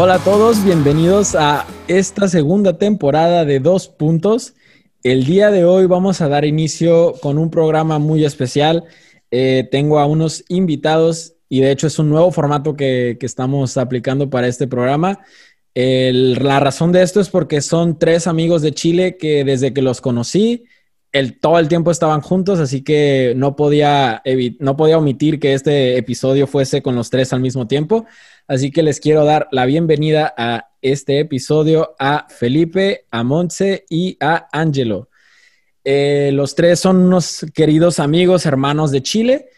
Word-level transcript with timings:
Hola 0.00 0.14
a 0.14 0.18
todos, 0.20 0.64
bienvenidos 0.64 1.34
a 1.34 1.66
esta 1.88 2.28
segunda 2.28 2.78
temporada 2.78 3.44
de 3.44 3.58
Dos 3.58 3.88
Puntos. 3.88 4.54
El 5.02 5.24
día 5.24 5.50
de 5.50 5.64
hoy 5.64 5.86
vamos 5.86 6.20
a 6.20 6.28
dar 6.28 6.44
inicio 6.44 7.14
con 7.20 7.36
un 7.36 7.50
programa 7.50 7.98
muy 7.98 8.24
especial. 8.24 8.84
Eh, 9.32 9.66
tengo 9.72 9.98
a 9.98 10.06
unos 10.06 10.44
invitados 10.46 11.34
y 11.48 11.62
de 11.62 11.72
hecho 11.72 11.88
es 11.88 11.98
un 11.98 12.10
nuevo 12.10 12.30
formato 12.30 12.76
que, 12.76 13.18
estamos 13.20 13.76
aplicando 13.76 14.30
para 14.30 14.46
este 14.46 14.68
programa. 14.68 15.18
La 15.74 16.60
razón 16.60 16.92
de 16.92 17.02
esto 17.02 17.20
es 17.20 17.28
porque 17.28 17.60
son 17.60 17.98
tres 17.98 18.28
amigos 18.28 18.62
de 18.62 18.70
Chile 18.70 19.16
que 19.16 19.42
desde 19.42 19.72
que 19.72 19.82
los 19.82 20.00
conocí, 20.00 20.62
el, 21.10 21.40
todo 21.40 21.58
el 21.58 21.66
tiempo 21.66 21.90
estaban 21.90 22.20
juntos, 22.20 22.60
así 22.60 22.84
que 22.84 23.32
no 23.36 23.56
podía, 23.56 24.22
no 24.60 24.76
podía 24.76 24.98
omitir 24.98 25.40
que 25.40 25.54
este 25.54 25.96
episodio 25.96 26.46
fuese 26.46 26.82
con 26.82 26.94
los 26.94 27.10
tres 27.10 27.32
al 27.32 27.40
mismo 27.40 27.66
tiempo. 27.66 28.06
Así 28.48 28.70
que 28.70 28.82
les 28.82 28.98
quiero 28.98 29.26
dar 29.26 29.46
la 29.52 29.66
bienvenida 29.66 30.32
a 30.34 30.70
este 30.80 31.20
episodio 31.20 31.94
a 31.98 32.26
Felipe, 32.30 33.04
a 33.10 33.22
Montse 33.22 33.84
y 33.90 34.16
a 34.20 34.48
Angelo. 34.50 35.10
Eh, 35.84 36.30
los 36.32 36.54
tres 36.54 36.80
son 36.80 36.96
unos 36.96 37.44
queridos 37.54 38.00
amigos, 38.00 38.46
hermanos 38.46 38.90
de 38.90 39.02
Chile, 39.02 39.48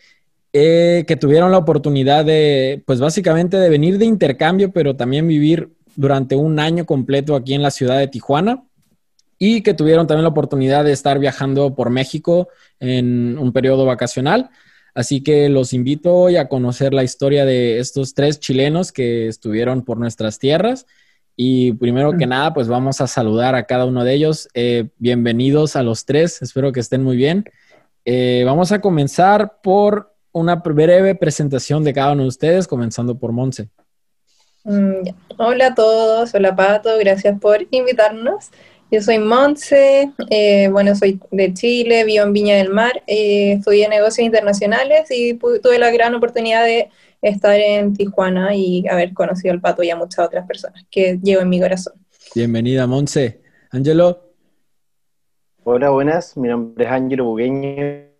eh, 0.53 1.05
que 1.07 1.15
tuvieron 1.15 1.53
la 1.53 1.59
oportunidad 1.59 2.25
de, 2.25 2.83
pues 2.85 2.99
básicamente 2.99 3.59
de 3.59 3.71
venir 3.71 3.97
de 3.97 4.07
intercambio, 4.07 4.73
pero 4.73 4.97
también 4.97 5.29
vivir 5.29 5.71
durante 5.95 6.35
un 6.35 6.59
año 6.59 6.85
completo 6.85 7.37
aquí 7.37 7.55
en 7.55 7.63
la 7.63 7.71
ciudad 7.71 7.97
de 7.97 8.09
Tijuana 8.09 8.65
y 9.39 9.63
que 9.63 9.73
tuvieron 9.73 10.09
también 10.09 10.25
la 10.25 10.31
oportunidad 10.31 10.85
de 10.85 10.91
estar 10.91 11.21
viajando 11.21 11.77
por 11.77 11.91
México 11.91 12.49
en 12.81 13.39
un 13.39 13.53
periodo 13.53 13.87
vacacional. 13.87 14.51
Así 15.01 15.23
que 15.23 15.49
los 15.49 15.73
invito 15.73 16.15
hoy 16.15 16.37
a 16.37 16.47
conocer 16.47 16.93
la 16.93 17.03
historia 17.03 17.47
de 17.47 17.79
estos 17.79 18.13
tres 18.13 18.39
chilenos 18.39 18.93
que 18.93 19.29
estuvieron 19.29 19.83
por 19.83 19.97
nuestras 19.97 20.39
tierras. 20.39 20.85
Y 21.37 21.73
primero 21.73 22.19
que 22.19 22.27
nada, 22.27 22.53
pues 22.53 22.69
vamos 22.69 23.01
a 23.01 23.07
saludar 23.07 23.55
a 23.55 23.65
cada 23.65 23.87
uno 23.87 24.05
de 24.05 24.13
ellos. 24.13 24.51
Eh, 24.53 24.91
bienvenidos 24.99 25.75
a 25.75 25.83
los 25.83 26.05
tres, 26.05 26.43
espero 26.43 26.71
que 26.73 26.81
estén 26.81 27.03
muy 27.03 27.17
bien. 27.17 27.47
Eh, 28.05 28.43
vamos 28.45 28.73
a 28.73 28.83
comenzar 28.83 29.63
por 29.63 30.15
una 30.33 30.57
breve 30.57 31.15
presentación 31.15 31.83
de 31.83 31.95
cada 31.95 32.13
uno 32.13 32.25
de 32.25 32.29
ustedes, 32.29 32.69
comenzando 32.69 33.19
por 33.19 33.33
Monse. 33.33 33.71
Mm. 34.65 35.09
Hola 35.39 35.69
a 35.69 35.75
todos, 35.75 36.35
hola 36.35 36.55
Pato, 36.55 36.91
gracias 36.99 37.41
por 37.41 37.67
invitarnos. 37.71 38.51
Yo 38.91 39.01
soy 39.01 39.19
Monse, 39.21 40.11
eh, 40.31 40.69
bueno, 40.69 40.97
soy 40.97 41.21
de 41.31 41.55
Chile, 41.55 42.05
vivo 42.05 42.25
en 42.25 42.33
Viña 42.33 42.57
del 42.57 42.71
Mar, 42.71 43.03
eh, 43.07 43.53
estudié 43.53 43.89
negocios 43.89 44.25
internacionales 44.27 45.09
y 45.11 45.35
pu- 45.35 45.61
tuve 45.63 45.79
la 45.79 45.93
gran 45.93 46.13
oportunidad 46.15 46.65
de 46.65 46.89
estar 47.23 47.57
en 47.57 47.95
Tijuana 47.95 48.55
y 48.57 48.89
haber 48.89 49.13
conocido 49.15 49.53
al 49.55 49.61
Pato 49.61 49.85
y 49.85 49.91
a 49.91 49.97
muchas 49.97 50.27
otras 50.27 50.45
personas 50.45 50.85
que 50.91 51.19
llevo 51.23 51.43
en 51.43 51.49
mi 51.51 51.61
corazón. 51.61 51.95
Bienvenida, 52.35 52.87
Monse. 52.89 53.43
Angelo. 53.71 54.33
Hola, 55.63 55.91
buenas. 55.91 56.37
Mi 56.37 56.49
nombre 56.49 56.85
es 56.85 56.91
Ángelo 56.91 57.27
Bugueño. 57.27 58.11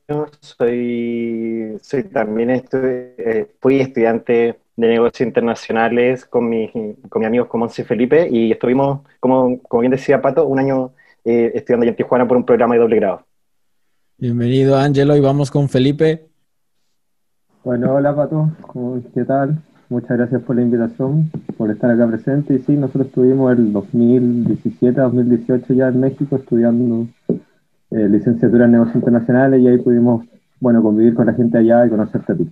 Soy, 0.41 1.79
soy 1.83 2.05
también 2.05 2.51
estu- 2.51 3.13
eh, 3.19 3.49
fui 3.61 3.81
estudiante 3.81 4.60
de 4.81 4.89
negocios 4.89 5.27
internacionales 5.27 6.25
con, 6.25 6.49
mis 6.49 6.71
con 6.73 7.21
mis 7.21 7.27
amigos 7.27 7.49
como 7.49 7.65
Monse 7.65 7.83
y 7.83 7.85
Felipe 7.85 8.29
y 8.31 8.53
estuvimos, 8.53 9.01
como, 9.21 9.61
como 9.63 9.81
bien 9.83 9.93
decía 9.93 10.23
Pato, 10.23 10.47
un 10.47 10.59
año 10.59 10.93
eh, 11.25 11.53
estudiando 11.55 11.85
allá 11.85 11.91
en 11.91 11.97
Tijuana 11.97 12.27
por 12.27 12.37
un 12.37 12.45
programa 12.47 12.75
de 12.75 12.81
doble 12.81 12.97
grado. 12.97 13.27
Bienvenido, 14.19 14.77
Angelo. 14.77 15.17
Y 15.17 15.21
vamos 15.21 15.51
con 15.51 15.69
Felipe. 15.69 16.27
Bueno, 17.65 17.95
hola 17.95 18.15
Pato, 18.15 18.51
¿Cómo- 18.63 19.03
¿qué 19.15 19.25
tal? 19.25 19.59
Muchas 19.91 20.17
gracias 20.17 20.43
por 20.43 20.55
la 20.57 20.63
invitación, 20.63 21.31
por 21.57 21.71
estar 21.71 21.91
acá 21.91 22.07
presente. 22.07 22.55
Y 22.55 22.59
sí, 22.61 22.73
nosotros 22.77 23.09
estuvimos 23.09 23.53
el 23.59 23.73
2017-2018 23.73 25.75
ya 25.75 25.89
en 25.89 26.01
México 26.01 26.37
estudiando 26.37 27.07
eh, 27.91 28.09
licenciatura 28.09 28.67
en 28.67 28.73
negocios 28.73 28.97
internacionales 28.97 29.61
y 29.61 29.67
ahí 29.69 29.79
pudimos, 29.79 30.25
bueno, 30.61 30.83
convivir 30.83 31.15
con 31.15 31.27
la 31.27 31.35
gente 31.35 31.59
allá 31.59 31.87
y 31.87 31.91
conocerte 31.91 32.33
a 32.33 32.37
ti. 32.37 32.49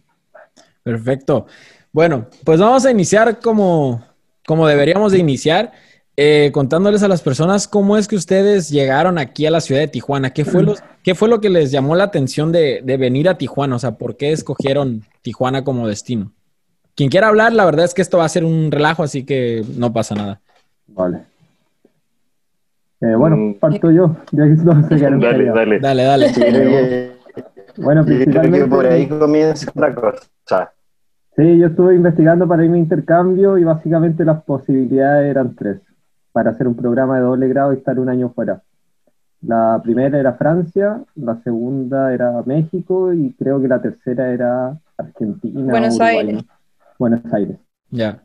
Perfecto. 0.82 1.46
Bueno, 1.92 2.26
pues 2.44 2.60
vamos 2.60 2.84
a 2.86 2.90
iniciar 2.90 3.40
como, 3.40 4.02
como 4.46 4.66
deberíamos 4.66 5.12
de 5.12 5.18
iniciar, 5.18 5.72
eh, 6.16 6.50
contándoles 6.52 7.02
a 7.02 7.08
las 7.08 7.22
personas 7.22 7.68
cómo 7.68 7.96
es 7.96 8.08
que 8.08 8.16
ustedes 8.16 8.70
llegaron 8.70 9.18
aquí 9.18 9.46
a 9.46 9.50
la 9.50 9.60
ciudad 9.60 9.80
de 9.80 9.88
Tijuana. 9.88 10.30
¿Qué 10.30 10.44
fue, 10.44 10.62
los, 10.62 10.82
qué 11.02 11.14
fue 11.14 11.28
lo 11.28 11.40
que 11.40 11.48
les 11.48 11.70
llamó 11.70 11.94
la 11.94 12.04
atención 12.04 12.52
de, 12.52 12.80
de 12.84 12.96
venir 12.96 13.28
a 13.28 13.38
Tijuana? 13.38 13.76
O 13.76 13.78
sea, 13.78 13.92
¿por 13.92 14.16
qué 14.16 14.32
escogieron 14.32 15.04
Tijuana 15.22 15.64
como 15.64 15.86
destino? 15.88 16.32
Quien 16.94 17.10
quiera 17.10 17.28
hablar, 17.28 17.52
la 17.52 17.64
verdad 17.64 17.84
es 17.84 17.94
que 17.94 18.02
esto 18.02 18.18
va 18.18 18.24
a 18.24 18.28
ser 18.28 18.44
un 18.44 18.72
relajo, 18.72 19.04
así 19.04 19.24
que 19.24 19.64
no 19.76 19.92
pasa 19.92 20.16
nada. 20.16 20.40
Vale. 20.88 21.20
Eh, 23.00 23.14
bueno, 23.14 23.36
Mm. 23.36 23.54
parto 23.54 23.92
yo, 23.92 24.16
ya 24.32 24.44
que 24.44 24.54
Dale, 25.16 25.44
dale. 25.44 25.78
Dale, 25.78 26.02
dale. 26.02 26.32
Que, 26.32 27.12
Bueno, 27.76 28.00
yo 28.00 28.06
creo 28.06 28.18
que 28.18 28.24
principalmente... 28.24 28.66
por 28.68 28.86
ahí 28.86 29.06
comienza 29.06 29.70
otra 29.70 29.94
cosa. 29.94 30.72
Sí, 31.38 31.56
yo 31.56 31.68
estuve 31.68 31.94
investigando 31.94 32.48
para 32.48 32.64
irme 32.64 32.78
a 32.78 32.80
intercambio 32.80 33.58
y 33.58 33.62
básicamente 33.62 34.24
las 34.24 34.42
posibilidades 34.42 35.30
eran 35.30 35.54
tres, 35.54 35.80
para 36.32 36.50
hacer 36.50 36.66
un 36.66 36.74
programa 36.74 37.14
de 37.14 37.22
doble 37.22 37.46
grado 37.46 37.72
y 37.72 37.76
estar 37.76 37.96
un 38.00 38.08
año 38.08 38.30
fuera. 38.30 38.60
La 39.42 39.80
primera 39.80 40.18
era 40.18 40.32
Francia, 40.32 41.00
la 41.14 41.40
segunda 41.44 42.12
era 42.12 42.42
México 42.44 43.12
y 43.12 43.34
creo 43.34 43.60
que 43.60 43.68
la 43.68 43.80
tercera 43.80 44.32
era 44.32 44.80
Argentina. 44.96 45.70
Buenos 45.70 45.94
Uruguay, 45.94 46.16
Aires. 46.16 46.34
¿no? 46.34 46.42
Buenos 46.98 47.32
Aires. 47.32 47.56
Ya. 47.90 48.20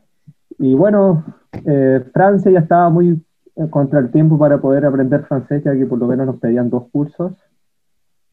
Y 0.58 0.74
bueno, 0.74 1.24
eh, 1.64 2.04
Francia 2.12 2.50
ya 2.50 2.58
estaba 2.58 2.90
muy 2.90 3.24
eh, 3.54 3.70
contra 3.70 4.00
el 4.00 4.10
tiempo 4.10 4.36
para 4.36 4.58
poder 4.58 4.86
aprender 4.86 5.22
francés, 5.22 5.62
ya 5.62 5.72
que 5.72 5.86
por 5.86 6.00
lo 6.00 6.08
menos 6.08 6.26
nos 6.26 6.40
pedían 6.40 6.68
dos 6.68 6.90
cursos. 6.90 7.32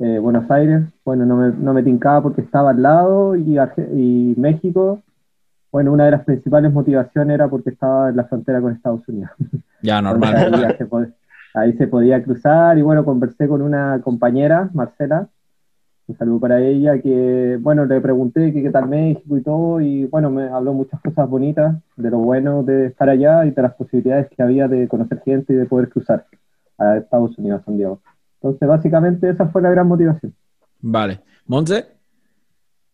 Eh, 0.04 0.18
Buenos 0.20 0.50
Aires, 0.50 0.82
bueno, 1.06 1.26
no 1.28 1.36
me, 1.36 1.50
no 1.52 1.74
me 1.74 1.84
tincaba 1.84 2.24
porque 2.24 2.42
estaba 2.42 2.72
al 2.72 2.82
lado, 2.82 3.36
y, 3.36 3.56
Arge- 3.58 3.88
y 3.94 4.34
México, 4.36 5.00
bueno, 5.72 5.94
una 5.94 6.06
de 6.06 6.12
las 6.12 6.24
principales 6.26 6.74
motivaciones 6.74 7.36
era 7.36 7.48
porque 7.48 7.70
estaba 7.70 8.10
en 8.10 8.16
la 8.18 8.24
frontera 8.26 8.62
con 8.62 8.74
Estados 8.74 9.08
Unidos. 9.08 9.32
Ya, 9.84 9.98
ahí, 9.98 10.04
normal. 10.04 10.62
ya 10.62 10.78
se 10.78 10.88
pod- 10.88 11.12
ahí 11.56 11.74
se 11.74 11.88
podía 11.88 12.22
cruzar 12.24 12.78
y 12.78 12.84
bueno, 12.84 13.04
conversé 13.04 13.48
con 13.48 13.64
una 13.64 14.00
compañera, 14.04 14.70
Marcela, 14.74 15.28
un 16.08 16.18
saludo 16.18 16.40
para 16.40 16.60
ella, 16.62 17.00
que 17.02 17.58
bueno, 17.60 17.86
le 17.86 18.00
pregunté 18.00 18.54
qué 18.54 18.70
tal 18.70 18.88
México 18.88 19.38
y 19.38 19.42
todo 19.42 19.82
y 19.82 20.06
bueno, 20.06 20.30
me 20.30 20.44
habló 20.50 20.74
muchas 20.74 21.02
cosas 21.02 21.28
bonitas 21.28 21.78
de 21.98 22.12
lo 22.12 22.20
bueno 22.20 22.62
de 22.62 22.88
estar 22.88 23.10
allá 23.10 23.44
y 23.46 23.52
de 23.52 23.62
las 23.62 23.74
posibilidades 23.74 24.28
que 24.30 24.44
había 24.44 24.68
de 24.68 24.88
conocer 24.88 25.20
gente 25.22 25.54
y 25.54 25.56
de 25.56 25.66
poder 25.66 25.90
cruzar 25.90 26.26
a 26.78 26.98
Estados 26.98 27.36
Unidos, 27.40 27.62
a 27.62 27.66
San 27.66 27.78
Diego. 27.78 28.02
Entonces, 28.42 28.68
básicamente 28.68 29.30
esa 29.30 29.48
fue 29.50 29.62
la 29.62 29.70
gran 29.70 29.88
motivación. 29.88 30.34
Vale. 30.80 31.20
Monse. 31.46 31.86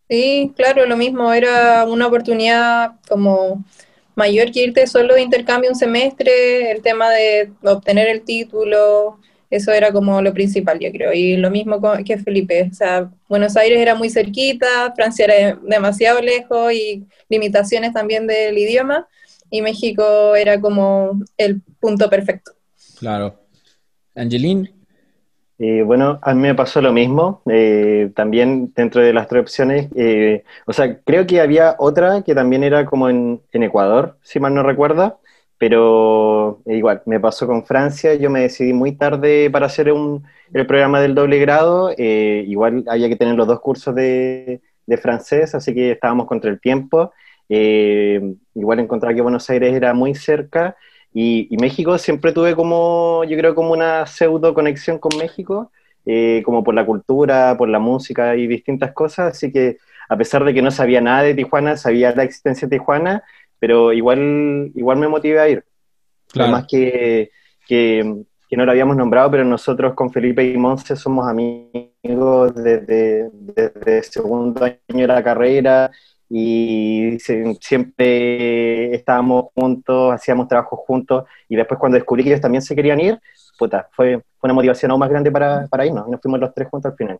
Sí, 0.08 0.52
claro, 0.56 0.86
lo 0.86 0.96
mismo, 0.96 1.32
era 1.32 1.84
una 1.86 2.06
oportunidad 2.06 2.92
como 3.08 3.64
mayor 4.14 4.50
que 4.50 4.64
irte 4.64 4.86
solo 4.86 5.14
de 5.14 5.22
intercambio 5.22 5.70
un 5.70 5.76
semestre, 5.76 6.70
el 6.70 6.82
tema 6.82 7.08
de 7.10 7.52
obtener 7.62 8.08
el 8.08 8.22
título, 8.22 9.20
eso 9.48 9.72
era 9.72 9.92
como 9.92 10.20
lo 10.20 10.34
principal, 10.34 10.78
yo 10.78 10.90
creo. 10.92 11.12
Y 11.12 11.36
lo 11.36 11.50
mismo 11.50 11.80
que 12.04 12.18
Felipe, 12.18 12.68
o 12.70 12.74
sea, 12.74 13.10
Buenos 13.28 13.56
Aires 13.56 13.78
era 13.80 13.94
muy 13.94 14.10
cerquita, 14.10 14.92
Francia 14.94 15.24
era 15.24 15.58
demasiado 15.62 16.20
lejos 16.20 16.72
y 16.72 17.06
limitaciones 17.28 17.92
también 17.92 18.26
del 18.26 18.58
idioma, 18.58 19.06
y 19.50 19.62
México 19.62 20.34
era 20.34 20.60
como 20.60 21.22
el 21.36 21.62
punto 21.80 22.10
perfecto. 22.10 22.52
Claro. 22.98 23.40
Angeline. 24.14 24.77
Eh, 25.60 25.82
bueno, 25.82 26.20
a 26.22 26.34
mí 26.34 26.40
me 26.42 26.54
pasó 26.54 26.80
lo 26.80 26.92
mismo. 26.92 27.42
eh, 27.50 28.12
también 28.14 28.72
dentro 28.74 29.02
de 29.02 29.12
las 29.12 29.26
tres 29.28 29.42
opciones, 29.42 29.88
eh, 29.96 30.44
o 30.66 30.72
sea, 30.72 31.00
creo 31.02 31.26
que 31.26 31.40
había 31.40 31.74
otra 31.78 32.22
que 32.22 32.34
también 32.34 32.62
era 32.62 32.86
como 32.86 33.08
en, 33.08 33.42
Ecuador, 33.52 34.16
si 34.22 34.38
mal 34.38 34.54
no 34.54 34.62
recuerda, 34.62 35.18
pero 35.58 36.62
eh, 36.66 36.76
igual, 36.76 37.02
me 37.06 37.18
pasó 37.20 37.46
con 37.48 37.64
Francia. 37.66 38.14
Yo 38.14 38.30
me 38.30 38.40
decidí 38.42 38.72
muy 38.72 38.92
tarde 38.92 39.50
para 39.50 39.66
hacer 39.66 39.92
un, 39.92 40.24
el 40.52 40.66
programa 40.66 41.00
del 41.00 41.14
doble 41.16 41.38
grado. 41.38 41.92
eh, 41.98 42.44
igual 42.46 42.84
había 42.88 43.08
que 43.08 43.16
tener 43.16 43.34
los 43.34 43.46
dos 43.48 43.60
cursos 43.60 43.94
de, 43.94 44.60
de 44.86 44.96
francés, 44.96 45.54
así 45.56 45.74
que 45.74 45.90
estábamos 45.92 46.26
contra 46.26 46.50
el 46.50 46.60
tiempo. 46.60 47.12
igual 47.48 48.78
encontraba 48.80 49.14
que 49.14 49.22
Buenos 49.22 49.48
Aires 49.50 49.74
era 49.74 49.92
muy 49.94 50.14
cerca. 50.14 50.76
Y, 51.12 51.48
y 51.50 51.56
México 51.56 51.96
siempre 51.98 52.32
tuve 52.32 52.54
como, 52.54 53.24
yo 53.24 53.36
creo, 53.36 53.54
como 53.54 53.72
una 53.72 54.06
pseudo 54.06 54.54
conexión 54.54 54.98
con 54.98 55.16
México, 55.18 55.72
eh, 56.06 56.42
como 56.44 56.62
por 56.62 56.74
la 56.74 56.86
cultura, 56.86 57.56
por 57.56 57.68
la 57.68 57.78
música 57.78 58.36
y 58.36 58.46
distintas 58.46 58.92
cosas. 58.92 59.32
Así 59.32 59.52
que 59.52 59.78
a 60.08 60.16
pesar 60.16 60.44
de 60.44 60.54
que 60.54 60.62
no 60.62 60.70
sabía 60.70 61.00
nada 61.00 61.22
de 61.22 61.34
Tijuana, 61.34 61.76
sabía 61.76 62.14
la 62.14 62.24
existencia 62.24 62.68
de 62.68 62.78
Tijuana, 62.78 63.22
pero 63.58 63.92
igual, 63.92 64.70
igual 64.74 64.98
me 64.98 65.08
motivé 65.08 65.40
a 65.40 65.48
ir. 65.48 65.64
Claro. 66.28 66.52
Además 66.52 66.66
que, 66.70 67.30
que, 67.66 68.24
que 68.48 68.56
no 68.56 68.64
lo 68.64 68.72
habíamos 68.72 68.96
nombrado, 68.96 69.30
pero 69.30 69.44
nosotros 69.44 69.94
con 69.94 70.10
Felipe 70.10 70.44
y 70.44 70.56
Monse 70.56 70.96
somos 70.96 71.28
amigos 71.28 72.54
desde, 72.54 73.30
desde 73.32 74.02
segundo 74.02 74.64
año 74.64 74.80
de 74.88 75.06
la 75.06 75.22
carrera 75.22 75.90
y 76.30 77.18
siempre 77.60 78.94
estábamos 78.94 79.46
juntos, 79.54 80.12
hacíamos 80.12 80.48
trabajo 80.48 80.76
juntos 80.76 81.24
y 81.48 81.56
después 81.56 81.80
cuando 81.80 81.96
descubrí 81.96 82.22
que 82.22 82.30
ellos 82.30 82.40
también 82.40 82.62
se 82.62 82.76
querían 82.76 83.00
ir, 83.00 83.18
puta, 83.58 83.88
fue, 83.92 84.22
una 84.42 84.52
motivación 84.52 84.90
aún 84.90 85.00
más 85.00 85.10
grande 85.10 85.32
para, 85.32 85.66
para 85.66 85.86
irnos 85.86 86.06
y 86.06 86.10
nos 86.10 86.20
fuimos 86.20 86.40
los 86.40 86.54
tres 86.54 86.68
juntos 86.68 86.92
al 86.92 86.96
final. 86.96 87.18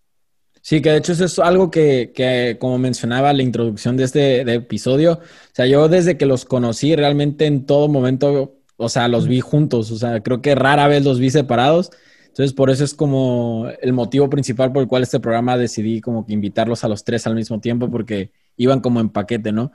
Sí, 0.60 0.82
que 0.82 0.90
de 0.90 0.99
hecho 0.99 1.12
eso 1.12 1.25
es 1.25 1.38
algo 1.38 1.70
que, 1.70 2.12
que 2.14 2.58
como 2.60 2.78
mencionaba 2.78 3.32
la 3.32 3.43
introducción 3.43 3.96
de 3.96 4.05
este 4.05 4.40
episodio, 4.55 5.14
o 5.14 5.54
sea, 5.54 5.66
yo 5.66 5.88
desde 5.88 6.16
que 6.16 6.26
los 6.26 6.44
conocí 6.44 6.94
realmente 6.94 7.46
en 7.46 7.64
todo 7.64 7.88
momento, 7.88 8.56
o 8.76 8.88
sea, 8.88 9.08
los 9.08 9.26
vi 9.26 9.40
juntos, 9.40 9.90
o 9.90 9.96
sea, 9.96 10.20
creo 10.20 10.43
que 10.43 10.54
rara 10.54 10.87
vez 10.87 11.04
los 11.04 11.19
vi 11.19 11.31
separados. 11.31 11.90
Entonces, 12.26 12.52
por 12.52 12.70
eso 12.70 12.84
es 12.84 12.94
como 12.94 13.66
el 13.81 13.93
motivo 13.93 14.31
principal 14.31 14.72
por 14.72 14.82
el 14.82 14.88
cual 14.88 15.02
este 15.02 15.19
programa 15.19 15.56
decidí 15.56 16.00
como 16.00 16.25
que 16.25 16.34
invitarlos 16.34 16.84
a 16.84 16.88
los 16.88 17.02
tres 17.02 17.26
al 17.26 17.34
mismo 17.34 17.61
tiempo, 17.61 17.90
porque 17.90 18.31
iban 18.58 18.81
como 18.81 19.00
en 19.00 19.08
paquete, 19.08 19.52
¿no? 19.52 19.72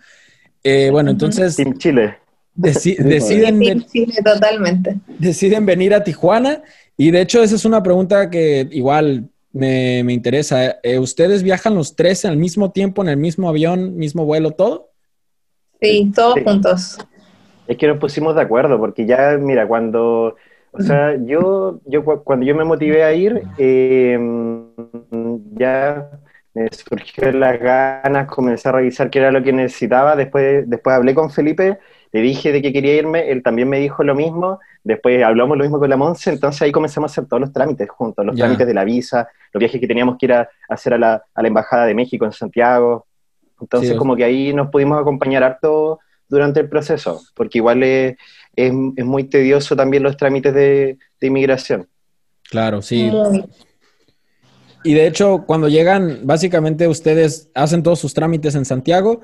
Eh, 0.63 0.89
bueno, 0.91 1.09
entonces... 1.09 1.55
Team 1.55 1.77
Chile. 1.77 2.17
deciden, 2.53 3.59
Team 3.59 3.83
Chile, 3.85 4.13
totalmente. 4.23 4.99
Deciden 5.17 5.65
venir 5.65 5.93
a 5.95 6.03
Tijuana 6.03 6.61
y 6.95 7.09
de 7.09 7.21
hecho 7.21 7.41
esa 7.41 7.55
es 7.55 7.65
una 7.65 7.81
pregunta 7.81 8.29
que 8.29 8.67
igual 8.71 9.29
me, 9.51 9.99
interesa. 10.13 10.77
Eh, 10.83 10.99
¿Ustedes 10.99 11.43
viajan 11.43 11.75
los 11.75 11.95
tres 11.95 12.25
al 12.25 12.37
mismo 12.37 12.71
tiempo, 12.71 13.01
en 13.01 13.09
el 13.09 13.17
mismo 13.17 13.49
avión, 13.49 13.95
mismo 13.95 14.25
vuelo, 14.25 14.51
todo? 14.51 14.91
Sí, 15.81 16.11
todos 16.15 16.35
juntos. 16.43 16.97
Es 17.67 17.77
que 17.77 17.87
nos 17.87 17.97
pusimos 17.97 18.35
de 18.35 18.41
acuerdo, 18.41 18.77
porque 18.77 19.05
ya, 19.05 19.37
mira, 19.39 19.67
cuando, 19.67 20.35
o 20.71 20.81
sea, 20.81 21.17
yo, 21.25 21.79
yo 21.85 22.03
cuando 22.03 22.45
yo 22.45 22.55
me 22.55 22.65
motivé 22.65 23.03
a 23.03 23.13
ir, 23.13 23.43
eh, 23.57 24.19
ya 25.55 26.09
me 26.53 26.69
surgió 26.71 27.31
las 27.31 27.59
ganas, 27.59 28.27
comencé 28.27 28.69
a 28.69 28.73
revisar 28.73 29.09
qué 29.09 29.19
era 29.19 29.31
lo 29.31 29.41
que 29.41 29.51
necesitaba, 29.51 30.15
después, 30.15 30.69
después 30.69 30.95
hablé 30.95 31.15
con 31.15 31.31
Felipe, 31.31 31.79
le 32.11 32.21
dije 32.21 32.51
de 32.51 32.61
que 32.61 32.71
quería 32.71 32.95
irme, 32.95 33.31
él 33.31 33.41
también 33.41 33.67
me 33.67 33.79
dijo 33.79 34.03
lo 34.03 34.13
mismo, 34.13 34.59
después 34.83 35.23
hablamos 35.23 35.57
lo 35.57 35.63
mismo 35.63 35.79
con 35.79 35.89
la 35.89 35.97
Monse, 35.97 36.29
entonces 36.29 36.61
ahí 36.61 36.71
comenzamos 36.71 37.09
a 37.09 37.13
hacer 37.13 37.25
todos 37.27 37.41
los 37.41 37.51
trámites 37.51 37.89
juntos, 37.89 38.23
los 38.23 38.35
trámites 38.35 38.67
de 38.67 38.73
la 38.73 38.83
visa, 38.83 39.27
los 39.51 39.59
viajes 39.59 39.81
que 39.81 39.87
teníamos 39.87 40.17
que 40.19 40.27
ir 40.27 40.33
a 40.33 40.49
hacer 40.69 40.93
a 40.93 40.97
la, 40.99 41.23
a 41.33 41.41
la 41.41 41.47
Embajada 41.47 41.85
de 41.85 41.95
México 41.95 42.25
en 42.25 42.31
Santiago, 42.31 43.07
entonces 43.59 43.95
como 43.95 44.15
que 44.15 44.23
ahí 44.23 44.53
nos 44.53 44.69
pudimos 44.69 45.01
acompañar 45.01 45.43
harto 45.43 45.99
durante 46.29 46.59
el 46.59 46.69
proceso, 46.69 47.21
porque 47.33 47.57
igual 47.57 47.81
es, 47.81 48.15
es, 48.55 48.71
muy 48.73 49.23
tedioso 49.23 49.75
también 49.75 50.03
los 50.03 50.17
trámites 50.17 50.53
de, 50.53 50.97
de 51.19 51.27
inmigración. 51.27 51.87
Claro, 52.49 52.81
sí. 52.81 53.11
Y 54.83 54.93
de 54.93 55.07
hecho, 55.07 55.45
cuando 55.45 55.69
llegan, 55.69 56.19
básicamente 56.23 56.87
ustedes 56.87 57.49
hacen 57.55 57.83
todos 57.83 57.99
sus 57.99 58.13
trámites 58.13 58.55
en 58.55 58.65
Santiago 58.65 59.21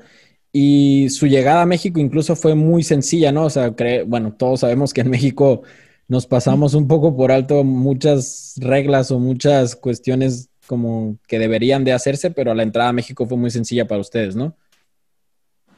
y 0.52 1.08
su 1.10 1.26
llegada 1.26 1.62
a 1.62 1.66
México 1.66 2.00
incluso 2.00 2.34
fue 2.34 2.54
muy 2.54 2.82
sencilla, 2.82 3.30
¿no? 3.30 3.44
O 3.44 3.50
sea, 3.50 3.74
bueno, 4.06 4.32
todos 4.32 4.60
sabemos 4.60 4.92
que 4.92 5.02
en 5.02 5.10
México 5.10 5.62
nos 6.08 6.26
pasamos 6.26 6.74
un 6.74 6.88
poco 6.88 7.16
por 7.16 7.30
alto 7.30 7.62
muchas 7.62 8.54
reglas 8.60 9.10
o 9.10 9.20
muchas 9.20 9.76
cuestiones 9.76 10.48
como 10.66 11.16
que 11.28 11.38
deberían 11.38 11.84
de 11.84 11.92
hacerse, 11.92 12.30
pero 12.30 12.54
la 12.54 12.62
entrada 12.62 12.90
a 12.90 12.92
México 12.92 13.26
fue 13.26 13.36
muy 13.36 13.50
sencilla 13.50 13.86
para 13.86 14.00
ustedes, 14.00 14.34
¿no? 14.34 14.54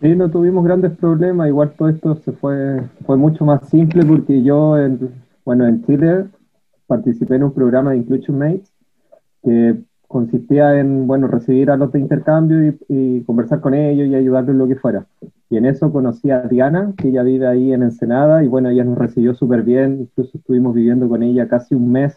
Sí, 0.01 0.09
no 0.17 0.31
tuvimos 0.31 0.65
grandes 0.65 0.93
problemas, 0.93 1.49
igual 1.49 1.75
todo 1.77 1.89
esto 1.89 2.15
se 2.25 2.33
fue, 2.33 2.83
fue 3.07 3.17
mucho 3.17 3.45
más 3.45 3.69
simple 3.69 4.05
porque 4.05 4.43
yo, 4.43 4.77
bueno, 5.45 5.67
en 5.67 5.85
Chile 5.87 6.25
participé 6.87 7.37
en 7.37 7.45
un 7.45 7.53
programa 7.53 7.93
de 7.93 7.99
Inclusion 7.99 8.39
Mates 8.39 8.72
que 9.43 9.77
consistía 10.13 10.79
en, 10.79 11.07
bueno, 11.07 11.27
recibir 11.27 11.71
a 11.71 11.77
los 11.77 11.91
de 11.91 11.99
intercambio 11.99 12.75
y, 12.89 13.23
conversar 13.23 13.61
con 13.61 13.75
ellos 13.75 14.07
y 14.07 14.15
ayudarles 14.15 14.51
en 14.51 14.59
lo 14.59 14.69
que 14.69 14.77
fuera. 14.77 15.07
Y 15.49 15.57
en 15.57 15.65
eso 15.65 15.91
conocí 15.91 16.31
a 16.31 16.43
Diana, 16.43 16.93
que 16.97 17.09
ella 17.09 17.23
vive 17.23 17.47
ahí 17.47 17.73
en 17.73 17.83
Ensenada, 17.83 18.45
y 18.45 18.49
bueno, 18.49 18.69
ella 18.69 18.85
nos 18.85 18.99
recibió 18.99 19.35
súper 19.35 19.63
bien, 19.63 20.03
incluso 20.03 20.37
estuvimos 20.37 20.75
viviendo 20.75 21.09
con 21.09 21.23
ella 21.23 21.49
casi 21.49 21.75
un 21.75 21.91
mes, 21.91 22.15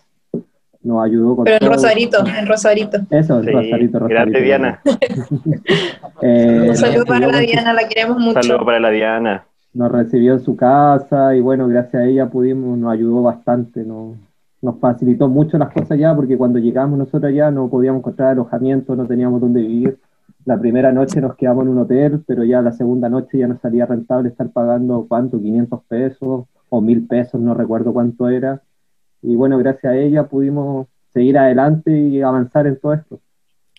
nos 0.84 1.04
ayudó 1.04 1.38
con 1.38 1.46
Pero 1.46 1.66
en 1.66 1.72
Rosarito, 1.72 2.18
en 2.26 2.46
Rosarito. 2.46 2.98
Eso, 3.10 3.40
en 3.40 3.54
Rosarito, 3.54 4.00
Rosarito. 4.00 4.08
Grande 4.08 4.42
Diana. 4.42 4.82
eh, 6.22 6.68
un 6.70 6.76
saludo 6.76 7.06
para 7.06 7.28
la 7.28 7.40
Diana, 7.40 7.74
la 7.74 7.88
queremos 7.88 8.20
mucho. 8.20 8.40
Un 8.40 8.44
saludo 8.44 8.66
para 8.66 8.80
la 8.80 8.90
Diana. 8.92 9.46
Nos 9.74 9.92
recibió 9.92 10.34
en 10.34 10.42
su 10.42 10.56
casa 10.56 11.36
y 11.36 11.42
bueno, 11.42 11.68
gracias 11.68 12.04
a 12.04 12.06
ella 12.06 12.30
pudimos, 12.30 12.78
nos 12.78 12.94
ayudó 12.94 13.24
bastante, 13.24 13.84
nos, 13.84 14.16
nos 14.62 14.80
facilitó 14.80 15.28
mucho 15.28 15.58
las 15.58 15.72
cosas 15.72 15.98
ya, 15.98 16.16
porque 16.16 16.38
cuando 16.38 16.60
llegamos 16.60 16.98
nosotros 16.98 17.34
ya 17.34 17.52
no 17.52 17.70
podíamos 17.70 18.00
encontrar 18.00 18.30
alojamiento, 18.30 18.96
no 18.96 19.06
teníamos 19.06 19.42
dónde 19.42 19.62
vivir. 19.62 20.00
La 20.46 20.60
primera 20.60 20.92
noche 20.92 21.22
nos 21.22 21.36
quedamos 21.36 21.64
en 21.64 21.70
un 21.70 21.80
hotel, 21.80 22.24
pero 22.26 22.44
ya 22.44 22.62
la 22.62 22.72
segunda 22.72 23.10
noche 23.10 23.40
ya 23.40 23.48
nos 23.48 23.62
salía 23.62 23.86
rentable 23.86 24.30
estar 24.30 24.50
pagando, 24.50 25.06
¿cuánto? 25.08 25.40
500 25.40 25.84
pesos 25.88 26.46
o 26.70 26.82
1000 26.82 27.08
pesos, 27.08 27.42
no 27.42 27.54
recuerdo 27.54 27.94
cuánto 27.94 28.30
era. 28.30 28.62
Y 29.22 29.36
bueno, 29.36 29.58
gracias 29.58 29.94
a 29.94 29.98
ella 29.98 30.28
pudimos 30.28 30.88
seguir 31.14 31.38
adelante 31.38 31.98
y 31.98 32.22
avanzar 32.22 32.68
en 32.68 32.80
todo 32.80 32.94
esto. 32.94 33.20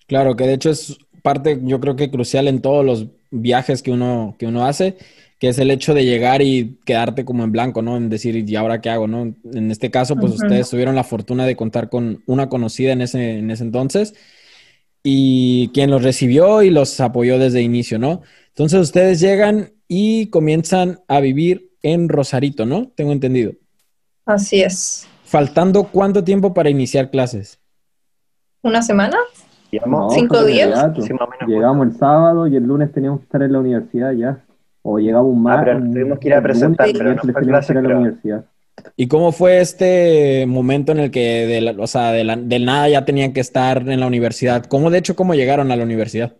Claro, 0.07 0.35
que 0.35 0.45
de 0.45 0.53
hecho 0.53 0.69
es 0.69 0.97
parte, 1.21 1.59
yo 1.63 1.79
creo 1.79 1.95
que 1.95 2.09
crucial 2.09 2.47
en 2.47 2.61
todos 2.61 2.85
los 2.85 3.07
viajes 3.31 3.81
que 3.83 3.91
uno, 3.91 4.35
que 4.37 4.47
uno 4.47 4.65
hace, 4.65 4.97
que 5.39 5.49
es 5.49 5.59
el 5.59 5.69
hecho 5.69 5.93
de 5.93 6.05
llegar 6.05 6.41
y 6.41 6.79
quedarte 6.83 7.23
como 7.23 7.43
en 7.43 7.51
blanco, 7.51 7.81
¿no? 7.81 7.95
En 7.95 8.09
decir, 8.09 8.35
¿y 8.35 8.55
ahora 8.55 8.81
qué 8.81 8.89
hago, 8.89 9.07
no? 9.07 9.35
En 9.53 9.71
este 9.71 9.91
caso, 9.91 10.15
pues 10.15 10.33
ustedes 10.33 10.69
tuvieron 10.69 10.95
la 10.95 11.03
fortuna 11.03 11.45
de 11.45 11.55
contar 11.55 11.89
con 11.89 12.23
una 12.25 12.49
conocida 12.49 12.91
en 12.91 13.01
ese, 13.01 13.37
en 13.37 13.51
ese 13.51 13.63
entonces 13.63 14.15
y 15.03 15.69
quien 15.73 15.91
los 15.91 16.03
recibió 16.03 16.63
y 16.63 16.69
los 16.69 16.99
apoyó 16.99 17.37
desde 17.37 17.61
inicio, 17.61 17.99
¿no? 17.99 18.23
Entonces 18.49 18.81
ustedes 18.81 19.19
llegan 19.19 19.71
y 19.87 20.29
comienzan 20.31 20.99
a 21.07 21.19
vivir 21.19 21.71
en 21.83 22.09
Rosarito, 22.09 22.65
¿no? 22.65 22.89
Tengo 22.95 23.11
entendido. 23.11 23.53
Así 24.25 24.61
es. 24.61 25.07
¿Faltando 25.23 25.83
cuánto 25.83 26.23
tiempo 26.23 26.53
para 26.53 26.69
iniciar 26.69 27.11
clases? 27.11 27.59
¿Una 28.63 28.81
semana? 28.81 29.17
¿Cinco 30.09 30.43
días? 30.43 30.91
Llegamos 31.47 31.87
el 31.87 31.95
sábado 31.95 32.47
y 32.47 32.55
el 32.55 32.63
lunes 32.63 32.91
teníamos 32.91 33.19
que 33.19 33.25
estar 33.25 33.43
en 33.43 33.53
la 33.53 33.59
universidad 33.59 34.13
ya 34.13 34.43
o 34.89 34.99
llegaba 34.99 35.23
un 35.23 35.39
ah, 35.39 35.41
mar. 35.41 35.79
tuvimos 35.79 36.17
que 36.17 36.29
ir 36.29 36.33
a 36.33 36.41
presentar, 36.41 36.87
pero 36.93 37.13
no 37.13 37.21
fue 37.21 37.33
clase, 37.33 37.73
la 37.73 37.81
universidad. 37.81 38.45
¿Y 38.95 39.07
cómo 39.07 39.33
fue 39.33 39.59
este 39.59 40.45
momento 40.47 40.93
en 40.93 40.99
el 40.99 41.11
que, 41.11 41.45
de 41.45 41.75
o 41.77 41.87
sea, 41.87 42.13
de 42.13 42.23
del 42.23 42.65
nada 42.65 42.87
ya 42.87 43.03
tenían 43.03 43.33
que 43.33 43.41
estar 43.41 43.79
en 43.89 43.99
la 43.99 44.07
universidad? 44.07 44.63
¿Cómo, 44.65 44.89
de 44.89 44.99
hecho, 44.99 45.15
cómo 45.15 45.35
llegaron 45.35 45.71
a 45.71 45.75
la 45.75 45.83
universidad? 45.83 46.33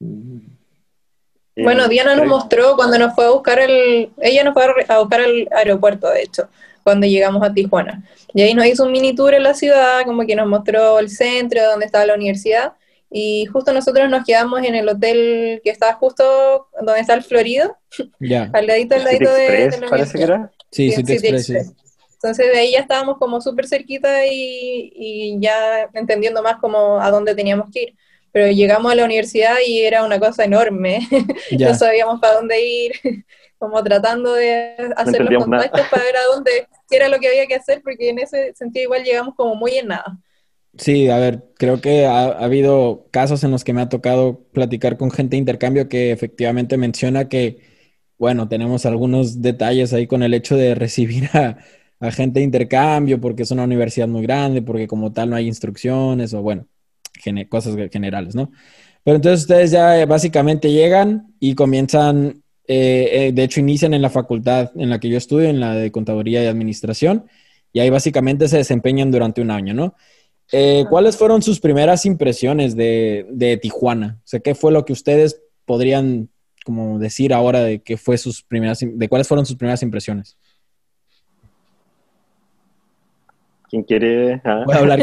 Eh, 0.00 1.62
bueno, 1.62 1.88
Diana 1.88 2.16
nos 2.16 2.26
mostró 2.26 2.76
cuando 2.76 2.98
nos 2.98 3.14
fue 3.14 3.24
a 3.24 3.30
buscar 3.30 3.60
el, 3.60 4.10
ella 4.20 4.44
nos 4.44 4.52
fue 4.52 4.64
a 4.88 4.98
buscar 4.98 5.20
al 5.22 5.48
aeropuerto, 5.56 6.10
de 6.10 6.22
hecho, 6.22 6.48
cuando 6.82 7.06
llegamos 7.06 7.42
a 7.42 7.54
Tijuana. 7.54 8.02
Y 8.34 8.42
ahí 8.42 8.52
nos 8.52 8.66
hizo 8.66 8.84
un 8.84 8.92
mini 8.92 9.14
tour 9.14 9.32
en 9.32 9.44
la 9.44 9.54
ciudad, 9.54 10.02
como 10.04 10.26
que 10.26 10.36
nos 10.36 10.46
mostró 10.46 10.98
el 10.98 11.08
centro, 11.08 11.62
donde 11.64 11.86
estaba 11.86 12.04
la 12.04 12.14
universidad. 12.14 12.74
Y 13.14 13.44
justo 13.46 13.74
nosotros 13.74 14.08
nos 14.08 14.24
quedamos 14.24 14.64
en 14.64 14.74
el 14.74 14.88
hotel 14.88 15.60
que 15.62 15.70
estaba 15.70 15.92
justo 15.92 16.68
donde 16.80 17.00
está 17.00 17.12
el 17.12 17.22
Florido, 17.22 17.76
al 18.52 18.66
ladito, 18.66 18.94
al 18.94 19.04
ladito 19.04 19.32
de, 19.34 19.68
de, 19.68 19.86
parece 19.88 20.16
que 20.16 20.24
era. 20.24 20.50
Sí, 20.70 20.90
sí, 20.90 21.04
City, 21.04 21.28
Express. 21.28 21.74
Entonces 22.14 22.52
de 22.52 22.58
ahí 22.58 22.72
ya 22.72 22.78
estábamos 22.78 23.18
como 23.18 23.40
súper 23.40 23.66
cerquita 23.66 24.24
y, 24.26 24.92
y, 24.94 25.36
ya 25.40 25.90
entendiendo 25.92 26.42
más 26.42 26.56
como 26.56 27.00
a 27.00 27.10
dónde 27.10 27.34
teníamos 27.34 27.68
que 27.70 27.82
ir. 27.82 27.94
Pero 28.30 28.50
llegamos 28.50 28.90
a 28.90 28.94
la 28.94 29.04
universidad 29.04 29.56
y 29.66 29.82
era 29.82 30.04
una 30.04 30.18
cosa 30.18 30.44
enorme. 30.44 31.00
no 31.58 31.74
sabíamos 31.74 32.18
para 32.18 32.34
dónde 32.34 32.64
ir, 32.64 32.92
como 33.58 33.82
tratando 33.84 34.32
de 34.32 34.74
hacer 34.96 35.20
los 35.22 35.44
contactos 35.44 35.86
para 35.90 36.02
ver 36.04 36.16
a 36.16 36.24
dónde, 36.32 36.66
qué 36.88 36.96
era 36.96 37.08
lo 37.08 37.18
que 37.18 37.28
había 37.28 37.46
que 37.46 37.56
hacer, 37.56 37.82
porque 37.82 38.08
en 38.08 38.20
ese 38.20 38.54
sentido 38.54 38.84
igual 38.84 39.04
llegamos 39.04 39.34
como 39.34 39.54
muy 39.54 39.72
en 39.72 39.88
nada. 39.88 40.16
Sí, 40.78 41.10
a 41.10 41.18
ver, 41.18 41.44
creo 41.58 41.80
que 41.82 42.06
ha, 42.06 42.28
habido 42.28 43.06
casos 43.10 43.44
en 43.44 43.50
los 43.50 43.62
que 43.62 43.74
me 43.74 43.82
ha 43.82 43.88
tocado 43.90 44.42
platicar 44.52 44.96
con 44.96 45.10
gente 45.10 45.36
de 45.36 45.38
intercambio 45.38 45.88
que 45.88 46.12
efectivamente 46.12 46.78
menciona 46.78 47.28
que, 47.28 47.58
bueno, 48.18 48.48
tenemos 48.48 48.86
algunos 48.86 49.42
detalles 49.42 49.92
ahí 49.92 50.06
con 50.06 50.22
el 50.22 50.32
hecho 50.34 50.56
de 50.56 50.74
recibir 50.74 51.28
a, 51.34 51.58
gente 52.10 52.40
de 52.40 52.44
intercambio 52.44 53.20
porque 53.20 53.42
es 53.44 53.50
una 53.52 53.64
universidad 53.64 54.08
muy 54.08 54.22
grande, 54.22 54.62
porque 54.62 54.88
como 54.88 55.12
tal 55.12 55.30
no 55.30 55.36
hay 55.36 55.46
instrucciones 55.46 56.34
o, 56.34 56.42
bueno, 56.42 56.66
cosas 57.48 57.76
generales, 57.92 58.34
¿no? 58.34 58.50
Pero 59.04 59.16
entonces 59.16 59.42
ustedes 59.42 59.70
ya 59.72 60.04
básicamente 60.06 60.72
llegan 60.72 61.34
y 61.40 61.54
comienzan, 61.54 62.42
eh, 62.66 63.08
eh, 63.28 63.32
de 63.32 63.44
hecho 63.44 63.60
inician 63.60 63.94
en 63.94 64.02
la 64.02 64.10
facultad 64.10 64.70
en 64.76 64.90
la 64.90 65.00
que 65.00 65.08
yo 65.10 65.18
estudio, 65.18 65.48
en 65.48 65.60
la 65.60 65.74
de 65.74 65.92
Contaduría 65.92 66.42
y 66.42 66.46
Administración, 66.46 67.26
y 67.72 67.80
ahí 67.80 67.90
básicamente 67.90 68.48
se 68.48 68.58
desempeñan 68.58 69.10
durante 69.10 69.40
un 69.42 69.50
año, 69.50 69.74
¿no? 69.74 69.94
Eh, 70.52 70.84
¿Cuáles 70.90 71.16
fueron 71.16 71.40
sus 71.40 71.58
primeras 71.58 72.04
impresiones 72.04 72.76
de, 72.76 73.58
Tijuana? 73.60 74.18
O 74.18 74.26
sea, 74.26 74.40
¿qué 74.40 74.54
fue 74.54 74.70
lo 74.70 74.84
que 74.84 74.92
ustedes 74.92 75.42
podrían 75.64 76.28
como 76.64 76.98
decir 76.98 77.32
ahora 77.34 77.60
de 77.60 77.80
qué 77.80 77.96
fue 77.96 78.18
sus 78.18 78.42
primeras, 78.42 78.80
de 78.82 79.08
cuáles 79.08 79.26
fueron 79.26 79.46
sus 79.46 79.56
primeras 79.56 79.82
impresiones? 79.82 80.36
¿Quién 83.70 83.82
quiere? 83.82 84.42
Ah. 84.44 84.64
Voy 84.66 84.74
a 84.74 84.78
hablar. 84.78 85.00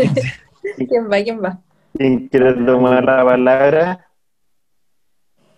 ¿Quién 0.77 1.05
va? 1.11 1.23
¿Quién 1.23 1.43
va? 1.43 1.59
¿Quién 1.97 2.27
quiere 2.27 2.53
tomar 2.53 3.03
la 3.03 3.25
palabra? 3.25 4.05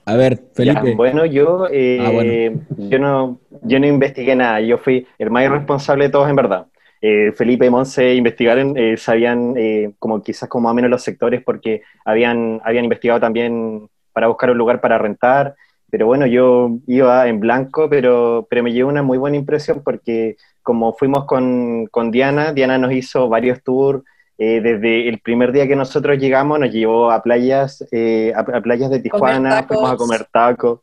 A 0.06 0.16
ver, 0.16 0.42
Felipe. 0.54 0.96
bueno, 0.96 1.26
yo, 1.26 1.68
eh, 1.70 2.00
ah, 2.00 2.74
yo, 2.78 3.00
no, 3.00 3.40
yo 3.62 3.80
no 3.80 3.88
investigué 3.88 4.36
nada, 4.36 4.60
yo 4.62 4.78
fui 4.78 5.06
el 5.20 5.30
más 5.30 5.44
irresponsable 5.44 6.06
de 6.06 6.10
todos 6.10 6.30
en 6.30 6.36
verdad. 6.36 6.68
Eh, 7.02 7.32
Felipe 7.36 7.66
y 7.66 7.70
Monse 7.70 8.14
investigaron, 8.14 8.78
eh, 8.78 8.96
sabían 8.96 9.56
como 9.98 10.22
quizás 10.22 10.48
como 10.48 10.64
más 10.64 10.72
o 10.72 10.76
menos 10.76 10.92
los 10.92 11.04
sectores 11.04 11.42
porque 11.44 11.82
habían, 12.06 12.62
habían 12.64 12.86
investigado 12.86 13.20
también 13.20 13.90
para 14.14 14.28
buscar 14.28 14.52
un 14.52 14.58
lugar 14.58 14.82
para 14.82 14.98
rentar, 14.98 15.56
pero 15.90 16.06
bueno, 16.06 16.26
yo 16.26 16.78
iba 16.88 17.28
en 17.28 17.40
blanco, 17.40 17.90
pero, 17.90 18.48
pero 18.50 18.64
me 18.64 18.72
llevó 18.72 18.90
una 18.90 19.04
muy 19.04 19.18
buena 19.18 19.38
impresión 19.38 19.82
porque 19.84 20.38
como 20.64 20.94
fuimos 20.94 21.26
con, 21.26 21.88
con 21.88 22.12
Diana, 22.12 22.54
Diana 22.54 22.78
nos 22.78 22.94
hizo 22.94 23.28
varios 23.28 23.62
tours, 23.62 24.04
eh, 24.38 24.62
desde 24.62 25.08
el 25.08 25.20
primer 25.20 25.52
día 25.52 25.68
que 25.68 25.76
nosotros 25.76 26.18
llegamos 26.18 26.60
nos 26.60 26.72
llevó 26.72 27.12
a 27.12 27.22
playas, 27.22 27.86
eh, 27.92 28.34
a, 28.36 28.62
playas 28.62 28.90
de 28.90 29.00
Tijuana, 29.00 29.64
fuimos 29.64 29.92
a 29.92 29.98
comer 29.98 30.26
tacos, 30.32 30.80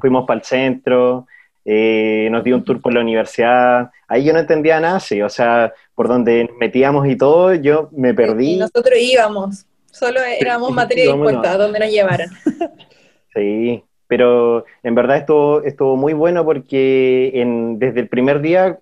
fuimos 0.00 0.26
para 0.26 0.38
el 0.38 0.46
centro, 0.46 1.26
eh, 1.70 2.28
nos 2.30 2.42
dio 2.44 2.56
un 2.56 2.64
tour 2.64 2.80
por 2.80 2.94
la 2.94 3.00
universidad. 3.00 3.90
Ahí 4.06 4.24
yo 4.24 4.32
no 4.32 4.38
entendía 4.38 4.80
nada, 4.80 5.00
sí, 5.00 5.20
o 5.20 5.28
sea, 5.28 5.74
por 5.94 6.08
donde 6.08 6.48
metíamos 6.58 7.06
y 7.06 7.16
todo, 7.16 7.52
yo 7.52 7.90
me 7.92 8.14
perdí. 8.14 8.54
Y 8.54 8.58
nosotros 8.58 8.98
íbamos, 8.98 9.66
solo 9.90 10.20
éramos 10.22 10.72
materia 10.72 11.12
dispuesta 11.12 11.52
a 11.52 11.58
donde 11.58 11.78
nos 11.78 11.90
llevaran. 11.90 12.30
sí, 13.34 13.84
pero 14.06 14.64
en 14.82 14.94
verdad 14.94 15.18
estuvo, 15.18 15.62
estuvo 15.62 15.96
muy 15.96 16.14
bueno 16.14 16.42
porque 16.44 17.32
en, 17.34 17.78
desde 17.78 18.00
el 18.00 18.08
primer 18.08 18.40
día 18.40 18.78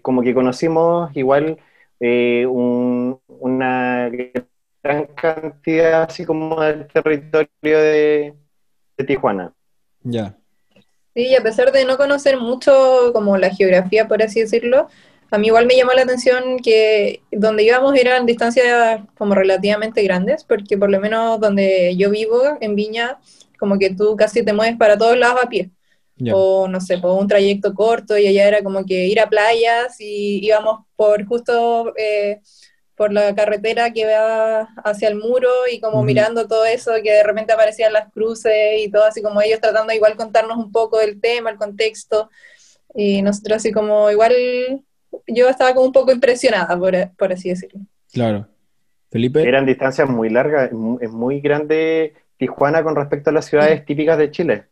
como 0.00 0.22
que 0.22 0.32
conocimos 0.32 1.14
igual 1.14 1.58
eh, 2.02 2.46
una 2.46 4.10
gran 4.82 5.06
cantidad 5.14 6.04
así 6.04 6.24
como 6.24 6.58
del 6.62 6.86
territorio 6.86 7.48
de, 7.62 8.34
Tijuana. 9.06 9.52
Ya. 10.02 10.36
Sí, 11.14 11.26
y 11.28 11.34
a 11.34 11.42
pesar 11.42 11.72
de 11.72 11.84
no 11.84 11.96
conocer 11.96 12.38
mucho 12.38 13.12
como 13.12 13.36
la 13.36 13.50
geografía, 13.50 14.06
por 14.06 14.22
así 14.22 14.40
decirlo, 14.40 14.88
a 15.32 15.38
mí 15.38 15.48
igual 15.48 15.66
me 15.66 15.76
llamó 15.76 15.92
la 15.92 16.02
atención 16.02 16.58
que 16.62 17.24
donde 17.32 17.64
íbamos 17.64 17.96
eran 17.96 18.26
distancias 18.26 19.00
como 19.18 19.34
relativamente 19.34 20.02
grandes, 20.04 20.44
porque 20.44 20.78
por 20.78 20.88
lo 20.90 21.00
menos 21.00 21.40
donde 21.40 21.96
yo 21.96 22.10
vivo, 22.10 22.40
en 22.60 22.76
Viña, 22.76 23.18
como 23.58 23.78
que 23.78 23.90
tú 23.94 24.14
casi 24.16 24.44
te 24.44 24.52
mueves 24.52 24.76
para 24.76 24.96
todos 24.96 25.16
lados 25.18 25.40
a 25.42 25.48
pie. 25.48 25.70
O 26.28 26.68
no 26.68 26.80
sé, 26.80 26.98
por 26.98 27.18
un 27.20 27.26
trayecto 27.28 27.74
corto 27.74 28.16
y 28.18 28.26
allá 28.26 28.46
era 28.48 28.62
como 28.62 28.84
que 28.86 29.06
ir 29.06 29.20
a 29.20 29.28
playas 29.28 29.96
y 30.00 30.44
íbamos 30.46 30.80
por 30.96 31.24
justo 31.26 31.92
eh, 31.96 32.40
por 33.00 33.14
la 33.14 33.34
carretera 33.34 33.94
que 33.94 34.04
va 34.04 34.68
hacia 34.84 35.08
el 35.08 35.14
muro 35.14 35.48
y 35.72 35.80
como 35.80 36.04
mirando 36.04 36.46
todo 36.46 36.66
eso, 36.66 36.90
que 37.02 37.10
de 37.10 37.22
repente 37.22 37.54
aparecían 37.54 37.94
las 37.94 38.12
cruces 38.12 38.52
y 38.78 38.90
todo 38.90 39.04
así 39.04 39.22
como 39.22 39.40
ellos 39.40 39.58
tratando 39.58 39.94
igual 39.94 40.16
contarnos 40.16 40.58
un 40.58 40.70
poco 40.70 40.98
del 40.98 41.18
tema, 41.18 41.48
el 41.48 41.56
contexto 41.56 42.28
y 42.94 43.22
nosotros 43.22 43.56
así 43.56 43.72
como 43.72 44.10
igual 44.10 44.34
yo 45.26 45.48
estaba 45.48 45.72
como 45.72 45.86
un 45.86 45.92
poco 45.92 46.12
impresionada, 46.12 46.78
por, 46.78 46.94
por 47.16 47.32
así 47.32 47.48
decirlo. 47.48 47.80
Claro. 48.12 48.48
Felipe. 49.10 49.48
Eran 49.48 49.64
distancias 49.64 50.06
muy 50.06 50.28
largas, 50.28 50.70
es 51.00 51.10
muy 51.10 51.40
grande 51.40 52.12
Tijuana 52.36 52.82
con 52.82 52.96
respecto 52.96 53.30
a 53.30 53.32
las 53.32 53.46
ciudades 53.46 53.82
típicas 53.86 54.18
de 54.18 54.30
Chile 54.30 54.66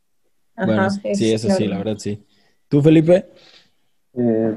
bueno, 0.66 0.90
sí, 0.90 1.32
eso 1.32 1.48
sí, 1.48 1.66
la 1.66 1.78
verdad 1.78 1.96
sí. 1.96 2.22
¿Tú, 2.68 2.82
Felipe? 2.82 3.26
Eh, 4.12 4.54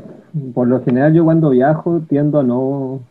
por 0.54 0.68
lo 0.68 0.84
general 0.84 1.13
yo 1.13 1.24
cuando 1.24 1.51
viajo 1.51 2.01
tiendo 2.10 2.40
a 2.40 2.44
no, 2.44 3.01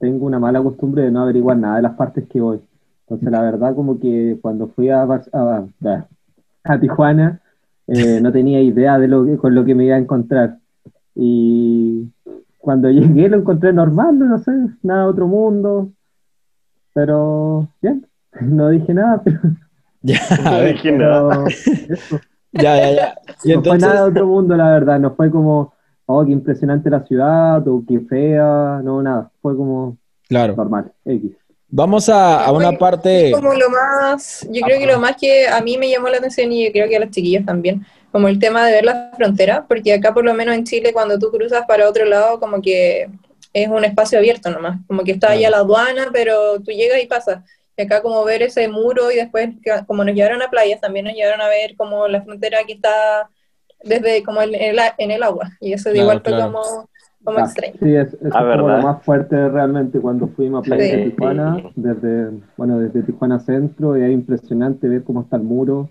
tengo 0.00 0.26
una 0.26 0.40
mala 0.40 0.62
costumbre 0.62 1.04
de 1.04 1.10
no 1.12 1.20
averiguar 1.20 1.58
nada 1.58 1.76
de 1.76 1.82
las 1.82 1.94
partes 1.94 2.26
que 2.28 2.40
voy. 2.40 2.60
Entonces 3.02 3.30
la 3.30 3.42
verdad 3.42 3.74
como 3.74 4.00
que 4.00 4.38
cuando 4.40 4.68
fui 4.68 4.88
a, 4.88 5.02
a, 5.02 6.80
Tijuana 6.80 7.40
eh, 7.86 8.20
no 8.20 8.32
tenía 8.32 8.60
idea 8.60 8.98
de 8.98 9.08
lo 9.08 9.24
que, 9.24 9.36
con 9.36 9.54
lo 9.54 9.64
que 9.64 9.74
me 9.74 9.84
iba 9.84 9.96
a 9.96 10.00
encontrar. 10.00 10.58
Y 11.14 12.08
cuando 12.58 12.90
llegué 12.90 13.28
lo 13.28 13.36
encontré 13.36 13.72
normal, 13.72 14.18
no 14.18 14.38
sé, 14.38 14.52
nada 14.82 15.04
de 15.04 15.10
otro 15.10 15.26
mundo. 15.28 15.92
Pero 16.94 17.68
bien, 17.80 18.06
no 18.40 18.70
dije 18.70 18.94
nada, 18.94 19.22
pero 19.22 19.38
Ya, 20.02 20.18
no 20.92 21.44
Ya, 22.52 22.76
ya, 22.76 23.14
ya. 23.44 23.54
no 23.54 23.62
fue 23.62 23.78
nada 23.78 24.04
de 24.04 24.10
otro 24.10 24.26
mundo, 24.26 24.56
la 24.56 24.70
verdad. 24.70 24.98
No 24.98 25.14
fue 25.14 25.30
como, 25.30 25.74
oh, 26.10 26.24
qué 26.24 26.32
impresionante 26.32 26.90
la 26.90 27.04
ciudad, 27.04 27.66
o 27.66 27.82
qué 27.86 28.00
fea, 28.00 28.80
no, 28.82 29.02
nada. 29.02 29.30
Fue 29.40 29.56
como 29.56 29.96
claro. 30.28 30.54
normal, 30.56 30.92
X. 31.04 31.32
Vamos 31.68 32.08
a, 32.08 32.44
a 32.44 32.52
una 32.52 32.72
parte. 32.72 33.30
Como 33.30 33.54
lo 33.54 33.70
más, 33.70 34.46
yo 34.50 34.60
creo 34.62 34.78
que 34.78 34.86
lo 34.86 34.98
más 34.98 35.16
que 35.16 35.46
a 35.46 35.60
mí 35.60 35.78
me 35.78 35.88
llamó 35.88 36.08
la 36.08 36.18
atención 36.18 36.50
y 36.50 36.70
creo 36.72 36.88
que 36.88 36.96
a 36.96 37.00
los 37.00 37.10
chiquillos 37.10 37.44
también, 37.46 37.86
como 38.10 38.26
el 38.26 38.40
tema 38.40 38.66
de 38.66 38.72
ver 38.72 38.84
la 38.84 39.12
frontera, 39.16 39.66
porque 39.68 39.92
acá 39.92 40.12
por 40.12 40.24
lo 40.24 40.34
menos 40.34 40.56
en 40.56 40.64
Chile 40.64 40.92
cuando 40.92 41.18
tú 41.18 41.30
cruzas 41.30 41.64
para 41.68 41.88
otro 41.88 42.04
lado 42.04 42.40
como 42.40 42.60
que 42.60 43.08
es 43.52 43.68
un 43.68 43.84
espacio 43.84 44.18
abierto 44.18 44.50
nomás, 44.50 44.80
como 44.88 45.04
que 45.04 45.12
está 45.12 45.30
allá 45.30 45.48
la 45.50 45.58
aduana, 45.58 46.08
pero 46.12 46.60
tú 46.60 46.72
llegas 46.72 47.02
y 47.02 47.06
pasas 47.06 47.38
acá 47.78 48.02
como 48.02 48.24
ver 48.24 48.42
ese 48.42 48.68
muro 48.68 49.10
y 49.10 49.16
después 49.16 49.50
como 49.86 50.04
nos 50.04 50.14
llevaron 50.14 50.42
a 50.42 50.50
playas, 50.50 50.80
también 50.80 51.06
nos 51.06 51.14
llevaron 51.14 51.40
a 51.40 51.48
ver 51.48 51.76
como 51.76 52.08
la 52.08 52.22
frontera 52.22 52.58
que 52.66 52.74
está 52.74 53.30
desde 53.82 54.22
como 54.22 54.42
en 54.42 54.54
el, 54.54 54.78
en 54.98 55.10
el 55.10 55.22
agua. 55.22 55.50
Y 55.60 55.72
eso 55.72 55.90
de 55.90 55.98
igual 55.98 56.20
fue 56.22 56.32
como, 56.32 56.60
como 57.24 57.38
ah, 57.38 57.42
extraño. 57.42 57.74
Sí, 57.80 57.94
es, 57.94 58.14
es 58.14 58.32
ah, 58.32 58.40
como 58.40 58.68
lo 58.68 58.82
más 58.82 59.02
fuerte 59.02 59.48
realmente 59.48 60.00
cuando 60.00 60.28
fuimos 60.28 60.60
a 60.60 60.62
Playa 60.62 60.96
de 60.96 61.10
Tijuana, 61.10 61.62
desde, 61.76 62.30
bueno, 62.56 62.78
desde 62.78 63.02
Tijuana 63.02 63.38
Centro, 63.40 63.96
y 63.98 64.02
es 64.02 64.12
impresionante 64.12 64.88
ver 64.88 65.04
cómo 65.04 65.22
está 65.22 65.36
el 65.36 65.42
muro. 65.42 65.90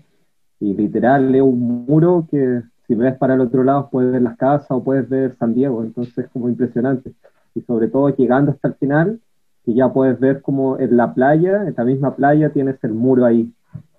Y 0.60 0.74
literal 0.74 1.34
es 1.34 1.42
un 1.42 1.86
muro 1.86 2.26
que 2.30 2.62
si 2.86 2.94
ves 2.94 3.16
para 3.16 3.34
el 3.34 3.40
otro 3.40 3.64
lado 3.64 3.88
puedes 3.90 4.12
ver 4.12 4.22
las 4.22 4.36
casas 4.36 4.70
o 4.70 4.82
puedes 4.82 5.08
ver 5.08 5.34
San 5.36 5.54
Diego, 5.54 5.82
entonces 5.82 6.18
es 6.18 6.28
como 6.28 6.48
impresionante. 6.48 7.12
Y 7.54 7.62
sobre 7.62 7.88
todo 7.88 8.08
llegando 8.10 8.52
hasta 8.52 8.68
el 8.68 8.74
final, 8.74 9.20
y 9.64 9.74
ya 9.74 9.92
puedes 9.92 10.18
ver 10.18 10.42
como 10.42 10.78
en 10.78 10.96
la 10.96 11.14
playa, 11.14 11.64
en 11.66 11.74
la 11.76 11.84
misma 11.84 12.16
playa 12.16 12.50
tienes 12.50 12.82
el 12.82 12.92
muro 12.92 13.24
ahí. 13.24 13.52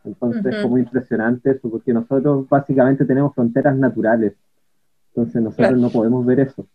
Entonces 0.03 0.46
es 0.46 0.62
como 0.62 0.77
impresionante 0.77 1.51
eso, 1.51 1.70
porque 1.70 1.93
nosotros 1.93 2.48
básicamente 2.50 3.05
tenemos 3.05 3.34
fronteras 3.36 3.75
naturales. 3.77 4.34
Entonces 5.10 5.41
nosotros 5.41 5.79
no 5.79 5.89
podemos 5.89 6.25
ver 6.25 6.41
eso. 6.41 6.67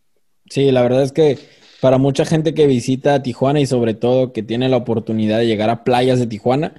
Sí, 0.49 0.71
la 0.71 0.83
verdad 0.83 1.03
es 1.03 1.13
que 1.13 1.39
para 1.81 1.99
mucha 1.99 2.25
gente 2.25 2.55
que 2.55 2.67
visita 2.67 3.23
Tijuana 3.23 3.61
y 3.61 3.67
sobre 3.67 3.95
todo 3.95 4.33
que 4.33 4.43
tiene 4.43 4.69
la 4.69 4.77
oportunidad 4.77 5.39
de 5.39 5.47
llegar 5.47 5.71
a 5.71 5.85
playas 5.85 6.19
de 6.19 6.27
Tijuana, 6.27 6.75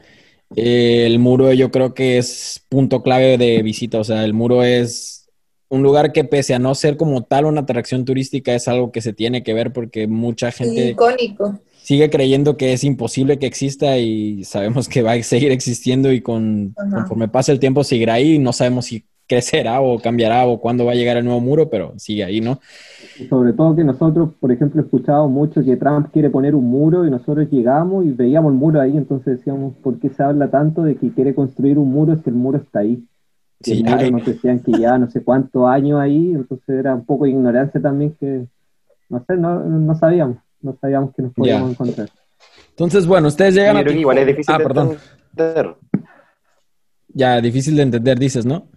eh, 0.55 1.05
el 1.05 1.19
muro 1.19 1.51
yo 1.51 1.71
creo 1.71 1.93
que 1.93 2.17
es 2.17 2.63
punto 2.69 3.03
clave 3.03 3.37
de 3.37 3.61
visita. 3.61 3.99
O 3.99 4.03
sea, 4.03 4.23
el 4.23 4.33
muro 4.33 4.63
es 4.63 5.29
un 5.69 5.83
lugar 5.83 6.13
que 6.13 6.23
pese 6.23 6.53
a 6.53 6.59
no 6.59 6.73
ser 6.75 6.95
como 6.95 7.23
tal 7.23 7.45
una 7.45 7.61
atracción 7.61 8.05
turística, 8.05 8.55
es 8.55 8.69
algo 8.69 8.91
que 8.91 9.01
se 9.01 9.11
tiene 9.11 9.43
que 9.43 9.53
ver 9.53 9.73
porque 9.73 10.07
mucha 10.07 10.51
gente... 10.51 10.91
Icónico 10.91 11.59
sigue 11.87 12.09
creyendo 12.09 12.57
que 12.57 12.73
es 12.73 12.83
imposible 12.83 13.39
que 13.39 13.45
exista 13.45 13.97
y 13.97 14.43
sabemos 14.43 14.89
que 14.89 15.01
va 15.03 15.13
a 15.13 15.23
seguir 15.23 15.53
existiendo 15.53 16.11
y 16.11 16.19
con, 16.19 16.75
conforme 16.75 17.29
pase 17.29 17.53
el 17.53 17.61
tiempo 17.61 17.85
seguirá 17.85 18.15
ahí. 18.15 18.39
No 18.39 18.51
sabemos 18.51 18.87
si 18.87 19.05
crecerá 19.25 19.79
o 19.79 19.97
cambiará 19.97 20.45
o 20.47 20.59
cuándo 20.59 20.83
va 20.83 20.91
a 20.91 20.95
llegar 20.95 21.15
el 21.15 21.23
nuevo 21.23 21.39
muro, 21.39 21.69
pero 21.69 21.93
sigue 21.95 22.25
ahí, 22.25 22.41
¿no? 22.41 22.59
Sobre 23.29 23.53
todo 23.53 23.73
que 23.73 23.85
nosotros, 23.85 24.31
por 24.37 24.51
ejemplo, 24.51 24.81
escuchado 24.81 25.29
mucho 25.29 25.63
que 25.63 25.77
Trump 25.77 26.09
quiere 26.11 26.29
poner 26.29 26.55
un 26.55 26.65
muro 26.65 27.07
y 27.07 27.09
nosotros 27.09 27.47
llegamos 27.49 28.05
y 28.05 28.11
veíamos 28.11 28.51
el 28.51 28.59
muro 28.59 28.81
ahí, 28.81 28.97
entonces 28.97 29.37
decíamos, 29.37 29.73
¿por 29.77 29.97
qué 29.97 30.09
se 30.09 30.21
habla 30.21 30.51
tanto 30.51 30.83
de 30.83 30.97
que 30.97 31.13
quiere 31.13 31.33
construir 31.33 31.77
un 31.77 31.89
muro 31.89 32.17
si 32.17 32.29
el 32.29 32.35
muro 32.35 32.57
está 32.57 32.79
ahí? 32.79 33.01
Sí, 33.61 33.81
nos 33.81 34.25
decían 34.25 34.59
que 34.59 34.73
ya 34.73 34.97
no 34.97 35.09
sé 35.09 35.23
cuántos 35.23 35.65
años 35.65 36.01
ahí, 36.01 36.33
entonces 36.33 36.67
era 36.67 36.93
un 36.93 37.05
poco 37.05 37.23
de 37.23 37.29
ignorancia 37.29 37.81
también 37.81 38.13
que, 38.19 38.45
no 39.07 39.23
sé, 39.25 39.37
no, 39.37 39.63
no 39.63 39.95
sabíamos 39.95 40.39
no 40.61 40.77
sabíamos 40.79 41.13
que 41.15 41.21
nos 41.21 41.33
podíamos 41.33 41.71
encontrar. 41.71 42.09
Entonces, 42.69 43.05
bueno, 43.07 43.27
ustedes 43.27 43.55
llegan 43.55 43.77
a... 43.77 43.81
igual 43.81 44.17
es 44.19 44.27
difícil 44.27 44.53
ah, 44.53 44.57
perdón. 44.57 44.97
entender. 45.31 45.75
Ya, 47.09 47.41
difícil 47.41 47.75
de 47.75 47.81
entender, 47.83 48.19
dices, 48.19 48.45
¿no? 48.45 48.69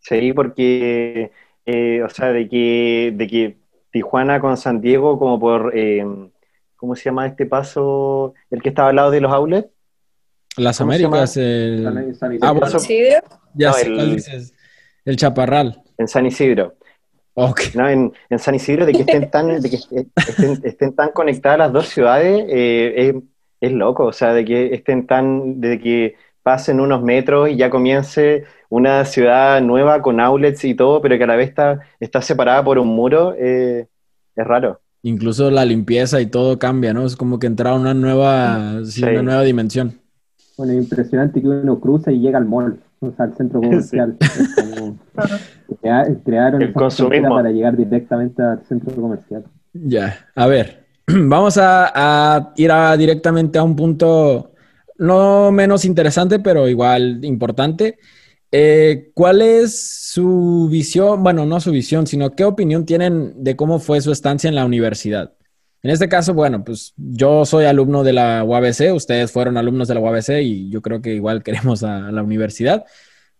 Sí, 0.00 0.32
porque, 0.34 1.32
eh, 1.64 2.02
o 2.02 2.10
sea, 2.10 2.28
de 2.28 2.48
que, 2.48 3.14
de 3.16 3.26
que 3.26 3.58
Tijuana 3.90 4.40
con 4.40 4.56
San 4.56 4.82
Diego, 4.82 5.18
como 5.18 5.40
por, 5.40 5.72
eh, 5.74 6.04
¿cómo 6.76 6.94
se 6.94 7.04
llama 7.04 7.26
este 7.26 7.46
paso? 7.46 8.34
El 8.50 8.60
que 8.60 8.68
estaba 8.68 8.90
al 8.90 8.96
lado 8.96 9.10
de 9.10 9.20
los 9.22 9.32
outlets. 9.32 9.70
Las 10.56 10.80
Américas, 10.80 11.36
el... 11.36 11.86
Ah, 12.42 12.52
bueno, 12.52 12.66
ya 13.54 13.72
sé, 13.72 13.86
el... 13.86 14.14
dices? 14.16 14.54
El 15.04 15.16
Chaparral. 15.16 15.82
En 15.96 16.08
San 16.08 16.26
Isidro. 16.26 16.76
¿No? 17.36 17.88
En, 17.88 18.12
San 18.38 18.54
Isidro, 18.54 18.86
de 18.86 18.92
que 18.92 19.02
estén 19.02 19.30
tan, 19.30 19.60
de 19.60 19.70
que 19.70 19.78
estén, 20.64 20.94
tan 20.94 21.10
conectadas 21.12 21.58
las 21.58 21.72
dos 21.72 21.88
ciudades, 21.88 22.44
eh, 22.48 23.14
es, 23.60 23.72
loco, 23.72 24.04
o 24.04 24.12
sea, 24.12 24.32
de 24.34 24.44
que 24.44 24.74
estén 24.74 25.06
tan, 25.06 25.60
de 25.60 25.80
que 25.80 26.16
pasen 26.42 26.80
unos 26.80 27.02
metros 27.02 27.48
y 27.48 27.56
ya 27.56 27.70
comience 27.70 28.44
una 28.68 29.04
ciudad 29.04 29.60
nueva 29.62 30.02
con 30.02 30.20
outlets 30.20 30.64
y 30.64 30.74
todo, 30.74 31.00
pero 31.00 31.16
que 31.16 31.24
a 31.24 31.28
la 31.28 31.36
vez 31.36 31.48
está, 31.48 31.80
está 32.00 32.20
separada 32.20 32.62
por 32.62 32.78
un 32.78 32.88
muro, 32.88 33.34
eh, 33.38 33.86
es 34.36 34.46
raro. 34.46 34.80
Incluso 35.02 35.50
la 35.50 35.64
limpieza 35.64 36.20
y 36.20 36.26
todo 36.26 36.58
cambia, 36.58 36.94
¿no? 36.94 37.04
Es 37.04 37.16
como 37.16 37.38
que 37.38 37.46
entrar 37.46 37.74
a 37.74 37.76
una 37.76 37.94
nueva, 37.94 38.80
una 39.02 39.22
nueva 39.22 39.42
dimensión. 39.42 39.98
Bueno, 40.56 40.72
es 40.72 40.78
impresionante 40.78 41.40
que 41.40 41.48
uno 41.48 41.80
cruza 41.80 42.12
y 42.12 42.20
llega 42.20 42.38
al 42.38 42.46
mall, 42.46 42.78
o 43.08 43.12
sea, 43.16 43.26
al 43.26 43.34
centro 43.34 43.60
comercial. 43.62 44.16
crearon 46.24 46.62
esa 46.62 47.08
para 47.08 47.50
llegar 47.50 47.76
directamente 47.76 48.42
al 48.42 48.64
centro 48.64 48.94
comercial. 48.94 49.44
Ya, 49.72 50.26
a 50.34 50.46
ver, 50.46 50.84
vamos 51.06 51.58
a, 51.60 52.52
ir 52.56 52.70
directamente 52.98 53.58
a 53.58 53.62
un 53.62 53.76
punto 53.76 54.52
no 54.96 55.50
menos 55.50 55.84
interesante, 55.84 56.38
pero 56.38 56.68
igual 56.68 57.24
importante. 57.24 57.98
Eh, 58.52 59.10
¿Cuál 59.14 59.42
es 59.42 59.76
su 60.12 60.68
visión? 60.70 61.24
Bueno, 61.24 61.44
no 61.44 61.58
su 61.58 61.72
visión, 61.72 62.06
sino 62.06 62.30
qué 62.36 62.44
opinión 62.44 62.86
tienen 62.86 63.42
de 63.42 63.56
cómo 63.56 63.80
fue 63.80 64.00
su 64.00 64.12
estancia 64.12 64.48
en 64.48 64.54
la 64.54 64.64
universidad. 64.64 65.32
En 65.84 65.90
este 65.90 66.08
caso, 66.08 66.32
bueno, 66.32 66.64
pues 66.64 66.94
yo 66.96 67.44
soy 67.44 67.66
alumno 67.66 68.02
de 68.02 68.14
la 68.14 68.42
UABC, 68.42 68.94
ustedes 68.94 69.30
fueron 69.30 69.58
alumnos 69.58 69.86
de 69.86 69.92
la 69.92 70.00
UABC 70.00 70.40
y 70.40 70.70
yo 70.70 70.80
creo 70.80 71.02
que 71.02 71.12
igual 71.12 71.42
queremos 71.44 71.84
a, 71.84 72.10
la 72.10 72.22
universidad, 72.22 72.86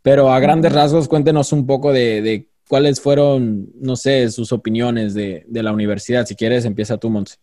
pero 0.03 0.31
a 0.31 0.39
grandes 0.41 0.71
rasgos 0.75 1.09
cuéntenos 1.09 1.55
un 1.55 1.67
poco 1.67 1.91
de, 1.91 2.47
cuáles 2.69 3.01
fueron, 3.01 3.71
no 3.81 3.97
sé, 3.97 4.31
sus 4.31 4.53
opiniones 4.53 5.15
de, 5.15 5.47
la 5.51 5.73
universidad. 5.73 6.27
Si 6.27 6.37
quieres, 6.37 6.67
empieza 6.67 6.99
tú, 6.99 7.09
Monse. 7.09 7.37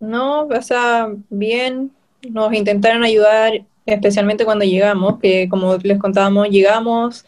No, 0.00 0.46
o 0.46 0.62
sea, 0.62 1.08
bien, 1.28 1.92
nos 2.30 2.54
intentaron 2.54 3.04
ayudar, 3.04 3.66
especialmente 3.84 4.46
cuando 4.46 4.64
llegamos, 4.64 5.18
que 5.20 5.50
como 5.50 5.76
les 5.76 5.98
contábamos, 5.98 6.48
llegamos 6.48 7.26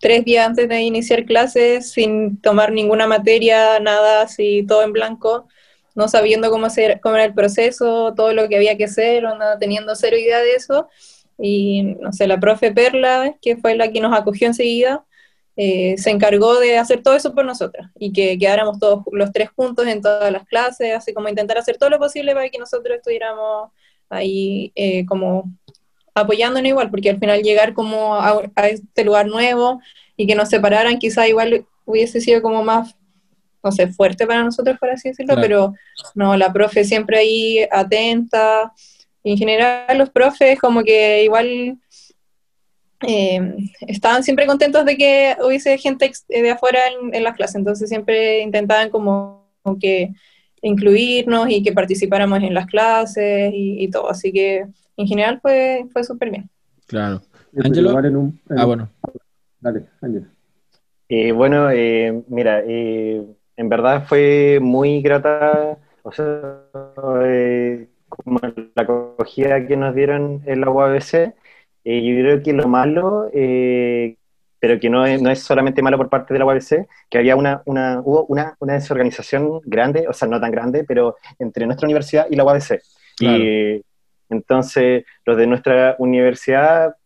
tres 0.00 0.24
días 0.24 0.46
antes 0.46 0.66
de 0.66 0.80
iniciar 0.80 1.26
clases 1.26 1.90
sin 1.90 2.38
tomar 2.38 2.72
ninguna 2.72 3.06
materia, 3.06 3.78
nada, 3.80 4.22
así 4.22 4.64
todo 4.66 4.82
en 4.82 4.94
blanco 4.94 5.46
no 5.94 6.08
sabiendo 6.08 6.50
cómo, 6.50 6.66
hacer, 6.66 7.00
cómo 7.00 7.16
era 7.16 7.24
el 7.24 7.34
proceso, 7.34 8.14
todo 8.14 8.32
lo 8.32 8.48
que 8.48 8.56
había 8.56 8.76
que 8.76 8.84
hacer, 8.84 9.22
no 9.22 9.58
teniendo 9.58 9.94
cero 9.94 10.16
idea 10.16 10.40
de 10.40 10.52
eso. 10.52 10.88
Y, 11.38 11.82
no 12.00 12.12
sé, 12.12 12.26
la 12.26 12.38
profe 12.40 12.72
Perla, 12.72 13.36
que 13.40 13.56
fue 13.56 13.74
la 13.76 13.90
que 13.90 14.00
nos 14.00 14.16
acogió 14.16 14.46
enseguida, 14.46 15.04
eh, 15.56 15.96
se 15.98 16.10
encargó 16.10 16.58
de 16.58 16.78
hacer 16.78 17.02
todo 17.02 17.14
eso 17.14 17.34
por 17.34 17.44
nosotras 17.44 17.90
y 17.98 18.12
que 18.12 18.38
quedáramos 18.38 18.78
todos 18.78 19.04
los 19.12 19.32
tres 19.32 19.50
juntos 19.54 19.86
en 19.86 20.00
todas 20.00 20.32
las 20.32 20.46
clases, 20.46 20.94
así 20.94 21.12
como 21.12 21.28
intentar 21.28 21.58
hacer 21.58 21.76
todo 21.76 21.90
lo 21.90 21.98
posible 21.98 22.32
para 22.32 22.48
que 22.48 22.58
nosotros 22.58 22.96
estuviéramos 22.96 23.70
ahí 24.08 24.72
eh, 24.74 25.04
como 25.06 25.52
apoyándonos 26.14 26.68
igual, 26.68 26.90
porque 26.90 27.10
al 27.10 27.18
final 27.18 27.42
llegar 27.42 27.74
como 27.74 28.14
a, 28.14 28.42
a, 28.54 28.68
este 28.68 29.04
lugar 29.04 29.26
nuevo 29.26 29.80
y 30.16 30.26
que 30.26 30.34
nos 30.34 30.48
separaran 30.48 30.98
quizá 30.98 31.28
igual 31.28 31.66
hubiese 31.84 32.20
sido 32.20 32.40
como 32.42 32.62
más 32.62 32.96
no 33.62 33.72
sé, 33.72 33.88
fuerte 33.88 34.26
para 34.26 34.42
nosotros, 34.42 34.78
por 34.78 34.90
así 34.90 35.10
decirlo, 35.10 35.34
pero 35.36 35.74
no, 36.14 36.36
la 36.36 36.52
profe 36.52 36.84
siempre 36.84 37.18
ahí 37.18 37.66
atenta. 37.70 38.72
En 39.24 39.36
general, 39.36 39.98
los 39.98 40.10
profes 40.10 40.58
como 40.58 40.82
que 40.82 41.22
igual 41.24 41.78
eh, 43.06 43.54
estaban 43.82 44.22
siempre 44.24 44.46
contentos 44.46 44.84
de 44.84 44.96
que 44.96 45.36
hubiese 45.44 45.78
gente 45.78 46.10
de 46.28 46.50
afuera 46.50 46.80
en, 47.12 47.22
las 47.22 47.36
clases, 47.36 47.56
entonces 47.56 47.88
siempre 47.88 48.40
intentaban 48.40 48.90
como, 48.90 49.48
que 49.80 50.12
incluirnos 50.60 51.48
y 51.50 51.62
que 51.62 51.72
participáramos 51.72 52.42
en 52.42 52.54
las 52.54 52.66
clases 52.66 53.52
y, 53.54 53.88
todo, 53.90 54.10
así 54.10 54.32
que 54.32 54.66
en 54.96 55.06
general 55.06 55.40
fue, 55.40 55.86
fue 55.92 56.04
súper 56.04 56.30
bien. 56.30 56.50
Claro. 56.86 57.22
Ángelo. 57.62 57.98
ah, 58.56 58.64
bueno. 58.64 58.90
Dale, 59.60 59.84
Ángelo. 60.00 60.26
Eh, 61.08 61.32
bueno, 61.32 61.70
eh, 61.70 62.22
mira, 62.28 62.62
eh, 62.66 63.22
en 63.56 63.68
verdad 63.68 64.06
fue 64.06 64.58
muy 64.60 65.02
grata, 65.02 65.78
o 66.02 66.12
sea, 66.12 66.62
eh, 67.24 67.86
como 68.08 68.40
la 68.42 68.82
acogida 68.82 69.66
que 69.66 69.76
nos 69.76 69.94
dieron 69.94 70.42
en 70.46 70.60
la 70.60 70.70
UABC. 70.70 71.34
Eh, 71.84 72.02
yo 72.02 72.22
creo 72.22 72.42
que 72.42 72.52
lo 72.52 72.68
malo, 72.68 73.28
eh, 73.32 74.16
pero 74.60 74.78
que 74.78 74.88
no 74.88 75.04
es, 75.04 75.20
no 75.20 75.30
es, 75.30 75.40
solamente 75.40 75.82
malo 75.82 75.96
por 75.96 76.08
parte 76.08 76.32
de 76.32 76.38
la 76.38 76.46
UABC, 76.46 76.86
que 77.10 77.18
había 77.18 77.36
una, 77.36 77.62
una, 77.66 78.00
hubo 78.04 78.24
una, 78.26 78.56
una, 78.60 78.74
desorganización 78.74 79.60
grande, 79.64 80.06
o 80.08 80.12
sea, 80.12 80.28
no 80.28 80.40
tan 80.40 80.52
grande, 80.52 80.84
pero 80.84 81.16
entre 81.38 81.66
nuestra 81.66 81.86
universidad 81.86 82.26
y 82.30 82.36
la 82.36 82.44
UABC. 82.44 82.80
Y 83.20 83.82
entonces, 84.30 85.04
los 85.26 85.36
de 85.36 85.46
nuestra 85.46 85.96
universidad 85.98 86.96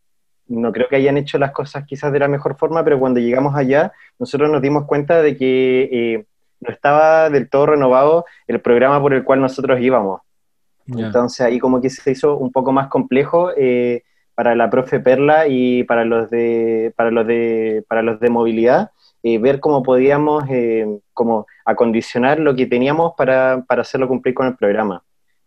no 0.48 0.72
creo 0.72 0.88
que 0.88 0.96
hayan 0.96 1.16
hecho 1.16 1.38
las 1.38 1.50
cosas 1.50 1.84
quizás 1.86 2.12
de 2.12 2.20
la 2.20 2.28
mejor 2.28 2.56
forma, 2.56 2.84
pero 2.84 3.00
cuando 3.00 3.18
llegamos 3.18 3.56
allá, 3.56 3.92
nosotros 4.18 4.48
nos 4.50 4.62
dimos 4.62 4.84
cuenta 4.84 5.20
de 5.20 5.36
que 5.36 6.24
no 6.60 6.70
estaba 6.70 7.30
del 7.30 7.48
todo 7.48 7.66
renovado 7.66 8.24
el 8.46 8.60
programa 8.60 9.00
por 9.00 9.14
el 9.14 9.24
cual 9.24 9.40
nosotros 9.40 9.80
íbamos. 9.80 10.20
Entonces 10.88 11.40
ahí 11.40 11.58
como 11.58 11.80
que 11.80 11.90
se 11.90 12.10
hizo 12.10 12.36
un 12.36 12.52
poco 12.52 12.72
más 12.72 12.88
complejo 12.88 13.50
eh, 13.56 14.04
para 14.34 14.54
la 14.54 14.70
profe 14.70 15.00
Perla 15.00 15.48
y 15.48 15.82
para 15.84 16.04
los 16.04 16.30
de, 16.30 16.92
para 16.96 17.10
los 17.10 17.26
de, 17.26 17.84
para 17.88 18.02
los 18.02 18.20
de 18.20 18.30
movilidad, 18.30 18.90
eh, 19.22 19.38
ver 19.38 19.58
cómo 19.60 19.82
podíamos 19.82 20.44
eh, 20.48 20.86
como 21.12 21.46
acondicionar 21.64 22.38
lo 22.38 22.54
que 22.54 22.66
teníamos 22.66 23.14
para, 23.16 23.64
para, 23.66 23.82
hacerlo 23.82 24.06
cumplir 24.06 24.34
con 24.34 24.46
el 24.46 24.56
programa. 24.56 25.02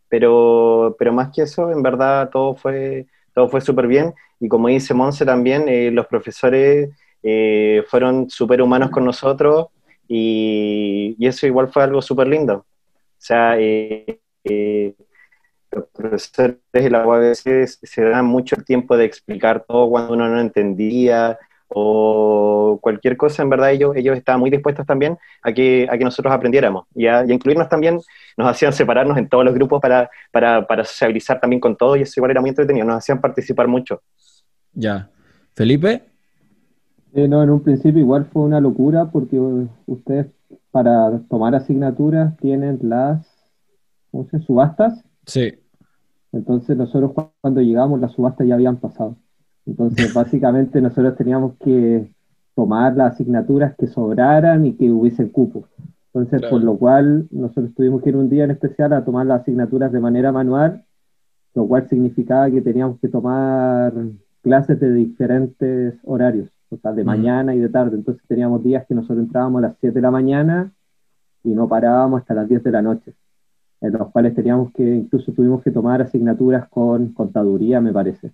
Pero, 0.09 0.95
pero 0.99 1.13
más 1.13 1.29
que 1.33 1.43
eso, 1.43 1.71
en 1.71 1.83
verdad 1.83 2.29
todo 2.31 2.55
fue, 2.55 3.05
todo 3.33 3.47
fue 3.47 3.61
súper 3.61 3.87
bien 3.87 4.13
y 4.39 4.49
como 4.49 4.67
dice 4.67 4.93
Monse 4.93 5.25
también, 5.25 5.95
los 5.95 6.07
profesores 6.07 6.89
fueron 7.87 8.29
súper 8.29 8.61
humanos 8.61 8.89
con 8.89 9.05
nosotros, 9.05 9.67
y, 10.09 11.15
eso 11.25 11.45
igual 11.45 11.69
fue 11.69 11.83
algo 11.83 12.01
súper 12.01 12.27
lindo. 12.27 12.55
O 12.55 12.65
sea, 13.21 13.57
eh, 13.59 14.19
eh, 14.43 14.95
los 15.71 15.85
profesores 15.93 16.57
de 16.73 16.89
la 16.89 17.05
UABC 17.05 17.67
se 17.67 18.01
dan 18.01 18.25
mucho 18.25 18.55
tiempo 18.57 18.97
de 18.97 19.05
explicar 19.05 19.63
todo 19.67 19.89
cuando 19.89 20.13
uno 20.13 20.27
no 20.27 20.41
entendía 20.41 21.37
o 21.67 22.79
cualquier 22.81 23.15
cosa, 23.15 23.43
en 23.43 23.49
verdad 23.51 23.71
ellos, 23.71 23.95
ellos 23.95 24.17
estaban 24.17 24.39
muy 24.39 24.49
dispuestos 24.49 24.87
también 24.87 25.19
a 25.43 25.53
que, 25.53 25.87
a 25.87 25.95
que 25.99 26.03
nosotros 26.03 26.33
aprendiéramos 26.33 26.87
y 26.95 27.05
a, 27.05 27.23
incluirnos 27.25 27.69
también, 27.69 27.99
nos 28.35 28.47
hacían 28.47 28.73
separarnos 28.73 29.19
en 29.19 29.29
todos 29.29 29.45
los 29.45 29.53
grupos 29.53 29.79
para, 29.79 30.09
para, 30.31 30.65
para 30.65 30.83
sociabilizar 30.83 31.39
también 31.39 31.59
con 31.59 31.77
todos 31.77 31.99
y 31.99 32.01
eso 32.01 32.13
igual 32.17 32.31
era 32.31 32.41
muy 32.41 32.49
entretenido, 32.49 32.87
nos 32.87 32.97
hacían 32.97 33.21
participar 33.21 33.67
mucho. 33.67 34.01
Ya. 34.73 35.11
Felipe, 35.53 36.03
eh, 37.13 37.27
no, 37.27 37.41
en 37.41 37.49
un 37.49 37.61
principio 37.61 37.99
igual 37.99 38.25
fue 38.25 38.43
una 38.43 38.59
locura 38.59 39.09
porque 39.11 39.39
ustedes 39.87 40.27
para 40.71 41.19
tomar 41.29 41.55
asignaturas 41.55 42.37
tienen 42.37 42.79
las 42.83 43.25
¿cómo 44.11 44.27
se, 44.29 44.39
subastas. 44.39 45.03
Sí. 45.25 45.53
Entonces 46.31 46.77
nosotros 46.77 47.11
cuando 47.41 47.61
llegamos 47.61 47.99
las 47.99 48.11
subastas 48.11 48.47
ya 48.47 48.53
habían 48.53 48.77
pasado. 48.77 49.15
Entonces 49.65 50.13
básicamente 50.13 50.81
nosotros 50.81 51.15
teníamos 51.15 51.53
que 51.63 52.11
tomar 52.55 52.95
las 52.95 53.13
asignaturas 53.13 53.75
que 53.75 53.87
sobraran 53.87 54.65
y 54.65 54.73
que 54.73 54.91
hubiese 54.91 55.31
cupo. 55.31 55.65
Entonces, 56.13 56.49
por 56.49 56.63
lo 56.63 56.75
cual 56.75 57.27
nosotros 57.29 57.73
tuvimos 57.75 58.01
que 58.01 58.09
ir 58.09 58.17
un 58.17 58.29
día 58.29 58.43
en 58.43 58.51
especial 58.51 58.93
a 58.93 59.05
tomar 59.05 59.27
las 59.27 59.41
asignaturas 59.41 59.91
de 59.91 59.99
manera 59.99 60.31
manual, 60.31 60.83
lo 61.53 61.67
cual 61.67 61.87
significaba 61.87 62.49
que 62.49 62.61
teníamos 62.61 62.99
que 62.99 63.09
tomar 63.09 63.93
clases 64.41 64.79
de 64.79 64.91
diferentes 64.91 65.93
horarios 66.03 66.49
o 66.71 66.77
sea, 66.77 66.91
de 66.93 67.03
mañana 67.03 67.55
y 67.55 67.59
de 67.59 67.69
tarde. 67.69 67.95
Entonces 67.95 68.23
teníamos 68.27 68.63
días 68.63 68.85
que 68.87 68.95
nosotros 68.95 69.19
entrábamos 69.19 69.59
a 69.59 69.67
las 69.67 69.77
7 69.79 69.95
de 69.95 70.01
la 70.01 70.11
mañana 70.11 70.71
y 71.43 71.49
no 71.49 71.67
parábamos 71.67 72.21
hasta 72.21 72.33
las 72.33 72.47
10 72.47 72.63
de 72.63 72.71
la 72.71 72.81
noche, 72.81 73.13
en 73.81 73.93
los 73.93 74.09
cuales 74.11 74.35
teníamos 74.35 74.71
que, 74.73 74.83
incluso 74.83 75.31
tuvimos 75.31 75.63
que 75.63 75.71
tomar 75.71 76.01
asignaturas 76.01 76.67
con 76.69 77.13
contaduría, 77.13 77.81
me 77.81 77.93
parece. 77.93 78.31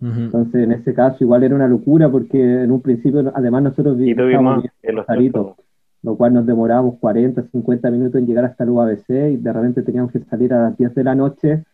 Entonces, 0.00 0.64
en 0.64 0.72
ese 0.72 0.92
caso, 0.92 1.24
igual 1.24 1.44
era 1.44 1.54
una 1.54 1.68
locura 1.68 2.10
porque 2.10 2.64
en 2.64 2.70
un 2.70 2.82
principio, 2.82 3.32
además, 3.34 3.62
nosotros 3.62 3.96
vivíamos 3.96 4.64
en 4.82 4.96
los 4.96 5.06
Rosarito, 5.06 5.56
lo 6.02 6.16
cual 6.16 6.34
nos 6.34 6.44
demorábamos 6.44 6.96
40, 6.98 7.44
50 7.50 7.90
minutos 7.90 8.16
en 8.16 8.26
llegar 8.26 8.44
hasta 8.44 8.64
el 8.64 8.70
UABC 8.70 9.08
y 9.08 9.36
de 9.36 9.52
repente 9.52 9.82
teníamos 9.82 10.12
que 10.12 10.20
salir 10.20 10.52
a 10.52 10.64
las 10.64 10.76
10 10.76 10.94
de 10.94 11.04
la 11.04 11.14
noche 11.14 11.64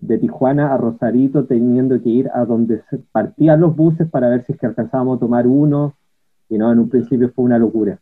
de 0.00 0.18
Tijuana 0.18 0.72
a 0.72 0.76
Rosarito 0.76 1.46
teniendo 1.46 2.00
que 2.02 2.08
ir 2.08 2.30
a 2.32 2.44
donde 2.44 2.82
partían 3.12 3.60
los 3.60 3.74
buses 3.74 4.08
para 4.08 4.28
ver 4.28 4.44
si 4.44 4.52
es 4.52 4.58
que 4.58 4.66
alcanzábamos 4.66 5.16
a 5.16 5.20
tomar 5.20 5.46
uno, 5.46 5.94
y 6.48 6.58
no, 6.58 6.70
en 6.72 6.78
un 6.78 6.88
principio 6.88 7.30
fue 7.34 7.44
una 7.44 7.58
locura. 7.58 7.98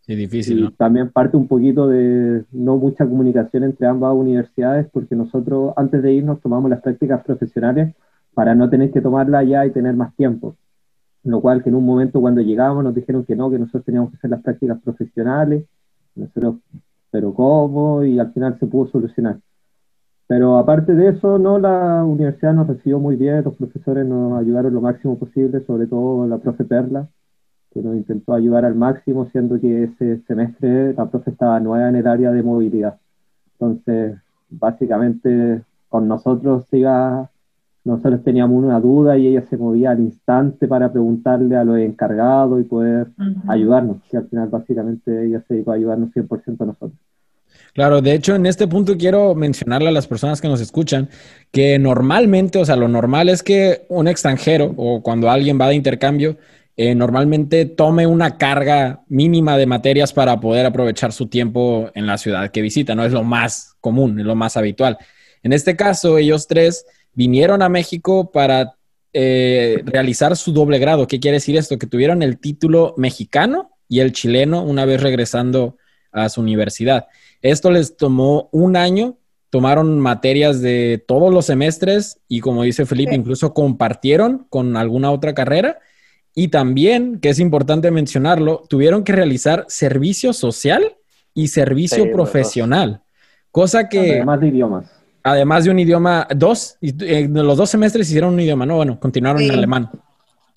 Sí, 0.00 0.14
difícil. 0.14 0.60
Y 0.60 0.70
también 0.72 1.10
parte 1.10 1.36
un 1.36 1.48
poquito 1.48 1.88
de 1.88 2.44
no 2.52 2.76
mucha 2.76 3.06
comunicación 3.06 3.64
entre 3.64 3.86
ambas 3.86 4.14
universidades, 4.14 4.86
porque 4.92 5.16
nosotros 5.16 5.72
antes 5.76 6.02
de 6.02 6.12
irnos 6.12 6.40
tomamos 6.40 6.70
las 6.70 6.80
prácticas 6.80 7.24
profesionales 7.24 7.94
para 8.34 8.54
no 8.54 8.70
tener 8.70 8.92
que 8.92 9.00
tomarla 9.00 9.42
ya 9.42 9.66
y 9.66 9.70
tener 9.70 9.94
más 9.96 10.14
tiempo. 10.14 10.56
Lo 11.24 11.40
cual 11.40 11.62
que 11.62 11.70
en 11.70 11.74
un 11.74 11.84
momento 11.84 12.20
cuando 12.20 12.40
llegamos 12.40 12.84
nos 12.84 12.94
dijeron 12.94 13.24
que 13.24 13.34
no, 13.34 13.50
que 13.50 13.58
nosotros 13.58 13.84
teníamos 13.84 14.10
que 14.10 14.16
hacer 14.18 14.30
las 14.30 14.42
prácticas 14.42 14.80
profesionales, 14.80 15.64
nosotros, 16.14 16.56
pero 17.10 17.34
¿cómo? 17.34 18.04
Y 18.04 18.18
al 18.20 18.32
final 18.32 18.56
se 18.60 18.66
pudo 18.66 18.86
solucionar. 18.86 19.38
Pero 20.28 20.58
aparte 20.58 20.94
de 20.94 21.10
eso, 21.10 21.38
no, 21.38 21.58
la 21.58 22.04
universidad 22.04 22.52
nos 22.52 22.66
recibió 22.66 22.98
muy 22.98 23.16
bien, 23.16 23.44
los 23.44 23.54
profesores 23.54 24.06
nos 24.06 24.38
ayudaron 24.40 24.74
lo 24.74 24.80
máximo 24.80 25.18
posible, 25.18 25.60
sobre 25.66 25.86
todo 25.86 26.26
la 26.26 26.38
profe 26.38 26.64
Perla, 26.64 27.08
que 27.72 27.80
nos 27.80 27.96
intentó 27.96 28.34
ayudar 28.34 28.64
al 28.64 28.74
máximo, 28.74 29.26
siendo 29.30 29.60
que 29.60 29.84
ese 29.84 30.18
semestre 30.26 30.94
la 30.94 31.06
profe 31.06 31.30
estaba 31.30 31.60
nueva 31.60 31.88
en 31.88 31.96
el 31.96 32.06
área 32.06 32.32
de 32.32 32.42
movilidad. 32.42 32.98
Entonces, 33.52 34.18
básicamente 34.50 35.62
con 35.88 36.08
nosotros 36.08 36.66
iba 36.72 37.30
nosotros 37.86 38.24
teníamos 38.24 38.64
una 38.64 38.80
duda 38.80 39.16
y 39.16 39.28
ella 39.28 39.42
se 39.42 39.56
movía 39.56 39.92
al 39.92 40.00
instante 40.00 40.66
para 40.66 40.90
preguntarle 40.90 41.54
a 41.54 41.62
los 41.62 41.78
encargados 41.78 42.60
y 42.60 42.64
poder 42.64 43.12
ayudarnos, 43.46 43.98
que 44.10 44.16
al 44.16 44.26
final 44.26 44.48
básicamente 44.48 45.24
ella 45.24 45.40
se 45.46 45.54
dedicó 45.54 45.70
a 45.70 45.74
ayudarnos 45.76 46.10
100% 46.10 46.60
a 46.62 46.66
nosotros. 46.66 47.00
Claro, 47.76 48.00
de 48.00 48.14
hecho, 48.14 48.34
en 48.34 48.46
este 48.46 48.66
punto 48.66 48.96
quiero 48.96 49.34
mencionarle 49.34 49.90
a 49.90 49.92
las 49.92 50.06
personas 50.06 50.40
que 50.40 50.48
nos 50.48 50.62
escuchan 50.62 51.10
que 51.52 51.78
normalmente, 51.78 52.58
o 52.58 52.64
sea, 52.64 52.74
lo 52.74 52.88
normal 52.88 53.28
es 53.28 53.42
que 53.42 53.84
un 53.90 54.08
extranjero 54.08 54.72
o 54.78 55.02
cuando 55.02 55.28
alguien 55.28 55.60
va 55.60 55.68
de 55.68 55.74
intercambio, 55.74 56.38
eh, 56.78 56.94
normalmente 56.94 57.66
tome 57.66 58.06
una 58.06 58.38
carga 58.38 59.04
mínima 59.08 59.58
de 59.58 59.66
materias 59.66 60.14
para 60.14 60.40
poder 60.40 60.64
aprovechar 60.64 61.12
su 61.12 61.26
tiempo 61.26 61.90
en 61.94 62.06
la 62.06 62.16
ciudad 62.16 62.50
que 62.50 62.62
visita, 62.62 62.94
¿no? 62.94 63.04
Es 63.04 63.12
lo 63.12 63.24
más 63.24 63.76
común, 63.82 64.20
es 64.20 64.24
lo 64.24 64.34
más 64.34 64.56
habitual. 64.56 64.96
En 65.42 65.52
este 65.52 65.76
caso, 65.76 66.16
ellos 66.16 66.46
tres 66.46 66.86
vinieron 67.12 67.60
a 67.60 67.68
México 67.68 68.30
para 68.32 68.72
eh, 69.12 69.82
realizar 69.84 70.34
su 70.34 70.54
doble 70.54 70.78
grado. 70.78 71.06
¿Qué 71.06 71.20
quiere 71.20 71.36
decir 71.36 71.58
esto? 71.58 71.76
Que 71.76 71.86
tuvieron 71.86 72.22
el 72.22 72.38
título 72.38 72.94
mexicano 72.96 73.72
y 73.86 74.00
el 74.00 74.12
chileno 74.12 74.62
una 74.62 74.86
vez 74.86 75.02
regresando 75.02 75.76
a 76.10 76.30
su 76.30 76.40
universidad. 76.40 77.06
Esto 77.42 77.70
les 77.70 77.96
tomó 77.96 78.48
un 78.52 78.76
año, 78.76 79.18
tomaron 79.50 80.00
materias 80.00 80.60
de 80.60 81.02
todos 81.06 81.32
los 81.32 81.46
semestres 81.46 82.20
y 82.28 82.40
como 82.40 82.62
dice 82.62 82.86
Felipe, 82.86 83.14
incluso 83.14 83.54
compartieron 83.54 84.46
con 84.50 84.76
alguna 84.76 85.10
otra 85.10 85.34
carrera. 85.34 85.78
Y 86.34 86.48
también, 86.48 87.18
que 87.20 87.30
es 87.30 87.38
importante 87.38 87.90
mencionarlo, 87.90 88.64
tuvieron 88.68 89.04
que 89.04 89.12
realizar 89.12 89.64
servicio 89.68 90.32
social 90.32 90.96
y 91.32 91.48
servicio 91.48 92.10
profesional. 92.12 93.02
Cosa 93.50 93.88
que... 93.88 94.16
Además 94.16 94.40
de 94.40 94.48
idiomas. 94.48 94.90
Además 95.22 95.64
de 95.64 95.70
un 95.70 95.78
idioma, 95.78 96.28
dos, 96.36 96.76
y, 96.80 96.94
eh, 97.04 97.26
los 97.28 97.56
dos 97.56 97.70
semestres 97.70 98.08
hicieron 98.08 98.34
un 98.34 98.40
idioma, 98.40 98.66
¿no? 98.66 98.76
Bueno, 98.76 99.00
continuaron 99.00 99.40
en 99.42 99.50
alemán. 99.50 99.90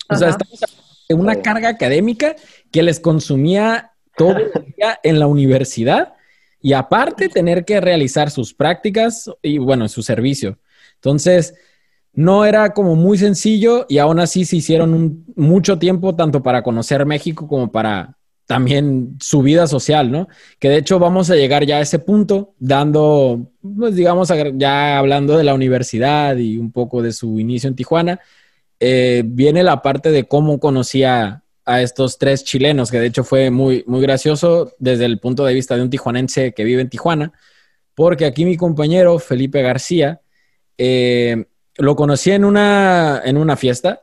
O 0.08 0.16
sea, 0.16 0.28
estamos 0.28 0.60
en 1.08 1.18
una 1.18 1.36
carga 1.36 1.70
académica 1.70 2.36
que 2.70 2.82
les 2.82 3.00
consumía 3.00 3.92
todo 4.16 4.36
el 4.36 4.74
día 4.76 5.00
en 5.02 5.18
la 5.18 5.26
universidad 5.26 6.12
y 6.60 6.72
aparte 6.72 7.28
tener 7.28 7.64
que 7.64 7.80
realizar 7.80 8.30
sus 8.30 8.54
prácticas 8.54 9.30
y 9.42 9.58
bueno, 9.58 9.88
su 9.88 10.02
servicio. 10.02 10.58
Entonces, 10.96 11.54
no 12.12 12.44
era 12.44 12.74
como 12.74 12.96
muy 12.96 13.18
sencillo 13.18 13.86
y 13.88 13.98
aún 13.98 14.20
así 14.20 14.44
se 14.44 14.56
hicieron 14.56 15.24
mucho 15.36 15.78
tiempo 15.78 16.14
tanto 16.16 16.42
para 16.42 16.62
conocer 16.62 17.06
México 17.06 17.46
como 17.46 17.70
para 17.70 18.16
también 18.46 19.16
su 19.20 19.42
vida 19.42 19.68
social, 19.68 20.10
¿no? 20.10 20.26
Que 20.58 20.68
de 20.68 20.78
hecho 20.78 20.98
vamos 20.98 21.30
a 21.30 21.36
llegar 21.36 21.64
ya 21.64 21.76
a 21.76 21.82
ese 21.82 22.00
punto, 22.00 22.54
dando, 22.58 23.52
pues 23.62 23.94
digamos, 23.94 24.28
ya 24.54 24.98
hablando 24.98 25.38
de 25.38 25.44
la 25.44 25.54
universidad 25.54 26.36
y 26.36 26.58
un 26.58 26.72
poco 26.72 27.00
de 27.00 27.12
su 27.12 27.38
inicio 27.38 27.68
en 27.68 27.76
Tijuana, 27.76 28.18
eh, 28.80 29.22
viene 29.24 29.62
la 29.62 29.82
parte 29.82 30.10
de 30.10 30.24
cómo 30.24 30.58
conocía 30.58 31.44
a 31.70 31.82
estos 31.82 32.18
tres 32.18 32.42
chilenos, 32.42 32.90
que 32.90 32.98
de 32.98 33.06
hecho 33.06 33.22
fue 33.22 33.50
muy, 33.50 33.84
muy 33.86 34.00
gracioso 34.02 34.74
desde 34.80 35.04
el 35.04 35.20
punto 35.20 35.44
de 35.44 35.54
vista 35.54 35.76
de 35.76 35.82
un 35.82 35.90
tijuanense 35.90 36.52
que 36.52 36.64
vive 36.64 36.82
en 36.82 36.90
Tijuana, 36.90 37.32
porque 37.94 38.26
aquí 38.26 38.44
mi 38.44 38.56
compañero 38.56 39.20
Felipe 39.20 39.62
García 39.62 40.20
eh, 40.76 41.44
lo 41.76 41.94
conocí 41.94 42.32
en 42.32 42.44
una, 42.44 43.22
en 43.24 43.36
una 43.36 43.56
fiesta 43.56 44.00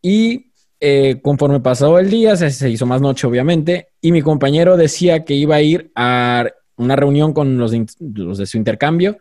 y 0.00 0.52
eh, 0.78 1.18
conforme 1.20 1.58
pasó 1.58 1.98
el 1.98 2.10
día, 2.10 2.36
se, 2.36 2.70
hizo 2.70 2.86
más 2.86 3.00
noche 3.00 3.26
obviamente, 3.26 3.88
y 4.00 4.12
mi 4.12 4.22
compañero 4.22 4.76
decía 4.76 5.24
que 5.24 5.34
iba 5.34 5.56
a 5.56 5.62
ir 5.62 5.90
a 5.96 6.46
una 6.76 6.94
reunión 6.94 7.32
con 7.32 7.58
los 7.58 7.72
de, 7.72 8.46
su 8.46 8.56
intercambio, 8.56 9.18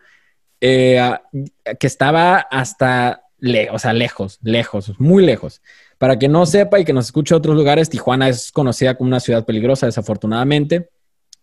eh, 0.62 1.12
que 1.80 1.88
estaba 1.88 2.38
hasta, 2.38 3.24
o 3.72 3.80
sea, 3.80 3.94
lejos, 3.94 4.38
lejos, 4.44 4.94
muy 5.00 5.26
lejos. 5.26 5.62
Para 6.00 6.18
que 6.18 6.28
no 6.28 6.46
sepa 6.46 6.80
y 6.80 6.86
que 6.86 6.94
nos 6.94 7.06
escuche 7.06 7.36
otros 7.36 7.56
lugares, 7.56 7.90
Tijuana 7.90 8.30
es 8.30 8.52
conocida 8.52 8.96
como 8.96 9.10
una 9.10 9.20
ciudad 9.20 9.46
peligrosa, 9.46 9.86
desafortunadamente. 9.86 10.90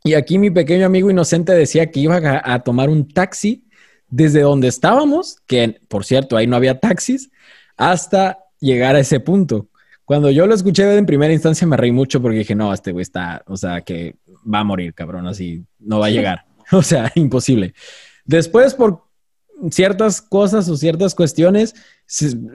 Y 0.03 0.15
aquí 0.15 0.39
mi 0.39 0.51
pequeño 0.51 0.87
amigo 0.87 1.11
inocente 1.11 1.53
decía 1.53 1.91
que 1.91 2.01
iba 2.01 2.19
a, 2.43 2.59
tomar 2.61 2.89
un 2.89 3.07
taxi 3.07 3.65
desde 4.09 4.41
donde 4.41 4.69
estábamos, 4.69 5.37
que 5.47 5.81
por 5.89 6.05
cierto, 6.05 6.37
ahí 6.37 6.47
no 6.47 6.57
había 6.57 6.81
taxis, 6.81 7.31
hasta 7.77 8.39
llegar 8.59 8.97
a 8.97 9.01
ese 9.01 9.21
punto. 9.21 9.69
Cuando 10.05 10.31
yo 10.31 10.47
lo 10.47 10.55
escuché 10.55 10.97
en 10.97 11.05
primera 11.05 11.35
instancia 11.35 11.67
me 11.67 11.77
reí 11.77 11.93
mucho 11.93 12.23
porque 12.23 12.39
dije, 12.39 12.55
no, 12.55 12.73
este 12.73 12.93
güey 12.93 13.03
está, 13.03 13.43
o 13.47 13.57
sea, 13.57 13.83
que 13.83 14.17
va 14.53 14.61
a 14.61 14.65
morir, 14.65 14.95
cabrón, 14.95 15.27
así 15.27 15.65
no 15.79 15.99
va 15.99 16.07
a 16.07 16.11
llegar. 16.11 16.47
o 16.73 16.83
sea, 16.83 17.13
imposible. 17.15 17.75
Después, 18.25 18.75
por 18.75 19.06
ciertas 19.71 20.21
cosas 20.23 20.69
o 20.69 20.77
ciertas 20.77 21.15
cuestiones, 21.15 21.75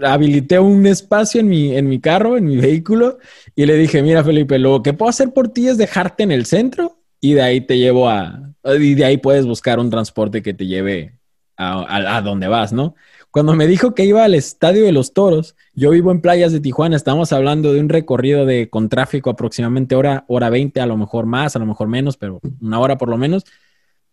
habilité 0.04 0.60
un 0.60 0.86
espacio 0.86 1.42
en 1.42 1.50
mi, 1.50 1.76
en 1.76 1.88
mi 1.90 2.00
carro, 2.00 2.38
en 2.38 2.46
mi 2.46 2.58
vehículo, 2.58 3.18
y 3.56 3.66
le 3.66 3.76
dije, 3.76 4.02
mira 4.02 4.24
Felipe, 4.24 4.60
lo 4.60 4.82
que 4.84 4.94
puedo 4.94 5.10
hacer 5.10 5.34
por 5.34 5.50
ti 5.50 5.68
es 5.68 5.78
dejarte 5.78 6.24
en 6.24 6.32
el 6.32 6.46
centro 6.46 7.00
y 7.20 7.34
de 7.34 7.42
ahí 7.42 7.62
te 7.62 7.78
llevo 7.78 8.10
a, 8.10 8.54
y 8.64 8.96
de 8.96 9.06
ahí 9.06 9.18
puedes 9.18 9.46
buscar 9.46 9.80
un 9.80 9.90
transporte 9.90 10.42
que 10.42 10.54
te 10.54 10.66
lleve 10.66 11.20
a, 11.58 12.18
a, 12.18 12.22
donde 12.22 12.48
vas, 12.48 12.74
¿no? 12.74 12.96
Cuando 13.30 13.54
me 13.54 13.66
dijo 13.66 13.94
que 13.96 14.04
iba 14.04 14.26
al 14.26 14.34
Estadio 14.36 14.84
de 14.84 14.92
los 14.92 15.14
Toros, 15.14 15.56
yo 15.74 15.92
vivo 15.92 16.12
en 16.12 16.20
playas 16.20 16.52
de 16.52 16.60
Tijuana, 16.60 16.98
estamos 16.98 17.32
hablando 17.32 17.72
de 17.72 17.80
un 17.80 17.88
recorrido 17.88 18.46
de 18.46 18.70
con 18.70 18.90
tráfico 18.90 19.30
aproximadamente 19.30 19.96
hora, 19.96 20.26
hora 20.28 20.50
20, 20.50 20.82
a 20.82 20.86
lo 20.86 20.98
mejor 20.98 21.26
más, 21.28 21.56
a 21.56 21.60
lo 21.60 21.66
mejor 21.66 21.88
menos, 21.88 22.18
pero 22.18 22.42
una 22.62 22.80
hora 22.80 22.98
por 22.98 23.08
lo 23.08 23.18
menos. 23.18 23.46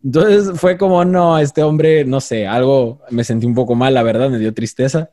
Entonces 0.03 0.59
fue 0.59 0.77
como, 0.77 1.03
no, 1.03 1.37
este 1.37 1.63
hombre, 1.63 2.05
no 2.05 2.21
sé, 2.21 2.47
algo, 2.47 3.01
me 3.09 3.23
sentí 3.23 3.45
un 3.45 3.55
poco 3.55 3.75
mal, 3.75 3.93
la 3.93 4.03
verdad, 4.03 4.29
me 4.29 4.39
dio 4.39 4.53
tristeza. 4.53 5.11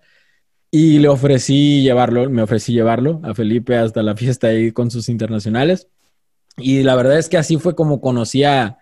Y 0.71 0.99
le 0.99 1.09
ofrecí 1.09 1.83
llevarlo, 1.83 2.29
me 2.29 2.43
ofrecí 2.43 2.73
llevarlo 2.73 3.21
a 3.25 3.35
Felipe 3.35 3.77
hasta 3.77 4.03
la 4.03 4.17
fiesta 4.17 4.49
ahí 4.49 4.73
con 4.73 4.91
sus 4.91 5.09
internacionales. 5.09 5.89
Y 6.57 6.83
la 6.83 6.95
verdad 6.97 7.19
es 7.19 7.29
que 7.29 7.37
así 7.37 7.57
fue 7.59 7.75
como 7.75 8.01
conocí 8.01 8.45
a, 8.45 8.79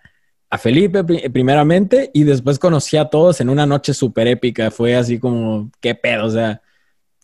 Felipe 0.57 1.03
primeramente 1.03 2.11
y 2.13 2.23
después 2.23 2.59
conocí 2.59 2.95
a 2.95 3.09
todos 3.09 3.41
en 3.41 3.49
una 3.49 3.65
noche 3.65 3.93
súper 3.93 4.27
épica. 4.27 4.71
Fue 4.71 4.95
así 4.95 5.19
como, 5.19 5.69
qué 5.81 5.95
pedo, 5.95 6.27
o 6.27 6.29
sea, 6.29 6.61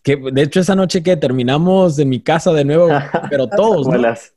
que 0.02 0.16
de 0.16 0.42
hecho 0.42 0.60
esa 0.60 0.74
noche 0.74 1.02
que 1.02 1.16
terminamos 1.16 1.98
en 1.98 2.10
mi 2.10 2.20
casa 2.20 2.52
de 2.52 2.66
nuevo, 2.66 2.88
pero 3.30 3.46
todos. 3.46 3.86
¿no? 3.88 3.94
A 3.94 3.98
las 3.98 4.34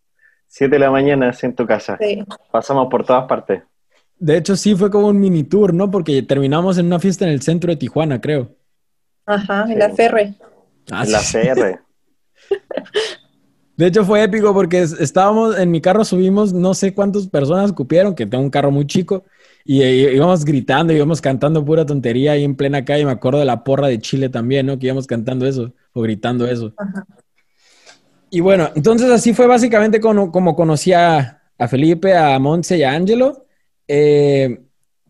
7 0.47 0.73
de 0.73 0.79
la 0.79 0.91
mañana 0.91 1.34
en 1.41 1.55
tu 1.55 1.65
casa. 1.65 1.97
Sí. 1.99 2.23
Pasamos 2.51 2.88
por 2.89 3.05
todas 3.05 3.27
partes. 3.27 3.63
De 4.17 4.38
hecho, 4.38 4.56
sí 4.56 4.75
fue 4.75 4.89
como 4.89 5.08
un 5.08 5.19
mini 5.19 5.43
tour, 5.43 5.73
¿no? 5.73 5.91
Porque 5.91 6.21
terminamos 6.21 6.78
en 6.78 6.88
una 6.88 6.99
fiesta 6.99 7.25
en 7.25 7.32
el 7.32 7.41
centro 7.41 7.69
de 7.69 7.78
Tijuana, 7.78 8.21
creo. 8.21 8.56
Ajá, 9.25 9.65
en 9.69 9.80
la 9.80 9.89
CR. 9.89 10.34
Ah, 10.91 11.04
en 11.04 11.12
la 11.12 11.19
CR. 11.19 11.80
De 13.78 13.88
hecho, 13.88 14.06
fue 14.06 14.23
épico 14.23 14.54
porque 14.54 14.82
estábamos 14.82 15.58
en 15.60 15.69
mi 15.69 15.82
carro, 15.82 16.06
subimos 16.06 16.54
no 16.54 16.73
sé 16.73 16.93
cuántas 16.93 17.28
personas 17.28 17.73
cupieron, 17.73 18.15
que 18.15 18.25
tengo 18.25 18.41
un 18.41 18.49
carro 18.49 18.71
muy 18.71 18.88
chico, 18.88 19.25
y, 19.65 19.84
íbamos 19.84 20.45
gritando, 20.45 20.93
íbamos 20.93 21.19
cantando 21.19 21.65
pura 21.65 21.86
tontería 21.86 22.34
ahí 22.34 22.45
en 22.45 22.56
plena 22.56 22.86
calle. 22.86 23.04
Me 23.04 23.12
acuerdo 23.12 23.39
de 23.39 23.45
la 23.45 23.65
porra 23.65 23.88
de 23.88 23.99
Chile 23.99 24.30
también, 24.30 24.67
¿no? 24.67 24.80
Que 24.80 24.86
íbamos 24.86 25.08
cantando 25.08 25.45
eso 25.45 25.73
o 25.91 26.01
gritando 26.01 26.47
eso. 26.47 26.73
Ajá. 26.78 27.06
Y 28.30 28.41
bueno, 28.41 28.69
entonces 28.75 29.10
así 29.12 29.34
fue 29.34 29.47
básicamente 29.47 29.99
como, 29.99 30.32
como 30.32 30.56
conocí 30.56 30.93
a, 30.93 31.41
a 31.58 31.67
Felipe, 31.67 32.15
a 32.15 32.38
Montse 32.39 32.78
y 32.78 32.84
a 32.84 32.91
Angelo. 32.91 33.44
Eh, 33.88 34.62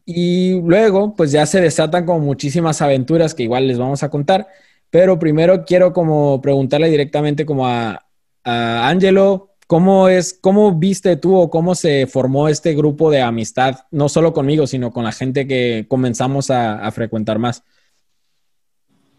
y 0.05 0.61
luego, 0.61 1.15
pues 1.15 1.31
ya 1.31 1.45
se 1.45 1.61
desatan 1.61 2.05
como 2.05 2.19
muchísimas 2.19 2.81
aventuras 2.81 3.33
que 3.33 3.43
igual 3.43 3.67
les 3.67 3.79
vamos 3.79 4.03
a 4.03 4.09
contar. 4.09 4.47
Pero 4.89 5.19
primero 5.19 5.65
quiero 5.65 5.93
como 5.93 6.41
preguntarle 6.41 6.89
directamente 6.89 7.45
como 7.45 7.67
a, 7.67 8.05
a 8.43 8.87
Angelo, 8.87 9.55
¿cómo 9.67 10.07
es, 10.07 10.37
cómo 10.39 10.77
viste 10.77 11.17
tú 11.17 11.35
o 11.35 11.49
cómo 11.49 11.75
se 11.75 12.07
formó 12.07 12.47
este 12.47 12.73
grupo 12.73 13.09
de 13.09 13.21
amistad, 13.21 13.79
no 13.91 14.09
solo 14.09 14.33
conmigo, 14.33 14.67
sino 14.67 14.91
con 14.91 15.03
la 15.03 15.11
gente 15.11 15.47
que 15.47 15.85
comenzamos 15.87 16.51
a, 16.51 16.89
frecuentar 16.91 17.39
más? 17.39 17.63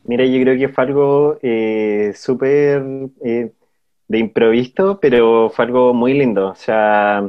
Mira, 0.05 0.25
yo 0.25 0.41
creo 0.41 0.57
que 0.57 0.69
fue 0.69 0.85
algo 0.85 1.39
eh, 1.43 2.13
súper 2.15 2.83
eh, 3.25 3.51
de 4.07 4.19
improviso, 4.19 5.01
pero 5.01 5.51
fue 5.51 5.65
algo 5.65 5.93
muy 5.93 6.15
lindo. 6.15 6.49
O 6.49 6.55
sea, 6.55 7.29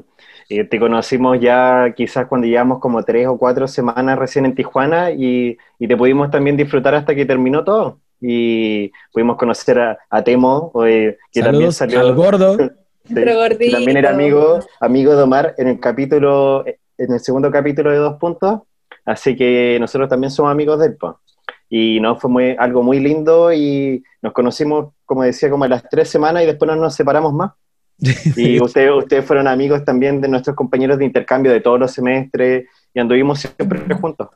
eh, 0.49 0.63
te 0.63 0.79
conocimos 0.79 1.39
ya 1.41 1.93
quizás 1.95 2.27
cuando 2.27 2.47
llevamos 2.47 2.79
como 2.79 3.03
tres 3.03 3.27
o 3.27 3.37
cuatro 3.37 3.67
semanas 3.67 4.17
recién 4.17 4.45
en 4.45 4.55
Tijuana 4.55 5.11
y, 5.11 5.57
te 5.79 5.97
pudimos 5.97 6.31
también 6.31 6.55
disfrutar 6.55 6.95
hasta 6.95 7.13
que 7.13 7.25
terminó 7.25 7.63
todo. 7.63 7.99
Y 8.21 8.91
pudimos 9.11 9.37
conocer 9.37 9.97
a, 10.09 10.23
Temo, 10.23 10.71
eh, 10.85 11.17
que 11.31 11.41
también 11.41 11.71
salió. 11.71 11.99
Al 11.99 12.15
gordo. 12.15 12.57
que 13.07 13.71
también 13.71 13.97
era 13.97 14.09
amigo, 14.09 14.59
amigo 14.79 15.15
de 15.15 15.23
Omar 15.23 15.53
en 15.57 15.67
el 15.67 15.79
capítulo, 15.79 16.65
en 16.65 17.13
el 17.13 17.19
segundo 17.19 17.51
capítulo 17.51 17.91
de 17.91 17.97
Dos 17.97 18.17
Puntos. 18.17 18.61
Así 19.05 19.35
que 19.35 19.77
nosotros 19.79 20.09
también 20.09 20.31
somos 20.31 20.51
amigos 20.51 20.79
de 20.79 20.87
él. 20.87 20.97
Y 21.69 21.99
no 21.99 22.15
fue 22.15 22.29
muy, 22.29 22.55
algo 22.57 22.81
muy 22.83 22.99
lindo 22.99 23.51
y 23.51 24.03
nos 24.21 24.31
conocimos, 24.31 24.93
como 25.05 25.23
decía, 25.23 25.49
como 25.49 25.65
a 25.65 25.67
las 25.67 25.83
tres 25.89 26.09
semanas 26.09 26.43
y 26.43 26.45
después 26.45 26.67
no 26.67 26.75
nos 26.77 26.95
separamos 26.95 27.33
más. 27.33 27.51
Y 28.35 28.61
ustedes, 28.61 28.91
ustedes 28.91 29.25
fueron 29.25 29.47
amigos 29.47 29.83
también 29.83 30.21
de 30.21 30.27
nuestros 30.27 30.55
compañeros 30.55 30.99
de 30.99 31.05
intercambio 31.05 31.51
de 31.51 31.61
todos 31.61 31.79
los 31.79 31.91
semestres 31.91 32.65
y 32.93 32.99
anduvimos 32.99 33.39
siempre 33.39 33.95
juntos. 33.95 34.29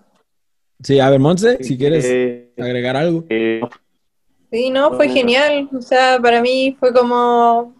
Sí, 0.84 1.00
a 1.00 1.10
ver, 1.10 1.20
Monse, 1.20 1.64
si 1.64 1.78
quieres 1.78 2.06
eh, 2.08 2.52
agregar 2.58 2.96
algo. 2.96 3.24
Eh, 3.30 3.62
sí, 4.52 4.72
no, 4.72 4.94
fue 4.94 5.10
genial. 5.10 5.70
O 5.74 5.82
sea, 5.82 6.20
para 6.20 6.42
mí 6.42 6.76
fue 6.80 6.92
como 6.92 7.76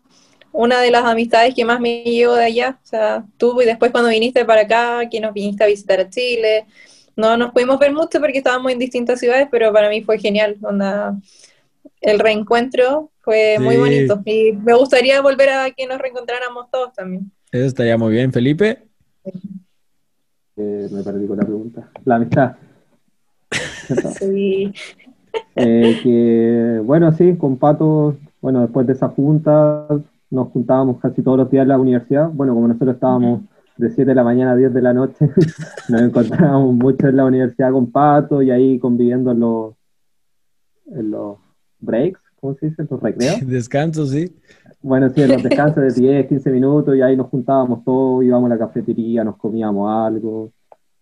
una 0.52 0.82
de 0.82 0.92
las 0.92 1.04
amistades 1.06 1.56
que 1.56 1.66
más 1.66 1.80
me 1.80 2.04
llevo 2.04 2.36
de 2.36 2.46
allá. 2.46 2.80
O 2.84 2.86
sea, 2.86 3.26
tú 3.38 3.60
y 3.62 3.66
después 3.66 3.92
cuando 3.92 4.10
viniste 4.10 4.46
para 4.46 4.62
acá, 4.62 5.10
que 5.10 5.20
nos 5.20 5.34
viniste 5.34 5.64
a 5.64 5.68
visitar 5.68 6.00
a 6.00 6.10
Chile. 6.10 6.66
No 7.16 7.38
nos 7.38 7.52
pudimos 7.52 7.80
ver 7.80 7.92
mucho 7.92 8.20
porque 8.20 8.38
estábamos 8.38 8.72
en 8.72 8.80
distintas 8.80 9.20
ciudades, 9.20 9.48
pero 9.50 9.74
para 9.74 9.90
mí 9.90 10.02
fue 10.04 10.20
genial. 10.20 10.58
Onda, 10.62 11.18
el 12.02 12.20
reencuentro 12.20 13.11
fue 13.22 13.58
muy 13.60 13.78
bonito. 13.78 14.22
Y 14.26 14.54
me 14.54 14.74
gustaría 14.74 15.22
volver 15.22 15.50
a 15.50 15.72
que 15.72 15.88
nos 15.88 16.00
reencontráramos 16.00 16.70
todos 16.72 16.94
también. 16.94 17.32
Eso 17.52 17.66
estaría 17.66 17.98
muy 17.98 18.14
bien. 18.14 18.32
Felipe. 18.32 18.84
Eh, 20.56 20.90
me 20.92 21.04
perdí 21.04 21.28
con 21.28 21.38
la 21.38 21.46
pregunta. 21.46 21.92
La 22.06 22.16
amistad. 22.16 22.56
sí. 24.20 24.74
Eh, 25.56 26.00
que, 26.04 26.82
bueno, 26.84 27.12
sí, 27.14 27.36
con 27.38 27.58
Pato, 27.58 28.18
bueno, 28.42 28.62
después 28.62 28.88
de 28.88 28.94
esa 28.94 29.10
junta, 29.10 29.88
nos 30.30 30.50
juntábamos 30.50 31.00
casi 31.00 31.22
todos 31.22 31.38
los 31.38 31.52
días 31.52 31.64
en 31.64 31.70
la 31.70 31.80
universidad. 31.80 32.30
Bueno, 32.30 32.54
como 32.54 32.68
nosotros 32.68 32.96
estábamos 32.96 33.42
de 33.78 33.90
7 33.90 34.06
de 34.06 34.16
la 34.16 34.24
mañana 34.24 34.52
a 34.52 34.56
10 34.56 34.74
de 34.74 34.82
la 34.82 34.94
noche, 34.94 35.30
nos 35.90 36.02
encontrábamos 36.02 36.74
mucho 36.74 37.08
en 37.08 37.18
la 37.18 37.26
universidad 37.26 37.72
con 37.72 37.92
Pato 37.92 38.42
y 38.42 38.52
ahí 38.52 38.80
conviviendo 38.80 39.32
en 39.32 39.40
los, 39.40 39.76
en 40.88 41.12
los 41.12 41.38
breaks, 41.80 42.21
¿cómo 42.42 42.56
se 42.56 42.68
dice? 42.68 42.86
Los 42.90 43.00
recreos. 43.02 43.48
Descansos, 43.48 44.10
sí. 44.10 44.36
Bueno, 44.82 45.10
sí, 45.10 45.26
los 45.26 45.42
descansos 45.42 45.96
de 45.96 46.02
10, 46.02 46.28
15 46.28 46.52
minutos 46.52 46.96
y 46.98 47.02
ahí 47.02 47.16
nos 47.16 47.28
juntábamos 47.28 47.86
todos, 47.86 48.24
íbamos 48.24 48.52
a 48.52 48.56
la 48.56 48.60
cafetería, 48.60 49.24
nos 49.24 49.38
comíamos 49.38 49.90
algo 49.90 50.52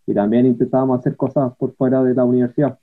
y 0.05 0.13
también 0.13 0.45
intentábamos 0.45 0.99
hacer 0.99 1.15
cosas 1.15 1.53
por 1.57 1.73
fuera 1.75 2.03
de 2.03 2.13
la 2.13 2.25
universidad. 2.25 2.77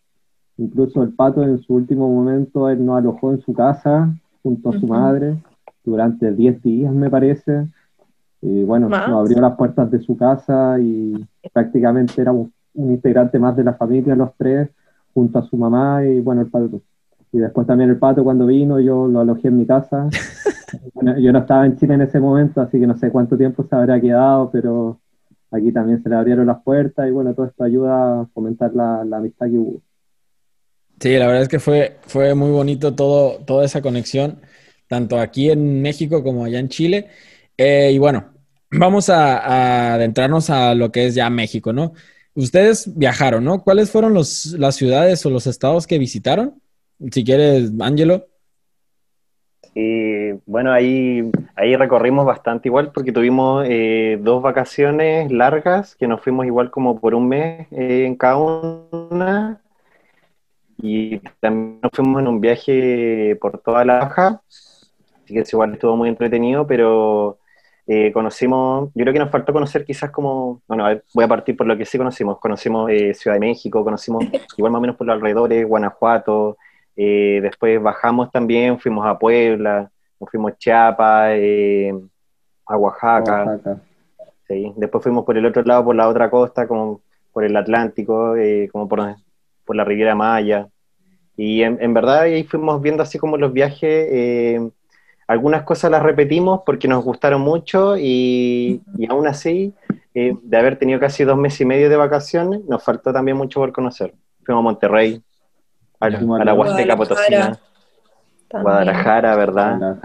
Incluso 0.58 1.02
el 1.02 1.12
Pato 1.12 1.42
en 1.42 1.60
su 1.60 1.74
último 1.74 2.08
momento, 2.08 2.68
él 2.70 2.84
nos 2.84 2.98
alojó 2.98 3.32
en 3.32 3.40
su 3.42 3.52
casa 3.52 4.12
junto 4.42 4.70
a 4.70 4.80
su 4.80 4.86
madre 4.86 5.36
durante 5.84 6.32
10 6.32 6.62
días, 6.62 6.92
me 6.92 7.10
parece. 7.10 7.68
Y 8.40 8.64
bueno, 8.64 8.88
nos 8.88 9.08
abrió 9.08 9.40
las 9.40 9.56
puertas 9.56 9.90
de 9.90 10.00
su 10.00 10.16
casa 10.16 10.78
y 10.78 11.14
prácticamente 11.52 12.20
era 12.20 12.32
un, 12.32 12.52
integrante 12.74 13.38
más 13.38 13.56
de 13.56 13.64
la 13.64 13.74
familia, 13.74 14.14
los 14.14 14.30
tres, 14.36 14.68
junto 15.14 15.38
a 15.38 15.42
su 15.42 15.56
mamá 15.56 16.04
y 16.04 16.20
bueno, 16.20 16.42
el 16.42 16.48
pato. 16.48 16.80
Y 17.36 17.38
después 17.38 17.66
también 17.66 17.90
el 17.90 17.98
pato 17.98 18.24
cuando 18.24 18.46
vino, 18.46 18.80
yo 18.80 19.06
lo 19.06 19.20
alojé 19.20 19.48
en 19.48 19.58
mi 19.58 19.66
casa. 19.66 20.08
bueno, 20.94 21.18
yo 21.18 21.32
no 21.32 21.40
estaba 21.40 21.66
en 21.66 21.76
Chile 21.76 21.94
en 21.94 22.00
ese 22.00 22.18
momento, 22.18 22.62
así 22.62 22.80
que 22.80 22.86
no 22.86 22.96
sé 22.96 23.10
cuánto 23.10 23.36
tiempo 23.36 23.62
se 23.68 23.76
habrá 23.76 24.00
quedado, 24.00 24.50
pero 24.50 24.98
aquí 25.50 25.70
también 25.70 26.02
se 26.02 26.08
le 26.08 26.16
abrieron 26.16 26.46
las 26.46 26.62
puertas 26.62 27.06
y 27.06 27.10
bueno, 27.10 27.34
todo 27.34 27.46
esto 27.46 27.62
ayuda 27.62 28.22
a 28.22 28.26
fomentar 28.32 28.74
la, 28.74 29.04
la 29.04 29.18
amistad 29.18 29.46
que 29.46 29.58
hubo. 29.58 29.82
Sí, 30.98 31.14
la 31.18 31.26
verdad 31.26 31.42
es 31.42 31.48
que 31.48 31.58
fue, 31.58 31.98
fue 32.06 32.34
muy 32.34 32.50
bonito 32.50 32.94
todo, 32.94 33.38
toda 33.44 33.66
esa 33.66 33.82
conexión 33.82 34.38
tanto 34.88 35.18
aquí 35.18 35.50
en 35.50 35.82
México 35.82 36.22
como 36.22 36.44
allá 36.44 36.58
en 36.58 36.68
Chile. 36.68 37.08
Eh, 37.56 37.90
y 37.92 37.98
bueno, 37.98 38.32
vamos 38.70 39.10
a, 39.10 39.94
adentrarnos 39.94 40.48
a 40.48 40.74
lo 40.74 40.90
que 40.90 41.06
es 41.06 41.14
ya 41.14 41.28
México, 41.28 41.72
¿no? 41.72 41.92
Ustedes 42.34 42.96
viajaron, 42.96 43.44
¿no? 43.44 43.62
¿Cuáles 43.62 43.90
fueron 43.90 44.14
los, 44.14 44.46
las 44.58 44.76
ciudades 44.76 45.24
o 45.26 45.30
los 45.30 45.46
estados 45.46 45.86
que 45.86 45.98
visitaron? 45.98 46.60
Si 47.10 47.24
quieres, 47.24 47.72
Ángelo. 47.80 48.26
Y 49.74 50.32
bueno, 50.46 50.72
ahí, 50.72 51.30
ahí 51.54 51.76
recorrimos 51.76 52.24
bastante 52.24 52.68
igual 52.68 52.92
porque 52.92 53.12
tuvimos 53.12 53.66
eh, 53.68 54.18
dos 54.22 54.42
vacaciones 54.42 55.30
largas 55.30 55.94
que 55.96 56.08
nos 56.08 56.22
fuimos 56.22 56.46
igual 56.46 56.70
como 56.70 56.98
por 56.98 57.14
un 57.14 57.28
mes 57.28 57.66
eh, 57.72 58.04
en 58.06 58.16
cada 58.16 58.38
una. 58.38 59.60
Y 60.78 61.18
también 61.40 61.80
nos 61.82 61.92
fuimos 61.92 62.22
en 62.22 62.28
un 62.28 62.40
viaje 62.40 63.36
por 63.40 63.58
toda 63.58 63.84
la 63.84 63.98
baja 63.98 64.42
Así 65.26 65.34
que 65.34 65.42
igual 65.50 65.72
estuvo 65.72 65.96
muy 65.96 66.08
entretenido, 66.08 66.68
pero 66.68 67.38
eh, 67.88 68.12
conocimos, 68.12 68.90
yo 68.94 69.02
creo 69.02 69.12
que 69.12 69.18
nos 69.18 69.30
faltó 69.30 69.52
conocer 69.52 69.84
quizás 69.84 70.12
como, 70.12 70.62
bueno, 70.68 70.84
voy 71.12 71.24
a 71.24 71.28
partir 71.28 71.56
por 71.56 71.66
lo 71.66 71.76
que 71.76 71.84
sí 71.84 71.98
conocimos, 71.98 72.38
conocimos 72.38 72.88
eh, 72.92 73.12
Ciudad 73.12 73.34
de 73.34 73.40
México, 73.40 73.82
conocimos 73.82 74.24
igual 74.56 74.70
más 74.70 74.78
o 74.78 74.82
menos 74.82 74.96
por 74.96 75.08
los 75.08 75.14
alrededores, 75.14 75.66
Guanajuato, 75.66 76.58
eh, 76.96 77.40
después 77.42 77.80
bajamos 77.82 78.30
también, 78.30 78.78
fuimos 78.78 79.06
a 79.06 79.18
Puebla, 79.18 79.90
nos 80.18 80.30
fuimos 80.30 80.52
a 80.52 80.56
Chiapas, 80.56 81.38
a 82.66 82.76
Oaxaca, 82.76 83.60
después 84.48 85.02
fuimos 85.02 85.24
por 85.24 85.36
el 85.36 85.46
otro 85.46 85.62
lado, 85.62 85.84
por 85.84 85.94
la 85.94 86.08
otra 86.08 86.30
costa, 86.30 86.66
como 86.66 87.00
por 87.32 87.44
el 87.44 87.56
Atlántico, 87.56 88.34
como 88.72 88.88
por, 88.88 89.16
por 89.64 89.76
la 89.76 89.84
Riviera 89.84 90.14
Maya, 90.14 90.68
y 91.36 91.62
en, 91.62 91.78
en, 91.80 91.92
verdad 91.92 92.20
ahí 92.20 92.44
fuimos 92.44 92.80
viendo 92.80 93.02
así 93.02 93.18
como 93.18 93.36
los 93.36 93.52
viajes 93.52 94.72
algunas 95.26 95.64
cosas 95.64 95.90
las 95.90 96.02
repetimos 96.02 96.60
porque 96.64 96.88
nos 96.88 97.04
gustaron 97.04 97.40
mucho 97.40 97.96
y, 97.98 98.80
aún 99.08 99.26
así, 99.26 99.74
eh, 100.14 100.34
de 100.40 100.56
haber 100.56 100.78
tenido 100.78 101.00
casi 101.00 101.24
dos 101.24 101.36
meses 101.36 101.62
y 101.62 101.64
medio 101.64 101.88
de 101.88 101.96
vacaciones, 101.96 102.64
nos 102.64 102.82
faltó 102.82 103.12
también 103.12 103.36
mucho 103.36 103.60
por 103.60 103.72
conocer. 103.72 104.14
Fuimos 104.44 104.62
a 104.62 104.64
Monterrey, 104.64 105.20
a, 106.00 106.10
la 106.10 106.54
Huasteca 106.54 106.96
Potosina, 106.96 107.60
Guadalajara, 108.50 109.36
¿verdad? 109.36 109.98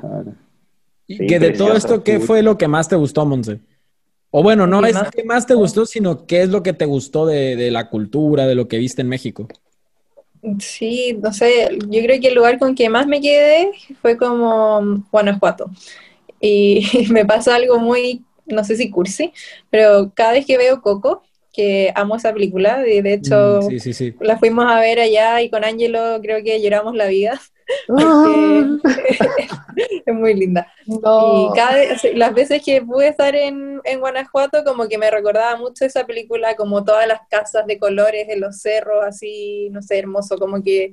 Y 1.07 1.27
que 1.27 1.39
de 1.39 1.51
todo 1.51 1.73
esto, 1.73 2.03
¿qué 2.03 2.19
fue 2.19 2.41
lo 2.41 2.57
que 2.57 2.67
más 2.67 2.87
te 2.87 2.95
gustó, 2.95 3.25
Monse? 3.25 3.59
O 4.29 4.41
bueno, 4.41 4.65
no 4.65 4.85
es 4.85 4.97
que 5.13 5.25
más 5.25 5.45
te 5.45 5.55
gustó, 5.55 5.85
sino 5.85 6.25
qué 6.25 6.43
es 6.43 6.49
lo 6.49 6.63
que 6.63 6.73
te 6.73 6.85
gustó 6.85 7.25
de, 7.25 7.55
de 7.55 7.69
la 7.69 7.89
cultura, 7.89 8.47
de 8.47 8.55
lo 8.55 8.67
que 8.67 8.77
viste 8.77 9.01
en 9.01 9.09
México. 9.09 9.47
Sí, 10.59 11.19
no 11.21 11.31
sé, 11.33 11.77
yo 11.87 12.01
creo 12.01 12.19
que 12.19 12.29
el 12.29 12.35
lugar 12.35 12.57
con 12.57 12.73
que 12.73 12.89
más 12.89 13.05
me 13.05 13.21
quedé 13.21 13.71
fue 14.01 14.17
como 14.17 15.03
Guanajuato. 15.11 15.69
Y 16.39 16.83
me 17.11 17.25
pasa 17.25 17.55
algo 17.55 17.79
muy, 17.79 18.25
no 18.47 18.63
sé 18.63 18.75
si 18.75 18.89
cursi, 18.89 19.31
pero 19.69 20.11
cada 20.15 20.33
vez 20.33 20.45
que 20.45 20.57
veo 20.57 20.81
Coco, 20.81 21.23
que 21.51 21.91
amo 21.95 22.15
esa 22.15 22.33
película, 22.33 22.87
y 22.87 23.01
de 23.01 23.13
hecho 23.13 23.61
mm, 23.61 24.23
la 24.23 24.37
fuimos 24.37 24.65
a 24.65 24.79
ver 24.79 24.99
allá 24.99 25.41
y 25.41 25.49
con 25.49 25.63
Angelo 25.63 26.19
creo 26.21 26.43
que 26.43 26.61
lloramos 26.61 26.95
la 26.95 27.07
vida. 27.07 27.39
Ah. 27.87 28.77
es 30.05 30.13
muy 30.13 30.33
linda. 30.33 30.67
Y 30.85 31.47
cada 31.55 31.77
las 32.15 32.33
veces 32.33 32.61
que 32.61 32.81
pude 32.81 33.07
estar 33.07 33.33
en, 33.33 33.79
en, 33.85 33.99
Guanajuato, 34.01 34.65
como 34.65 34.89
que 34.89 34.97
me 34.97 35.09
recordaba 35.09 35.55
mucho 35.55 35.85
esa 35.85 36.05
película, 36.05 36.57
como 36.57 36.83
todas 36.83 37.07
las 37.07 37.21
casas 37.29 37.65
de 37.67 37.79
colores 37.79 38.27
de 38.27 38.35
los 38.35 38.59
cerros, 38.59 39.05
así, 39.05 39.69
no 39.71 39.81
sé, 39.81 39.99
hermoso, 39.99 40.37
como 40.37 40.61
que 40.61 40.91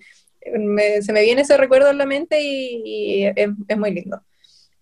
se 1.00 1.12
me 1.12 1.22
viene 1.22 1.42
ese 1.42 1.56
recuerdo 1.56 1.90
en 1.90 1.98
la 1.98 2.06
mente 2.06 2.40
y, 2.40 3.24
es, 3.24 3.76
muy 3.76 3.92
lindo. 3.92 4.20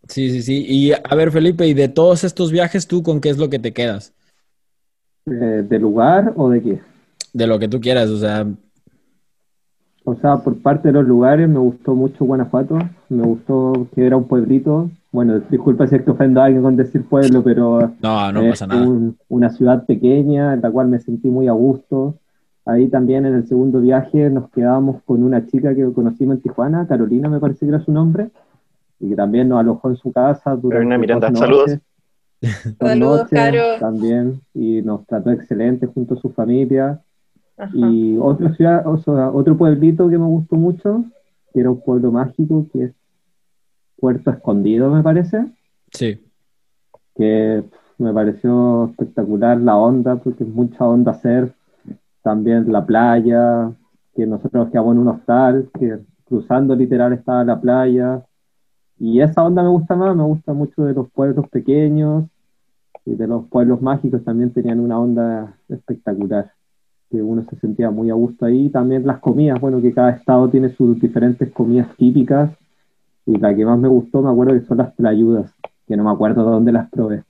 Sí, 0.09 0.31
sí, 0.31 0.43
sí. 0.43 0.67
Y 0.69 0.93
a 0.93 1.15
ver, 1.15 1.33
Felipe, 1.33 1.67
¿y 1.67 1.75
de 1.75 1.89
todos 1.89 2.25
estos 2.25 2.53
viajes 2.53 2.87
tú 2.87 3.03
con 3.03 3.21
qué 3.21 3.31
es 3.31 3.39
lo 3.39 3.51
que 3.51 3.59
te 3.59 3.73
quedas? 3.73 4.13
¿De 5.27 5.79
lugar 5.81 6.33
o 6.37 6.49
de 6.51 6.63
qué? 6.63 6.81
De 7.33 7.47
lo 7.49 7.59
que 7.59 7.67
tú 7.69 7.81
quieras, 7.81 8.11
o 8.11 8.17
sea, 8.17 8.47
o 10.09 10.15
sea, 10.15 10.37
por 10.37 10.57
parte 10.63 10.87
de 10.87 10.95
los 10.95 11.05
lugares 11.05 11.49
me 11.49 11.59
gustó 11.59 11.97
mucho 11.97 12.25
Guanajuato, 12.25 12.79
me 13.09 13.25
gustó 13.25 13.89
que 13.93 14.07
era 14.07 14.17
un 14.17 14.29
pueblito. 14.29 14.89
Bueno, 15.11 15.41
disculpa 15.41 15.89
si 15.89 15.97
es 15.97 16.03
que 16.03 16.13
ofendo 16.13 16.41
a 16.41 16.45
alguien 16.45 16.63
con 16.63 16.77
decir 16.77 17.03
pueblo, 17.03 17.43
pero 17.43 17.93
no, 18.01 18.33
no 18.33 18.49
pasa 18.49 18.69
nada. 18.69 18.87
una 19.29 19.51
ciudad 19.51 19.85
pequeña 19.85 20.55
en 20.55 20.61
la 20.61 20.71
cual 20.71 20.87
me 20.87 21.01
sentí 21.01 21.29
muy 21.29 21.49
a 21.49 21.53
gusto. 21.53 22.15
Ahí 22.65 22.87
también 22.87 23.27
en 23.27 23.35
el 23.35 23.49
segundo 23.49 23.81
viaje 23.81 24.31
nos 24.31 24.49
quedamos 24.51 25.03
con 25.03 25.25
una 25.25 25.45
chica 25.45 25.75
que 25.75 25.93
conocimos 25.93 26.37
en 26.37 26.43
Tijuana, 26.43 26.87
Carolina 26.87 27.29
me 27.29 27.41
parece 27.41 27.67
que 27.67 27.71
era 27.71 27.85
su 27.85 27.91
nombre, 27.91 28.29
y 29.01 29.09
que 29.09 29.17
también 29.17 29.49
nos 29.49 29.59
alojó 29.59 29.91
en 29.91 29.97
su 29.97 30.13
casa 30.13 30.55
durante 30.55 30.69
Carolina 30.69 30.99
Miranda, 30.99 31.35
saludos. 31.35 31.79
Saludos, 32.79 33.29
Caro. 33.31 33.79
También, 33.81 34.41
y 34.55 34.83
nos 34.83 35.07
trató 35.07 35.31
excelente 35.31 35.87
junto 35.87 36.15
a 36.15 36.21
su 36.21 36.31
familia. 36.31 37.01
Y 37.73 38.19
otra 38.19 38.55
ciudad, 38.55 38.83
otro 38.87 39.57
pueblito 39.57 40.09
que 40.11 40.19
me 40.19 40.27
gustó 40.27 40.57
mucho, 40.57 41.05
que 41.53 41.61
era 41.61 41.71
un 41.71 41.81
pueblo 41.81 42.13
mágico, 42.13 42.67
que 42.73 42.85
es 42.85 42.93
Puerto 43.99 44.31
Escondido, 44.31 44.91
me 44.91 45.03
parece. 45.03 45.47
Sí. 45.91 46.21
Que 47.15 47.65
me 47.97 48.13
pareció 48.13 48.91
espectacular 48.91 49.59
la 49.59 49.77
onda, 49.77 50.17
porque 50.17 50.45
es 50.45 50.51
mucha 50.51 50.85
onda 50.85 51.13
hacer. 51.13 51.55
También 52.23 52.71
la 52.71 52.85
playa, 52.85 53.71
que 54.15 54.27
nosotros 54.27 54.69
quedamos 54.71 54.95
en 54.95 55.01
un 55.01 55.09
hostal, 55.09 55.71
que 55.79 55.99
cruzando 56.27 56.75
literal 56.75 57.15
estaba 57.15 57.43
la 57.43 57.59
playa. 57.59 58.23
Y 58.99 59.21
esa 59.21 59.45
onda 59.45 59.63
me 59.63 59.69
gusta 59.69 59.95
más, 59.95 60.17
me 60.17 60.25
gusta 60.25 60.53
mucho 60.53 60.85
de 60.85 60.95
los 60.95 61.11
pueblos 61.11 61.49
pequeños 61.49 62.25
y 63.05 63.15
de 63.15 63.27
los 63.27 63.47
pueblos 63.49 63.83
mágicos 63.83 64.25
también 64.25 64.53
tenían 64.53 64.81
una 64.81 64.99
onda 64.99 65.57
espectacular 65.69 66.53
que 67.11 67.23
uno 67.23 67.45
se 67.49 67.57
sentía 67.61 67.91
muy 67.91 68.11
a 68.11 68.15
gusto 68.15 68.47
ahí. 68.47 68.69
También 68.71 69.07
las 69.07 69.19
comidas, 69.19 69.61
bueno, 69.61 69.81
que 69.81 69.93
cada 69.93 70.11
estado 70.11 70.49
tiene 70.49 70.71
sus 70.71 71.01
diferentes 71.01 71.53
comidas 71.53 71.89
típicas. 71.97 72.51
Y 73.27 73.39
la 73.39 73.55
que 73.55 73.65
más 73.65 73.79
me 73.79 73.89
gustó, 73.89 74.23
me 74.23 74.31
acuerdo 74.31 74.55
que 74.55 74.67
son 74.67 74.79
las 74.79 74.93
playudas, 74.95 75.53
que 75.87 75.97
no 75.97 76.05
me 76.05 76.11
acuerdo 76.11 76.45
de 76.45 76.51
dónde 76.51 76.73
las 76.73 76.89
probé, 76.91 77.25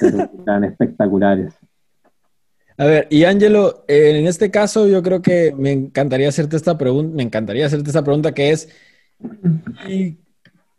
pero 0.00 0.30
eran 0.46 0.64
espectaculares. 0.64 1.54
A 2.76 2.84
ver, 2.84 3.06
y 3.10 3.24
Ángelo, 3.24 3.84
eh, 3.88 4.18
en 4.18 4.26
este 4.26 4.50
caso 4.50 4.88
yo 4.88 5.02
creo 5.02 5.22
que 5.22 5.54
me 5.56 5.72
encantaría 5.72 6.28
hacerte 6.28 6.56
esta 6.56 6.76
pregunta, 6.76 7.16
me 7.16 7.22
encantaría 7.22 7.66
hacerte 7.66 7.88
esta 7.88 8.04
pregunta 8.04 8.32
que 8.32 8.50
es, 8.50 8.68
¿y 9.88 10.18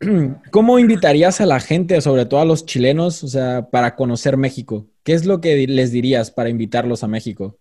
¿cómo 0.51 0.79
invitarías 0.79 1.41
a 1.41 1.45
la 1.45 1.59
gente, 1.59 1.99
sobre 2.01 2.25
todo 2.25 2.39
a 2.39 2.45
los 2.45 2.65
chilenos, 2.65 3.23
o 3.23 3.27
sea, 3.27 3.69
para 3.69 3.95
conocer 3.95 4.37
México? 4.37 4.87
¿Qué 5.03 5.13
es 5.13 5.25
lo 5.25 5.41
que 5.41 5.67
les 5.67 5.91
dirías 5.91 6.31
para 6.31 6.49
invitarlos 6.49 7.03
a 7.03 7.07
México? 7.07 7.57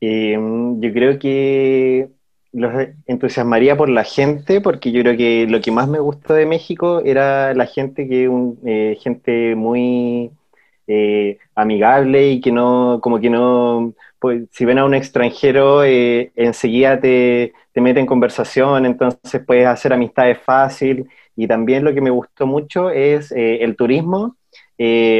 Eh, 0.00 0.36
yo 0.78 0.92
creo 0.92 1.18
que 1.18 2.08
los 2.52 2.72
entusiasmaría 3.06 3.76
por 3.76 3.88
la 3.88 4.04
gente, 4.04 4.60
porque 4.60 4.92
yo 4.92 5.02
creo 5.02 5.16
que 5.16 5.46
lo 5.48 5.60
que 5.60 5.72
más 5.72 5.88
me 5.88 5.98
gustó 5.98 6.34
de 6.34 6.46
México 6.46 7.02
era 7.04 7.52
la 7.54 7.66
gente 7.66 8.08
que 8.08 8.28
un, 8.28 8.58
eh, 8.64 8.96
gente 9.00 9.56
muy 9.56 10.30
eh, 10.86 11.38
amigable 11.54 12.30
y 12.30 12.40
que 12.40 12.52
no, 12.52 13.00
como 13.02 13.18
que 13.18 13.30
no, 13.30 13.94
pues 14.24 14.48
si 14.52 14.64
ven 14.64 14.78
a 14.78 14.86
un 14.86 14.94
extranjero, 14.94 15.84
eh, 15.84 16.32
enseguida 16.34 16.98
te, 16.98 17.52
te 17.72 17.80
mete 17.82 18.00
en 18.00 18.06
conversación, 18.06 18.86
entonces 18.86 19.42
puedes 19.46 19.66
hacer 19.66 19.92
amistades 19.92 20.38
fácil. 20.38 21.06
Y 21.36 21.46
también 21.46 21.84
lo 21.84 21.92
que 21.92 22.00
me 22.00 22.10
gustó 22.10 22.46
mucho 22.46 22.90
es 22.90 23.32
el 23.32 23.76
turismo. 23.76 24.36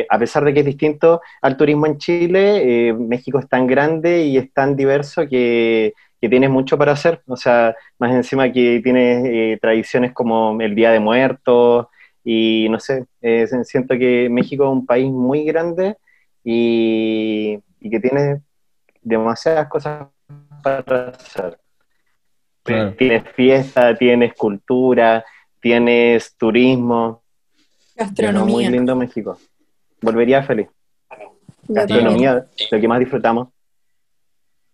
a 0.08 0.18
pesar 0.18 0.44
de 0.44 0.54
que 0.54 0.60
es 0.60 0.66
distinto 0.66 1.20
al 1.42 1.56
turismo 1.56 1.86
en 1.86 1.98
Chile, 1.98 2.94
México 2.98 3.38
es 3.38 3.48
tan 3.48 3.66
grande 3.66 4.24
y 4.24 4.38
es 4.38 4.52
tan 4.52 4.76
diverso 4.76 5.28
que 5.28 5.92
que 6.24 6.30
tienes 6.30 6.48
mucho 6.48 6.78
para 6.78 6.92
hacer, 6.92 7.22
o 7.26 7.36
sea, 7.36 7.76
más 7.98 8.10
encima 8.14 8.50
que 8.50 8.80
tienes 8.82 9.26
eh, 9.26 9.58
tradiciones 9.60 10.12
como 10.14 10.58
el 10.58 10.74
Día 10.74 10.90
de 10.90 10.98
Muertos 10.98 11.88
y 12.24 12.66
no 12.70 12.80
sé, 12.80 13.04
eh, 13.20 13.46
siento 13.64 13.98
que 13.98 14.30
México 14.30 14.64
es 14.64 14.70
un 14.70 14.86
país 14.86 15.10
muy 15.10 15.44
grande 15.44 15.98
y, 16.42 17.58
que 17.90 18.00
tiene 18.00 18.40
demasiadas 19.04 19.68
cosas 19.68 20.08
para 20.62 21.08
hacer. 21.10 21.58
Tienes 22.64 23.24
fiesta, 23.34 23.94
tienes 23.94 24.34
cultura, 24.34 25.24
tienes 25.60 26.34
turismo. 26.36 27.22
Gastronomía. 27.94 28.54
Muy 28.54 28.68
lindo 28.68 28.96
México. 28.96 29.38
Volvería 30.00 30.42
feliz. 30.42 30.68
Gastronomía, 31.68 32.46
lo 32.70 32.80
que 32.80 32.88
más 32.88 32.98
disfrutamos. 32.98 33.48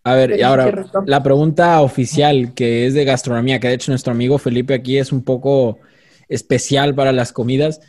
A 0.03 0.15
ver, 0.15 0.39
y 0.39 0.43
ahora 0.43 0.87
la 1.05 1.23
pregunta 1.23 1.83
oficial 1.83 2.55
que 2.55 2.87
es 2.87 2.95
de 2.95 3.05
gastronomía, 3.05 3.61
que 3.61 3.69
de 3.69 3.75
hecho 3.75 3.93
nuestro 3.93 4.13
amigo 4.13 4.39
Felipe 4.39 4.73
aquí 4.73 4.97
es 4.97 5.13
un 5.13 5.23
poco 5.23 5.79
especial 6.29 6.95
para 6.95 7.13
las 7.13 7.33
comidas, 7.33 7.81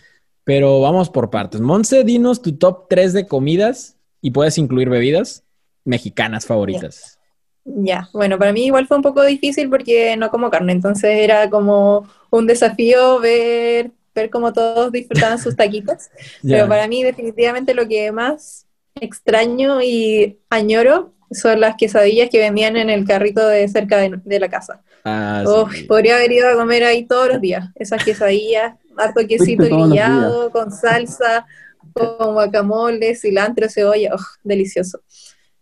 pero 0.43 0.81
vamos 0.81 1.09
por 1.09 1.29
partes. 1.29 1.61
Monse, 1.61 2.03
dinos 2.03 2.41
tu 2.41 2.57
top 2.57 2.87
3 2.89 3.13
de 3.13 3.27
comidas 3.27 3.97
y 4.19 4.31
puedes 4.31 4.57
incluir 4.57 4.89
bebidas 4.89 5.45
mexicanas 5.85 6.45
favoritas. 6.45 7.17
Ya, 7.63 8.09
bueno, 8.13 8.39
para 8.39 8.53
mí 8.53 8.65
igual 8.65 8.87
fue 8.87 8.97
un 8.97 9.03
poco 9.03 9.23
difícil 9.23 9.69
porque 9.69 10.15
no 10.17 10.31
como 10.31 10.49
carne, 10.49 10.71
entonces 10.71 11.11
era 11.19 11.49
como 11.49 12.09
un 12.31 12.47
desafío 12.47 13.19
ver, 13.19 13.91
ver 14.15 14.29
cómo 14.31 14.51
todos 14.51 14.91
disfrutaban 14.91 15.37
sus 15.37 15.55
taquitos, 15.55 16.09
pero 16.41 16.67
para 16.67 16.87
mí 16.87 17.03
definitivamente 17.03 17.73
lo 17.73 17.87
que 17.87 18.11
más 18.11 18.65
extraño 18.95 19.81
y 19.81 20.39
añoro 20.49 21.13
son 21.31 21.61
las 21.61 21.75
quesadillas 21.75 22.29
que 22.29 22.39
vendían 22.39 22.75
en 22.75 22.89
el 22.89 23.05
carrito 23.05 23.47
de 23.47 23.67
cerca 23.67 23.97
de, 23.97 24.39
la 24.39 24.49
casa. 24.49 24.81
Ah, 25.05 25.43
podría 25.87 26.15
haber 26.15 26.31
ido 26.31 26.49
a 26.49 26.55
comer 26.55 26.83
ahí 26.83 27.05
todos 27.05 27.29
los 27.29 27.41
días. 27.41 27.69
Esas 27.75 28.03
quesadillas, 28.03 28.73
harto 28.97 29.25
quesito 29.25 29.63
grillado, 29.63 30.51
con 30.51 30.71
salsa, 30.71 31.45
con 31.93 32.33
guacamole, 32.33 33.15
cilantro, 33.15 33.69
cebolla, 33.69 34.13
oh, 34.13 34.25
delicioso. 34.43 35.01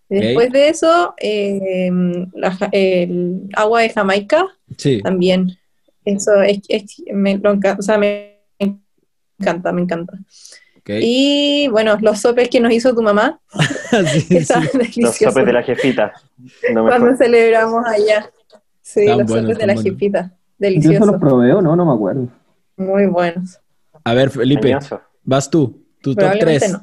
Después 0.10 0.52
de 0.52 0.70
eso, 0.70 1.14
em, 1.18 2.26
el 2.72 3.50
agua 3.56 3.82
de 3.82 3.90
Jamaica, 3.90 4.48
también. 5.04 5.58
Eso 6.04 6.42
es, 6.42 6.62
me, 7.14 7.40
o 7.44 7.82
sea, 7.82 7.98
me 7.98 8.40
encanta, 8.58 9.72
me 9.72 9.82
encanta. 9.82 10.18
Y 10.88 11.68
bueno, 11.70 11.98
los 12.02 12.20
sopes 12.20 12.50
que 12.50 12.60
nos 12.60 12.72
hizo 12.72 12.96
tu 12.96 13.02
mamá. 13.02 13.40
Los 13.92 15.16
sopes 15.16 15.46
de 15.46 15.54
la 15.54 15.62
jefita. 15.62 16.14
Cuando 16.74 17.16
celebramos 17.16 17.86
allá. 17.86 18.32
Sí, 18.82 19.06
los 19.06 19.30
sopes 19.30 19.58
de 19.58 19.68
la 19.68 19.76
jefita. 19.76 20.34
Delicioso. 20.58 21.00
Yo 21.00 21.12
los 21.12 21.20
probé 21.20 21.50
no, 21.50 21.76
no 21.76 21.86
me 21.86 21.94
acuerdo. 21.94 22.28
Muy 22.76 23.06
buenos. 23.06 23.60
A 24.04 24.14
ver, 24.14 24.30
Felipe, 24.30 24.76
vas 25.24 25.50
tú, 25.50 25.86
tu 26.02 26.16
top 26.16 26.32
3. 26.40 26.78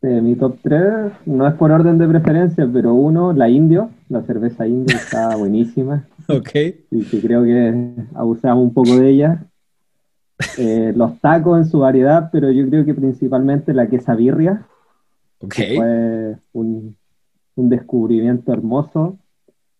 Eh, 0.00 0.20
mi 0.20 0.36
top 0.36 0.58
3 0.62 1.12
no 1.26 1.46
es 1.48 1.54
por 1.54 1.72
orden 1.72 1.98
de 1.98 2.06
preferencia, 2.06 2.68
pero 2.72 2.94
uno, 2.94 3.32
la 3.32 3.48
indio, 3.48 3.90
la 4.08 4.22
cerveza 4.22 4.66
indio 4.66 4.96
está 4.96 5.34
buenísima. 5.36 6.06
Ok. 6.28 6.50
Y 6.90 7.04
que 7.04 7.20
creo 7.20 7.42
que 7.42 7.94
abusamos 8.14 8.64
un 8.64 8.72
poco 8.72 8.96
de 8.96 9.10
ella. 9.10 9.44
Eh, 10.56 10.92
los 10.94 11.20
tacos 11.20 11.58
en 11.58 11.64
su 11.66 11.80
variedad, 11.80 12.30
pero 12.30 12.52
yo 12.52 12.68
creo 12.68 12.84
que 12.84 12.94
principalmente 12.94 13.74
la 13.74 13.88
quesabirria. 13.88 14.66
Okay. 15.40 15.76
Fue 15.76 16.36
un, 16.52 16.96
descubrimiento 17.56 18.52
hermoso. 18.52 19.18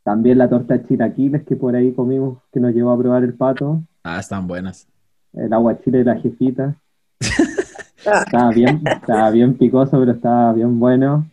También 0.03 0.39
la 0.39 0.49
torta 0.49 0.75
de 0.75 0.87
chilaquiles 0.87 1.45
que 1.45 1.55
por 1.55 1.77
ahí 1.77 1.93
comimos, 1.93 2.39
que 2.53 2.59
nos 2.59 2.75
llevó 2.75 2.91
a 2.91 2.99
probar 2.99 3.23
el 3.23 3.35
pato. 3.35 3.83
Ah, 4.03 4.19
están 4.19 4.49
buenas. 4.49 4.89
El 5.33 5.53
agua 5.53 5.79
chile 5.79 5.99
de 5.99 6.05
la 6.05 6.17
jefita. 6.17 6.77
estaba, 8.13 8.51
bien, 8.51 8.83
estaba 8.87 9.31
bien 9.31 9.55
picoso, 9.55 9.99
pero 9.99 10.13
estaba 10.13 10.53
bien 10.53 10.79
bueno. 10.79 11.27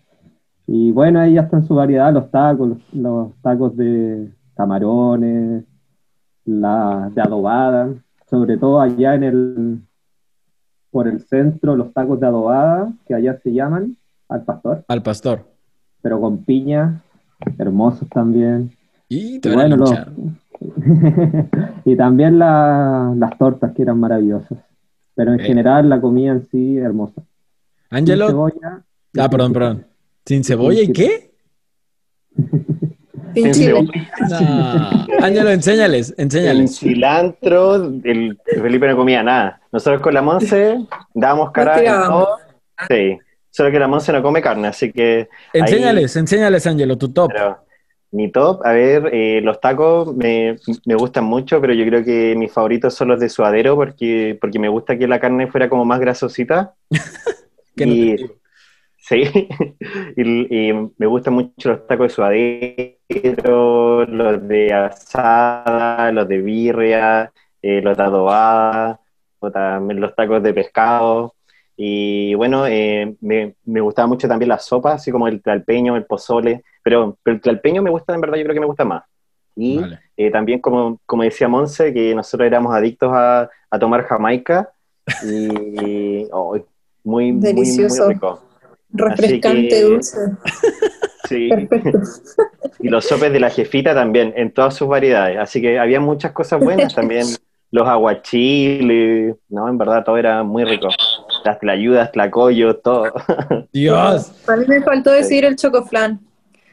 Y 0.68 0.92
bueno, 0.92 1.20
ahí 1.20 1.34
ya 1.34 1.42
está 1.42 1.58
en 1.58 1.68
su 1.68 1.76
variedad 1.76 2.14
los 2.14 2.32
tacos, 2.32 2.78
los, 2.92 3.34
tacos 3.42 3.76
de 3.78 4.32
camarones, 4.56 5.64
la 6.46 7.12
de 7.14 7.22
adobada, 7.22 7.90
sobre 8.30 8.58
todo 8.58 8.82
allá 8.82 9.16
en 9.16 9.24
el, 9.24 9.82
por 10.92 11.08
el 11.08 11.20
centro, 11.22 11.76
los 11.76 11.94
tacos 11.94 12.20
de 12.20 12.28
adobada, 12.28 12.92
que 13.08 13.14
allá 13.14 13.38
se 13.44 13.54
llaman, 13.54 13.96
al 14.28 14.44
pastor. 14.44 14.84
Al 14.88 15.04
pastor. 15.04 15.46
Pero 16.02 16.20
con 16.20 16.40
piña, 16.40 17.02
hermosos 17.58 18.10
también. 18.10 18.72
Y, 19.08 19.40
bueno, 19.48 19.86
y 21.86 21.96
también 21.96 22.40
las 22.40 23.38
tortas 23.38 23.74
que 23.74 23.84
eran 23.84 24.00
maravillosas. 24.00 24.58
Pero 25.16 25.34
en 25.34 25.40
general 25.40 25.90
la 25.90 26.00
comida 26.02 26.32
en 26.34 26.46
sí 26.50 26.78
hermosa. 26.78 27.22
Ángelo. 27.90 28.28
cebolla. 28.28 28.84
Ah, 29.18 29.30
perdón, 29.30 29.54
perdón. 29.54 29.88
¿Sin 30.26 30.44
cebolla 30.44 30.82
y 30.82 30.92
qué? 30.92 31.32
Sin 33.34 33.52
chile. 33.54 33.88
Ángelo, 35.22 35.50
enséñales, 35.52 36.14
enséñales. 36.18 36.62
El 36.62 36.70
cilantro, 36.70 37.76
el 37.76 38.38
Felipe 38.46 38.88
no 38.88 38.98
comía 38.98 39.24
nada. 39.24 39.62
Nosotros 39.72 40.02
con 40.02 40.14
la 40.14 40.22
Monse 40.22 40.78
dábamos 41.14 41.52
cara 41.52 41.76
a 41.76 42.08
todo. 42.08 42.30
Sí, 42.90 43.18
solo 43.50 43.72
que 43.72 43.80
la 43.80 43.88
Monse 43.88 44.12
no 44.12 44.22
come 44.22 44.42
carne, 44.42 44.68
así 44.68 44.92
que... 44.92 45.30
Enséñales, 45.54 46.16
enséñales, 46.16 46.68
Ángelo, 46.68 46.98
tu 46.98 47.12
top. 47.12 47.32
Mi 48.12 48.32
top, 48.32 48.66
a 48.66 48.72
ver, 48.72 49.10
eh, 49.14 49.42
los 49.42 49.60
tacos 49.60 50.16
me, 50.16 50.58
me, 50.86 50.96
gustan 50.96 51.26
mucho, 51.26 51.60
pero 51.60 51.74
yo 51.74 51.86
creo 51.86 52.04
que 52.04 52.36
mis 52.36 52.52
favoritos 52.52 52.94
son 52.94 53.10
los 53.10 53.20
de 53.20 53.30
suadero 53.30 53.76
porque, 53.76 54.38
porque 54.40 54.60
me 54.60 54.70
gusta 54.70 54.98
que 54.98 55.08
la 55.08 55.20
carne 55.20 55.48
fuera 55.48 55.70
como 55.70 55.86
más 55.86 56.00
grasosita. 56.00 56.76
y, 57.76 58.16
Sí, 59.08 59.22
y, 60.18 60.74
me 60.98 61.06
gustan 61.06 61.36
mucho 61.36 61.70
los 61.70 61.86
tacos 61.86 62.08
de 62.08 62.10
suadero, 62.10 64.04
los 64.06 64.48
de 64.48 64.74
asada, 64.74 66.12
los 66.12 66.28
de 66.28 66.42
birria, 66.42 67.32
eh, 67.62 67.82
los 67.84 67.96
de 67.96 68.04
adobada, 68.04 69.00
o 69.40 69.52
también 69.52 70.02
los 70.02 70.16
tacos 70.16 70.42
de 70.42 70.54
pescado. 70.56 71.36
Y 71.78 72.34
bueno, 72.34 72.66
eh, 72.66 73.16
me, 73.22 73.56
me, 73.66 73.82
gustaba 73.82 74.08
mucho 74.08 74.28
también 74.28 74.50
la 74.50 74.58
sopa, 74.58 74.94
así 74.94 75.12
como 75.12 75.28
el 75.28 75.42
tlalpeño, 75.42 75.96
el 75.96 76.06
pozole, 76.06 76.64
pero, 76.86 77.18
pero 77.24 77.38
el 77.38 77.42
tlalpeño 77.42 77.82
me 77.82 77.90
gusta, 77.90 78.14
en 78.14 78.22
verdad, 78.22 78.38
yo 78.38 78.44
creo 78.44 78.54
que 78.54 78.60
me 78.60 78.68
gusta 78.68 78.86
más. 78.86 79.04
Y 79.56 79.82
eh, 80.16 80.30
también, 80.30 80.60
como, 80.60 81.00
como 81.08 81.24
decía 81.24 81.48
Monse, 81.48 81.92
que 81.92 82.14
nosotros 82.14 82.46
éramos 82.46 82.76
adictos 82.76 83.10
a, 83.12 83.50
a 83.72 83.80
tomar 83.80 84.04
jamaica, 84.04 84.70
y 85.24 86.28
muy, 87.04 87.32
muy, 87.32 87.54
muy 87.54 87.88
rico. 88.08 88.44
Refrescante, 88.92 89.82
dulce. 89.82 90.20
Sí. 91.28 91.50
Y 92.80 92.90
los 92.90 93.06
sopes 93.06 93.34
de 93.34 93.40
la 93.40 93.50
jefita 93.50 93.96
también, 93.96 94.32
en 94.36 94.52
todas 94.52 94.76
sus 94.76 94.88
variedades. 94.88 95.40
Así 95.40 95.60
que 95.60 95.80
había 95.80 96.00
muchas 96.00 96.34
cosas 96.34 96.60
buenas 96.60 96.94
también. 96.94 97.26
Los 97.72 97.88
aguachiles, 97.88 99.36
¿no? 99.50 99.68
En 99.68 99.78
verdad 99.80 100.04
todo 100.04 100.18
era 100.18 100.44
muy 100.44 100.66
rico. 100.66 100.90
Las 101.44 101.58
tlayudas, 101.58 102.12
tlacoyos, 102.12 102.80
todo. 102.84 103.12
Dios. 103.74 104.32
A 104.48 104.56
mí 104.56 104.66
me 104.68 104.84
faltó 104.84 105.10
decir 105.10 105.46
el 105.46 105.56
chocoflan, 105.56 106.20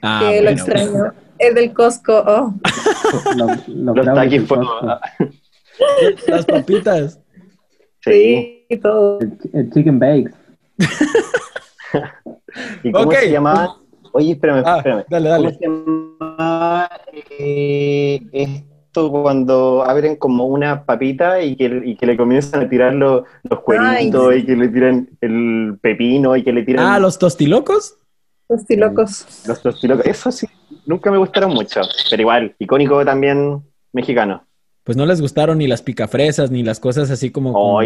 ah, 0.03 0.21
que 0.31 0.43
lo 0.43 0.51
extraño. 0.51 1.13
Es 1.39 1.55
del 1.55 1.73
Costco. 1.73 2.23
Oh. 2.27 2.55
los, 3.75 4.05
taquis 4.07 4.43
Las 6.29 6.45
papitas. 6.47 7.21
Sí, 8.01 8.67
todo. 8.83 9.21
El, 9.21 9.39
el 9.53 9.71
chicken 9.73 9.99
bakes. 9.99 10.33
¿Y 12.83 12.93
cómo 12.93 13.11
se 13.13 13.31
llamaba? 13.31 13.77
Oye, 14.13 14.33
espérame, 14.33 14.63
Ah, 14.67 14.77
espérame. 14.79 15.05
dale, 15.09 15.29
¿Cómo 15.31 15.43
dale. 15.43 15.55
se 15.59 15.67
llamaba 15.67 16.91
eh, 17.39 18.21
esto 18.33 19.11
cuando 19.11 19.85
abren 19.87 20.17
como 20.17 20.47
una 20.47 20.85
papita 20.85 21.41
y 21.43 21.57
que, 21.57 21.83
y 21.85 21.97
que 21.97 22.07
le 22.07 22.17
comienzan 22.17 22.65
a 22.65 22.69
tirar 22.69 22.95
los, 22.95 23.23
los 23.45 23.61
cueritos 23.61 24.31
Ay, 24.33 24.41
y 24.41 24.47
que 24.47 24.57
le 24.57 24.69
tiran 24.69 25.09
el 25.23 25.79
pepino 25.81 26.37
y 26.37 26.43
que 26.43 26.53
le 26.53 26.63
tiran 26.63 26.85
Ah, 26.87 26.99
los 26.99 27.19
tostilocos. 27.19 27.97
Tostilocos. 28.57 29.27
los 29.47 29.63
tostilocos? 29.63 30.07
Eso 30.07 30.31
sí, 30.33 30.47
nunca 30.87 31.11
me 31.11 31.19
gustaron 31.19 31.53
mucho, 31.55 31.81
pero 32.11 32.23
igual, 32.23 32.55
icónico 32.59 33.05
también 33.05 33.63
mexicano. 33.93 34.45
Pues 34.85 34.97
no 34.97 35.07
les 35.07 35.21
gustaron 35.21 35.59
ni 35.59 35.69
las 35.69 35.81
picafresas 35.81 36.51
ni 36.51 36.65
las 36.65 36.81
cosas 36.81 37.09
así 37.11 37.31
como. 37.31 37.81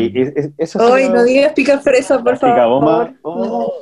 eso 0.57 0.79
me- 0.95 1.09
no 1.11 1.25
digas 1.25 1.53
pica 1.53 1.79
fresa, 1.79 2.23
por 2.23 2.39
favor. 2.39 3.13
oh, 3.23 3.73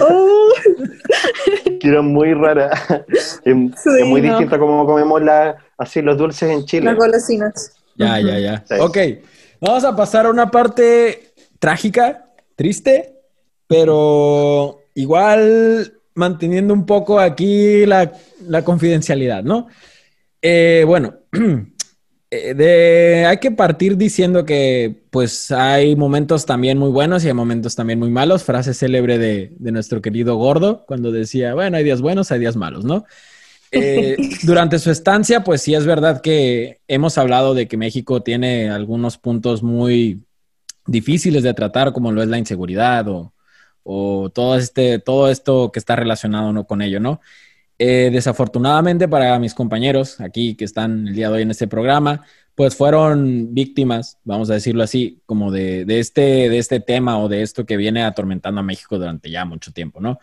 Oh, 0.00 0.48
que 1.80 1.88
era 1.88 2.02
muy 2.02 2.32
rara. 2.34 2.70
es, 3.06 3.40
Sí, 3.42 3.50
es 4.00 4.06
muy 4.06 4.20
no. 4.22 4.28
distinto 4.30 4.54
a 4.54 4.58
como 4.58 4.86
comemos 4.86 5.22
la, 5.22 5.56
así 5.78 6.00
los 6.02 6.16
dulces 6.16 6.50
en 6.50 6.64
Chile. 6.64 6.86
las 6.86 6.96
golosinas. 6.96 7.72
Ya, 7.96 8.18
ya, 8.20 8.38
ya. 8.38 8.64
Sí. 8.66 8.74
Ok, 8.80 8.98
vamos 9.60 9.84
a 9.84 9.94
pasar 9.94 10.26
a 10.26 10.30
una 10.30 10.50
parte 10.50 11.32
trágica, 11.58 12.26
triste, 12.56 13.14
pero 13.66 14.80
igual 14.94 15.93
manteniendo 16.14 16.74
un 16.74 16.86
poco 16.86 17.20
aquí 17.20 17.86
la, 17.86 18.12
la 18.46 18.64
confidencialidad, 18.64 19.42
¿no? 19.44 19.68
Eh, 20.42 20.84
bueno, 20.86 21.14
eh, 22.30 22.54
de- 22.54 23.26
hay 23.26 23.38
que 23.38 23.50
partir 23.50 23.96
diciendo 23.96 24.44
que 24.44 25.04
pues 25.10 25.50
hay 25.52 25.96
momentos 25.96 26.46
también 26.46 26.78
muy 26.78 26.90
buenos 26.90 27.24
y 27.24 27.28
hay 27.28 27.34
momentos 27.34 27.74
también 27.76 27.98
muy 27.98 28.10
malos. 28.10 28.44
Frase 28.44 28.74
célebre 28.74 29.18
de, 29.18 29.52
de 29.58 29.72
nuestro 29.72 30.02
querido 30.02 30.36
Gordo 30.36 30.84
cuando 30.86 31.12
decía, 31.12 31.54
bueno, 31.54 31.76
hay 31.76 31.84
días 31.84 32.00
buenos, 32.00 32.32
hay 32.32 32.40
días 32.40 32.56
malos, 32.56 32.84
¿no? 32.84 33.04
Eh, 33.72 34.16
durante 34.44 34.78
su 34.78 34.90
estancia, 34.90 35.44
pues 35.44 35.62
sí 35.62 35.74
es 35.74 35.86
verdad 35.86 36.22
que 36.22 36.80
hemos 36.88 37.18
hablado 37.18 37.54
de 37.54 37.68
que 37.68 37.76
México 37.76 38.22
tiene 38.22 38.70
algunos 38.70 39.18
puntos 39.18 39.62
muy 39.62 40.24
difíciles 40.86 41.44
de 41.44 41.54
tratar, 41.54 41.92
como 41.94 42.12
lo 42.12 42.22
es 42.22 42.28
la 42.30 42.38
inseguridad 42.38 43.08
o, 43.08 43.33
o 43.84 44.30
todo, 44.30 44.56
este, 44.56 44.98
todo 44.98 45.30
esto 45.30 45.70
que 45.70 45.78
está 45.78 45.94
relacionado 45.94 46.52
¿no? 46.52 46.66
con 46.66 46.82
ello, 46.82 46.98
¿no? 46.98 47.20
Eh, 47.78 48.10
desafortunadamente 48.12 49.08
para 49.08 49.38
mis 49.40 49.52
compañeros 49.52 50.20
aquí 50.20 50.54
que 50.54 50.64
están 50.64 51.08
el 51.08 51.14
día 51.14 51.28
de 51.28 51.34
hoy 51.36 51.42
en 51.42 51.50
este 51.50 51.66
programa, 51.68 52.24
pues 52.54 52.76
fueron 52.76 53.52
víctimas, 53.52 54.18
vamos 54.24 54.48
a 54.48 54.54
decirlo 54.54 54.84
así, 54.84 55.20
como 55.26 55.50
de, 55.50 55.84
de 55.84 55.98
este, 55.98 56.48
de 56.48 56.58
este 56.58 56.80
tema 56.80 57.18
o 57.18 57.28
de 57.28 57.42
esto 57.42 57.66
que 57.66 57.76
viene 57.76 58.04
atormentando 58.04 58.60
a 58.60 58.64
México 58.64 58.96
durante 58.96 59.30
ya 59.30 59.44
mucho 59.44 59.72
tiempo, 59.72 60.00
¿no? 60.00 60.20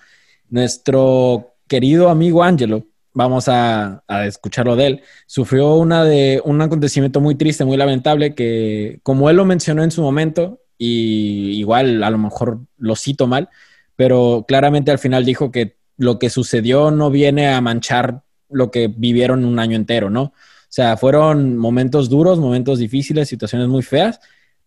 Nuestro 0.49 1.55
querido 1.67 2.09
amigo 2.09 2.41
Angelo, 2.43 2.85
vamos 3.13 3.49
a, 3.49 4.03
a 4.07 4.25
escucharlo 4.25 4.77
de 4.77 4.87
él, 4.87 5.01
sufrió 5.27 5.75
una 5.75 6.05
de, 6.05 6.41
un 6.45 6.61
acontecimiento 6.61 7.19
muy 7.19 7.35
triste, 7.35 7.65
muy 7.65 7.75
lamentable, 7.75 8.33
que 8.33 8.99
como 9.03 9.29
él 9.29 9.35
lo 9.35 9.45
mencionó 9.45 9.83
en 9.83 9.91
su 9.91 10.01
momento, 10.01 10.61
y 10.83 11.59
igual 11.59 12.03
a 12.03 12.09
lo 12.09 12.17
mejor 12.17 12.61
lo 12.79 12.95
cito 12.95 13.27
mal, 13.27 13.49
pero 13.95 14.45
claramente 14.47 14.89
al 14.89 14.97
final 14.97 15.23
dijo 15.23 15.51
que 15.51 15.77
lo 15.95 16.17
que 16.17 16.31
sucedió 16.31 16.89
no 16.89 17.11
viene 17.11 17.49
a 17.49 17.61
manchar 17.61 18.23
lo 18.49 18.71
que 18.71 18.87
vivieron 18.87 19.45
un 19.45 19.59
año 19.59 19.75
entero, 19.75 20.09
¿no? 20.09 20.23
O 20.23 20.33
sea, 20.69 20.97
fueron 20.97 21.55
momentos 21.55 22.09
duros, 22.09 22.39
momentos 22.39 22.79
difíciles, 22.79 23.29
situaciones 23.29 23.67
muy 23.67 23.83
feas, 23.83 24.19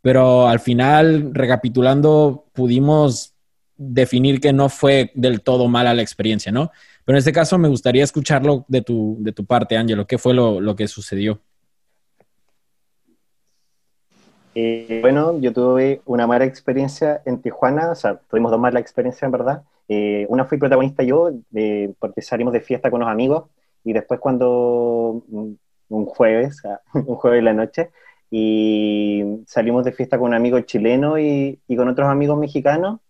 pero 0.03 0.47
al 0.47 0.61
final, 0.61 1.35
recapitulando, 1.35 2.47
pudimos 2.53 3.35
definir 3.77 4.41
que 4.41 4.53
no 4.53 4.69
fue 4.69 5.11
del 5.17 5.41
todo 5.41 5.67
mala 5.67 5.95
la 5.95 6.03
experiencia, 6.03 6.53
¿no? 6.53 6.71
Pero 7.05 7.17
en 7.17 7.19
este 7.19 7.33
caso 7.33 7.59
me 7.59 7.67
gustaría 7.67 8.05
escucharlo 8.05 8.65
de 8.69 8.83
tu, 8.83 9.17
de 9.19 9.33
tu 9.33 9.45
parte, 9.47 9.77
Ángelo. 9.77 10.07
¿Qué 10.07 10.17
fue 10.17 10.33
lo, 10.33 10.61
lo 10.61 10.77
que 10.77 10.87
sucedió? 10.87 11.41
Eh, 14.55 15.01
bueno, 15.03 15.39
yo 15.41 15.53
tuve 15.53 16.01
una 16.07 16.27
mala 16.27 16.45
experiencia 16.45 17.23
en 17.25 17.41
Tijuana, 17.43 17.91
o 17.91 17.95
sea, 17.95 18.17
tuvimos 18.31 18.51
dos 18.51 18.61
malas 18.61 18.81
experiencias 18.83 19.23
en 19.25 19.31
verdad. 19.33 19.63
Eh, 19.89 20.27
una 20.29 20.45
fui 20.45 20.59
protagonista 20.59 21.03
yo, 21.03 21.31
porque 21.99 22.23
salimos 22.23 22.53
de 22.53 22.61
fiesta 22.61 22.91
con 22.91 23.01
los 23.01 23.09
amigos, 23.09 23.45
y 23.83 23.93
después 23.93 24.21
cuando, 24.21 25.23
mm, 25.29 25.53
un 25.89 26.07
jueves, 26.07 26.63
ah, 26.65 26.81
un 26.95 27.17
jueves 27.17 27.39
de 27.39 27.43
la 27.43 27.53
noche, 27.53 27.91
y 28.31 29.43
salimos 29.47 29.85
de 29.85 29.93
fiesta 29.93 30.19
con 30.19 30.29
un 30.29 30.35
amigo 30.35 30.61
chileno 30.61 31.19
y, 31.19 31.61
y 31.69 31.77
con 31.77 31.89
otros 31.89 32.09
amigos 32.09 32.39
mexicanos, 32.39 33.01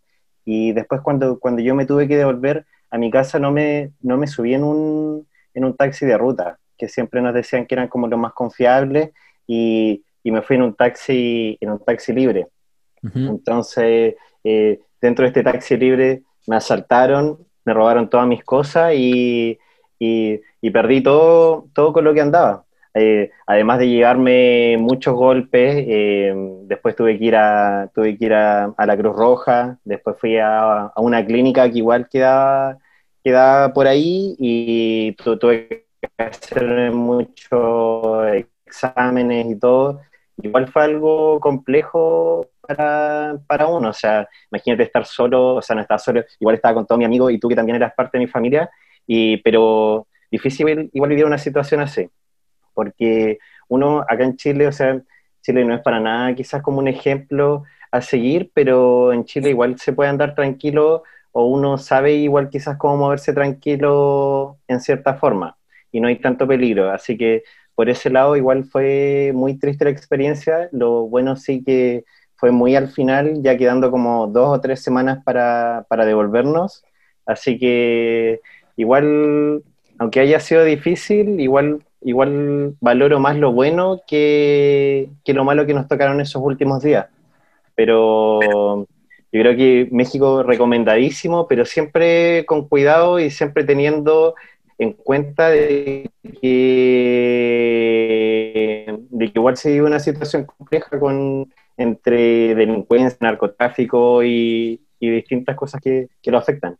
y 0.45 0.73
después 0.73 1.01
cuando, 1.03 1.39
cuando 1.39 1.63
yo 1.63 1.75
me 1.75 1.87
tuve 1.87 2.09
que 2.09 2.17
devolver 2.17 2.67
a 2.91 2.99
mi 2.99 3.11
casa 3.11 3.39
no 3.39 3.51
me, 3.51 3.93
no 4.03 4.17
me 4.17 4.27
subí 4.27 4.55
en 4.55 4.65
un, 4.65 5.27
en 5.55 5.65
un 5.65 5.77
taxi 5.77 6.07
de 6.07 6.19
ruta, 6.19 6.59
que 6.77 6.89
siempre 6.89 7.21
nos 7.23 7.35
decían 7.35 7.67
que 7.67 7.75
eran 7.75 7.89
como 7.89 8.09
los 8.09 8.19
más 8.19 8.33
confiables, 8.33 9.11
y, 9.47 10.04
y 10.25 10.33
me 10.33 10.43
fui 10.43 10.57
en 10.57 10.63
un 10.63 10.75
taxi, 10.75 11.57
en 11.61 11.71
un 11.73 11.79
taxi 11.85 12.13
libre. 12.15 12.49
Entonces, 13.25 14.15
eh, 14.45 14.81
dentro 15.01 15.25
de 15.25 15.29
este 15.29 15.43
taxi 15.43 15.77
libre 15.77 16.23
me 16.47 16.57
asaltaron, 16.57 17.39
me 17.65 17.73
robaron 17.75 18.11
todas 18.11 18.27
mis 18.27 18.45
cosas 18.45 18.93
y, 18.97 19.59
y- 19.99 20.41
y 20.61 20.71
perdí 20.71 21.03
todo, 21.03 21.67
todo 21.75 21.93
con 21.93 22.05
lo 22.05 22.15
que 22.15 22.21
andaba. 22.23 22.65
Eh, 22.95 23.31
además 23.47 23.79
de 23.81 23.89
llevarme 23.89 24.77
muchos 24.79 25.15
golpes, 25.15 25.85
eh, 25.89 26.33
después 26.65 26.95
tuve 26.97 27.19
que 27.19 27.25
ir, 27.25 27.37
a, 27.37 27.91
tuve 27.95 28.17
que 28.19 28.27
ir 28.27 28.35
a, 28.35 28.67
a 28.77 28.87
la 28.87 28.97
Cruz 28.97 29.17
Roja, 29.17 29.79
después 29.85 30.17
fui 30.19 30.37
a, 30.39 30.87
a 30.87 31.01
una 31.01 31.25
clínica 31.27 31.71
que 31.71 31.79
igual 31.79 32.09
quedaba, 32.09 32.79
quedaba 33.23 33.73
por 33.73 33.87
ahí 33.89 34.37
y 34.39 35.13
tu- 35.17 35.39
tuve 35.39 35.69
que 36.01 36.09
hacer 36.19 36.93
muchos 36.93 38.27
exámenes 38.67 39.47
y 39.47 39.59
todo. 39.59 40.01
Igual 40.43 40.69
fue 40.69 40.83
algo 40.83 41.39
complejo 41.41 42.49
para, 42.61 43.37
para 43.47 43.67
uno, 43.69 43.91
o 43.91 43.93
sea, 43.93 44.29
imagínate 44.51 44.83
estar 44.83 45.07
solo, 45.07 45.57
o 45.57 45.63
sea, 45.63 45.77
no 45.77 45.83
estaba 45.83 45.99
solo, 45.99 46.25
igual 46.41 46.57
estaba 46.57 46.75
con 46.75 46.87
todo 46.87 46.99
mi 46.99 47.05
amigo 47.05 47.31
y 47.31 47.39
tú 47.39 47.49
que 47.49 47.55
también 47.55 47.77
eras 47.77 47.95
parte 47.95 48.19
de 48.19 48.25
mi 48.25 48.31
familia, 48.31 48.69
y, 49.07 49.37
pero 49.39 50.07
difícil 50.31 50.91
igual 50.93 51.11
vivir 51.11 51.25
una 51.25 51.39
situación 51.39 51.81
así, 51.81 52.09
porque 52.73 53.39
uno 53.69 54.01
acá 54.01 54.25
en 54.25 54.37
Chile, 54.37 54.67
o 54.67 54.73
sea, 54.73 55.01
Chile 55.43 55.65
no 55.65 55.75
es 55.75 55.83
para 55.83 56.01
nada 56.01 56.35
quizás 56.35 56.63
como 56.63 56.79
un 56.79 56.89
ejemplo 56.89 57.65
a 57.91 58.01
seguir, 58.01 58.51
pero 58.55 59.13
en 59.13 59.25
Chile 59.25 59.51
igual 59.51 59.79
se 59.79 59.93
puede 59.93 60.11
andar 60.11 60.35
tranquilo 60.35 61.05
o 61.33 61.47
uno 61.47 61.79
sabe 61.79 62.15
igual 62.15 62.49
quizás 62.49 62.77
cómo 62.77 62.97
moverse 62.97 63.33
tranquilo 63.33 64.59
en 64.67 64.81
cierta 64.81 65.15
forma 65.15 65.57
y 65.93 66.01
no 66.01 66.09
hay 66.09 66.17
tanto 66.17 66.47
peligro, 66.47 66.91
así 66.91 67.17
que 67.17 67.45
por 67.75 67.89
ese 67.89 68.11
lado 68.11 68.37
igual 68.37 68.65
fue 68.65 69.33
muy 69.35 69.59
triste 69.59 69.85
la 69.85 69.91
experiencia, 69.91 70.69
lo 70.73 71.07
bueno 71.07 71.37
sí 71.37 71.63
que 71.65 72.05
fue 72.37 72.51
muy 72.51 72.77
al 72.77 72.89
final, 72.89 73.43
ya 73.43 73.57
quedando 73.57 73.91
como 73.91 74.27
dos 74.27 74.57
o 74.57 74.61
tres 74.61 74.83
semanas 74.83 75.23
para, 75.25 75.87
para 75.89 76.05
devolvernos, 76.05 76.85
así 77.27 77.59
que 77.59 78.41
igual, 78.77 79.63
aunque 79.99 80.21
haya 80.21 80.41
sido 80.41 80.65
difícil, 80.65 81.41
igual, 81.41 81.85
igual 82.03 82.75
valoro 82.81 83.19
más 83.19 83.37
lo 83.37 83.53
bueno 83.53 84.03
que, 84.07 85.09
que 85.25 85.35
lo 85.35 85.45
malo 85.45 85.67
que 85.67 85.75
nos 85.75 85.89
tocaron 85.89 86.21
esos 86.21 86.43
últimos 86.43 86.83
días. 86.83 87.07
Pero 87.75 88.87
yo 89.35 89.41
creo 89.41 89.57
que 89.57 89.89
México 89.91 90.45
recomendadísimo, 90.45 91.49
pero 91.49 91.65
siempre 91.65 92.45
con 92.47 92.69
cuidado 92.69 93.19
y 93.19 93.31
siempre 93.31 93.65
teniendo 93.65 94.35
en 94.85 94.93
cuenta 94.93 95.49
de 95.49 96.11
que, 96.41 96.85
de 99.11 99.27
que 99.27 99.39
igual 99.39 99.57
se 99.57 99.73
vive 99.73 99.87
una 99.87 99.99
situación 99.99 100.45
compleja 100.45 100.99
con, 101.01 101.53
entre 101.77 102.55
delincuencia, 102.55 103.19
narcotráfico 103.21 104.23
y, 104.23 104.81
distintas 105.01 105.55
cosas 105.55 105.83
que, 105.83 106.09
que 106.23 106.31
lo 106.31 106.39
afectan. 106.39 106.79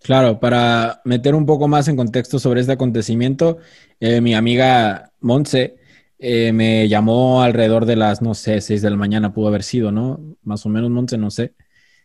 Claro, 0.00 0.38
para 0.38 1.00
meter 1.04 1.34
un 1.34 1.44
poco 1.44 1.66
más 1.66 1.88
en 1.88 1.96
contexto 1.96 2.38
sobre 2.38 2.60
este 2.60 2.72
acontecimiento, 2.74 3.58
eh, 3.98 4.20
mi 4.20 4.34
amiga 4.34 5.10
Montse 5.18 5.74
eh, 6.20 6.52
me 6.52 6.88
llamó 6.88 7.42
alrededor 7.42 7.84
de 7.84 7.96
las, 7.96 8.22
no 8.22 8.34
sé, 8.34 8.60
seis 8.60 8.80
de 8.80 8.90
la 8.90 8.96
mañana 8.96 9.32
pudo 9.32 9.48
haber 9.48 9.64
sido, 9.64 9.90
¿no? 9.90 10.20
Más 10.44 10.64
o 10.66 10.68
menos, 10.68 10.88
Montse, 10.90 11.18
no 11.18 11.32
sé. 11.32 11.54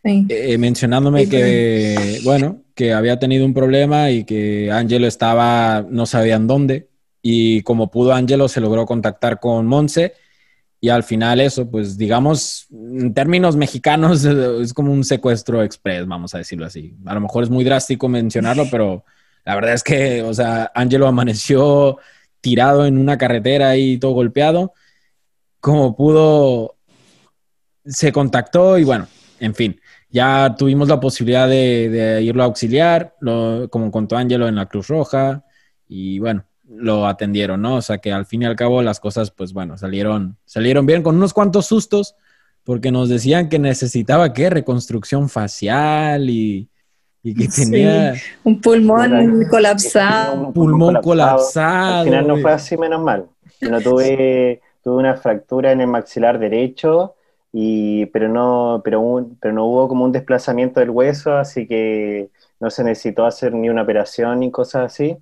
Sí. 0.02 0.26
Eh, 0.30 0.56
mencionándome 0.56 1.24
Sí, 1.24 1.30
que, 1.30 2.20
bueno, 2.24 2.62
que 2.74 2.94
había 2.94 3.18
tenido 3.18 3.44
un 3.44 3.52
problema 3.52 4.10
y 4.10 4.24
que 4.24 4.70
Angelo 4.70 5.06
estaba, 5.06 5.84
no 5.88 6.06
sabían 6.06 6.46
dónde, 6.46 6.88
y 7.20 7.62
como 7.62 7.90
pudo 7.90 8.14
Angelo 8.14 8.48
se 8.48 8.62
logró 8.62 8.86
contactar 8.86 9.40
con 9.40 9.66
Monse, 9.66 10.14
y 10.80 10.88
al 10.88 11.02
final 11.02 11.40
eso, 11.42 11.70
pues 11.70 11.98
digamos, 11.98 12.66
en 12.70 13.12
términos 13.12 13.56
mexicanos 13.56 14.24
es 14.24 14.72
como 14.72 14.92
un 14.92 15.04
secuestro 15.04 15.62
express, 15.62 16.06
vamos 16.06 16.34
a 16.34 16.38
decirlo 16.38 16.64
así. 16.64 16.96
A 17.04 17.12
lo 17.12 17.20
mejor 17.20 17.44
es 17.44 17.50
muy 17.50 17.64
drástico 17.64 18.08
mencionarlo, 18.08 18.64
pero 18.70 19.04
la 19.44 19.54
verdad 19.54 19.74
es 19.74 19.82
que, 19.82 20.22
o 20.22 20.32
sea, 20.32 20.72
Angelo 20.74 21.06
amaneció 21.06 21.98
tirado 22.40 22.86
en 22.86 22.96
una 22.96 23.18
carretera 23.18 23.76
y 23.76 23.98
todo 23.98 24.12
golpeado, 24.12 24.72
como 25.60 25.94
pudo, 25.94 26.76
se 27.84 28.12
contactó 28.12 28.78
y 28.78 28.84
bueno, 28.84 29.06
en 29.38 29.54
fin 29.54 29.79
ya 30.10 30.54
tuvimos 30.58 30.88
la 30.88 31.00
posibilidad 31.00 31.48
de, 31.48 32.20
irlo 32.22 32.42
a 32.42 32.46
auxiliar, 32.46 33.14
como 33.20 33.90
contó 33.90 34.16
Ángelo 34.16 34.48
en 34.48 34.56
la 34.56 34.66
Cruz 34.66 34.88
Roja, 34.88 35.44
y 35.86 36.18
bueno, 36.18 36.44
lo 36.68 37.06
atendieron, 37.06 37.62
¿no? 37.62 37.76
O 37.76 37.82
sea 37.82 37.98
que 37.98 38.12
al 38.12 38.26
fin 38.26 38.42
y 38.42 38.46
al 38.46 38.56
cabo 38.56 38.82
las 38.82 39.00
cosas, 39.00 39.30
pues 39.30 39.52
bueno, 39.52 39.76
salieron, 39.76 40.36
salieron 40.44 40.86
bien 40.86 41.02
con 41.02 41.16
unos 41.16 41.32
cuantos 41.32 41.66
sustos, 41.66 42.16
porque 42.64 42.92
nos 42.92 43.08
decían 43.08 43.48
que 43.48 43.58
necesitaba, 43.58 44.32
¿qué? 44.32 44.50
Reconstrucción 44.50 45.28
facial 45.28 46.28
y, 46.28 46.68
que 47.22 47.48
tenía... 47.48 48.14
un 48.44 48.60
pulmón 48.60 49.44
colapsado. 49.50 50.46
Un 50.46 50.52
pulmón 50.52 50.96
colapsado. 51.02 52.00
Al 52.00 52.04
final 52.04 52.28
no 52.28 52.36
fue 52.38 52.52
así, 52.52 52.76
menos 52.76 53.02
mal. 53.02 53.26
No 53.60 53.80
tuve, 53.80 54.60
tuve 54.82 54.96
una 54.96 55.16
fractura 55.16 55.72
en 55.72 55.80
el 55.80 55.86
maxilar 55.86 56.38
derecho, 56.38 57.14
y, 57.52 58.06
pero, 58.06 58.28
no, 58.28 58.80
pero, 58.84 59.26
pero 59.40 59.54
no 59.54 59.66
hubo 59.66 59.88
como 59.88 60.04
un 60.04 60.12
desplazamiento 60.12 60.80
del 60.80 60.90
hueso, 60.90 61.36
así 61.36 61.66
que 61.66 62.30
no 62.60 62.70
se 62.70 62.84
necesitó 62.84 63.26
hacer 63.26 63.52
ni 63.52 63.68
una 63.68 63.82
operación 63.82 64.40
ni 64.40 64.50
cosas 64.50 64.92
así. 64.92 65.16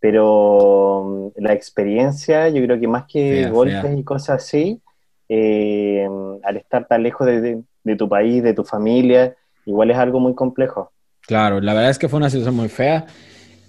Pero 0.00 1.32
la 1.36 1.54
experiencia, 1.54 2.48
yo 2.48 2.62
creo 2.62 2.78
que 2.78 2.88
más 2.88 3.04
que 3.04 3.48
golpes 3.48 3.98
y 3.98 4.04
cosas 4.04 4.42
así, 4.42 4.80
eh, 5.28 6.06
al 6.42 6.56
estar 6.58 6.86
tan 6.86 7.02
lejos 7.02 7.26
de, 7.26 7.62
tu 7.96 8.08
país, 8.08 8.42
de 8.42 8.52
tu 8.52 8.64
familia, 8.64 9.34
igual 9.64 9.90
es 9.90 9.96
algo 9.96 10.20
muy 10.20 10.34
complejo. 10.34 10.92
Claro, 11.22 11.60
la 11.60 11.72
verdad 11.72 11.90
es 11.90 11.98
que 11.98 12.08
fue 12.08 12.18
una 12.18 12.28
situación 12.28 12.54
muy 12.54 12.68
fea. 12.68 13.06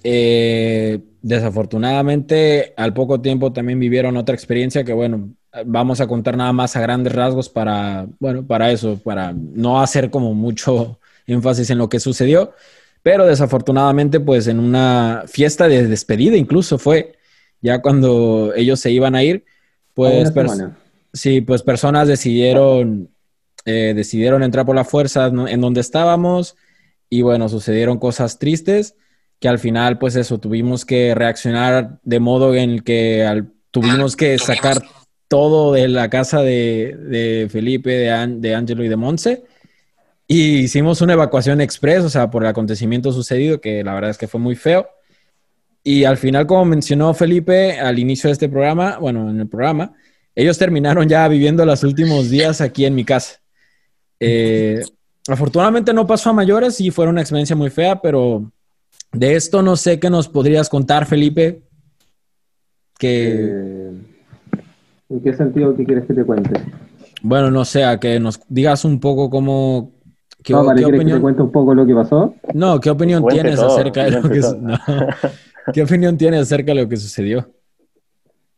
Eh, 0.03 0.99
desafortunadamente, 1.22 2.74
al 2.76 2.93
poco 2.93 3.22
tiempo 3.22 3.53
también 3.53 3.80
vivieron 3.80 4.18
otra 4.18 4.36
experiencia 4.36 4.84
que, 4.84 4.91
bueno, 4.91 5.30
vamos 5.66 6.01
a 6.01 6.08
contar 6.08 6.36
nada 6.38 6.51
más 6.53 6.76
a 6.76 6.82
grandes 6.82 7.14
rasgos 7.14 7.49
para, 7.49 8.08
bueno, 8.20 8.45
para 8.45 8.72
eso, 8.72 8.97
para 8.97 9.34
no 9.34 9.82
hacer 9.82 10.10
como 10.10 10.34
mucho 10.34 10.99
énfasis 11.28 11.70
en 11.70 11.78
lo 11.78 11.89
que 11.89 11.99
sucedió. 11.99 12.53
Pero 13.03 13.26
desafortunadamente, 13.26 14.20
pues 14.20 14.47
en 14.47 14.60
una 14.60 15.24
fiesta 15.28 15.68
de 15.68 15.88
despedida 15.88 16.38
incluso 16.38 16.78
fue, 16.78 17.14
ya 17.62 17.82
cuando 17.82 18.53
ellos 18.56 18.80
se 18.80 18.91
iban 18.91 19.16
a 19.16 19.24
ir, 19.24 19.45
pues 19.93 20.34
Sí, 21.16 21.39
pues 21.39 21.64
personas 21.64 22.10
decidieron, 22.10 23.10
eh, 23.64 23.93
decidieron 23.95 24.43
entrar 24.43 24.66
por 24.66 24.76
la 24.76 24.84
fuerza 24.84 25.28
en 25.28 25.62
donde 25.62 25.80
estábamos 25.80 26.58
y 27.10 27.22
bueno, 27.22 27.47
sucedieron 27.47 27.99
cosas 27.99 28.38
tristes 28.38 28.95
que 29.39 29.47
al 29.47 29.58
final, 29.58 29.97
pues 29.97 30.18
eso, 30.18 30.39
tuvimos 30.39 30.84
que 30.84 31.16
reaccionar 31.16 31.99
de 32.03 32.20
modo 32.20 32.53
en 32.53 32.70
el 32.70 32.84
que 32.84 33.45
tuvimos 33.72 34.18
que 34.18 34.38
sacar 34.38 34.84
todo 35.28 35.74
de 35.74 35.88
la 35.88 36.10
casa 36.10 36.42
de, 36.42 37.48
Felipe, 37.52 37.92
de, 37.92 38.28
de 38.40 38.56
Angelo 38.56 38.84
y 38.84 38.88
de 38.88 38.96
Monse. 38.96 39.44
Y 40.28 40.58
hicimos 40.60 41.02
una 41.02 41.14
evacuación 41.14 41.62
express, 41.62 42.04
o 42.04 42.10
sea, 42.10 42.32
por 42.32 42.44
el 42.44 42.50
acontecimiento 42.50 43.12
sucedido, 43.12 43.62
que 43.62 43.84
la 43.84 43.94
verdad 43.94 44.10
es 44.10 44.18
que 44.18 44.28
fue 44.28 44.40
muy 44.40 44.56
feo. 44.56 44.88
Y 45.84 46.04
al 46.04 46.18
final, 46.18 46.48
como 46.48 46.66
mencionó 46.66 47.14
Felipe 47.14 47.80
al 47.80 48.00
inicio 48.00 48.28
de 48.28 48.34
este 48.34 48.50
programa, 48.50 48.98
bueno, 48.98 49.30
en 49.30 49.40
el 49.40 49.48
programa, 49.48 49.94
ellos 50.34 50.58
terminaron 50.58 51.08
ya 51.08 51.28
viviendo 51.28 51.64
los 51.64 51.84
últimos 51.84 52.30
días 52.32 52.60
aquí 52.60 52.86
en 52.86 52.96
mi 52.96 53.06
casa. 53.06 53.40
Eh, 54.20 54.82
afortunadamente 55.28 55.94
no 55.94 56.08
pasó 56.08 56.32
a 56.32 56.34
mayores 56.34 56.82
y 56.82 56.90
fue 56.90 57.08
una 57.08 57.22
experiencia 57.22 57.56
muy 57.56 57.70
fea, 57.70 58.02
pero 58.02 58.52
de 59.12 59.36
esto 59.36 59.62
no 59.62 59.76
sé 59.76 60.00
qué 60.00 60.10
nos 60.10 60.28
podrías 60.28 60.70
contar, 60.70 61.06
Felipe. 61.06 61.62
Eh, 63.02 63.92
¿En 65.10 65.20
qué 65.22 65.34
sentido 65.34 65.76
qué 65.76 65.86
quieres 65.86 66.06
que 66.06 66.14
te 66.14 66.24
cuente? 66.24 66.60
Bueno, 67.22 67.51
no 67.51 67.66
sé, 67.66 67.84
a 67.84 67.99
que 67.99 68.20
nos 68.20 68.39
digas 68.49 68.86
un 68.86 68.99
poco 68.99 69.30
cómo... 69.30 69.91
¿Qué, 70.43 70.53
no, 70.53 70.64
¿qué 70.76 70.86
opinión... 70.86 71.08
que 71.08 71.14
te 71.14 71.22
cuente 71.22 71.41
un 71.41 71.51
poco 71.51 71.74
lo 71.74 71.86
que 71.86 71.95
pasó? 71.95 72.36
No, 72.53 72.80
¿qué 72.80 72.89
opinión 72.89 73.26
tienes 73.28 73.60
acerca 73.60 74.03
de 74.03 74.12
lo 74.12 74.30
que... 74.30 74.41
¿Qué 75.74 75.82
opinión 75.82 76.18
tienes 76.18 76.41
acerca 76.41 76.74
de 76.74 76.84
lo 76.84 76.89
que 76.89 76.97
sucedió? 76.97 77.47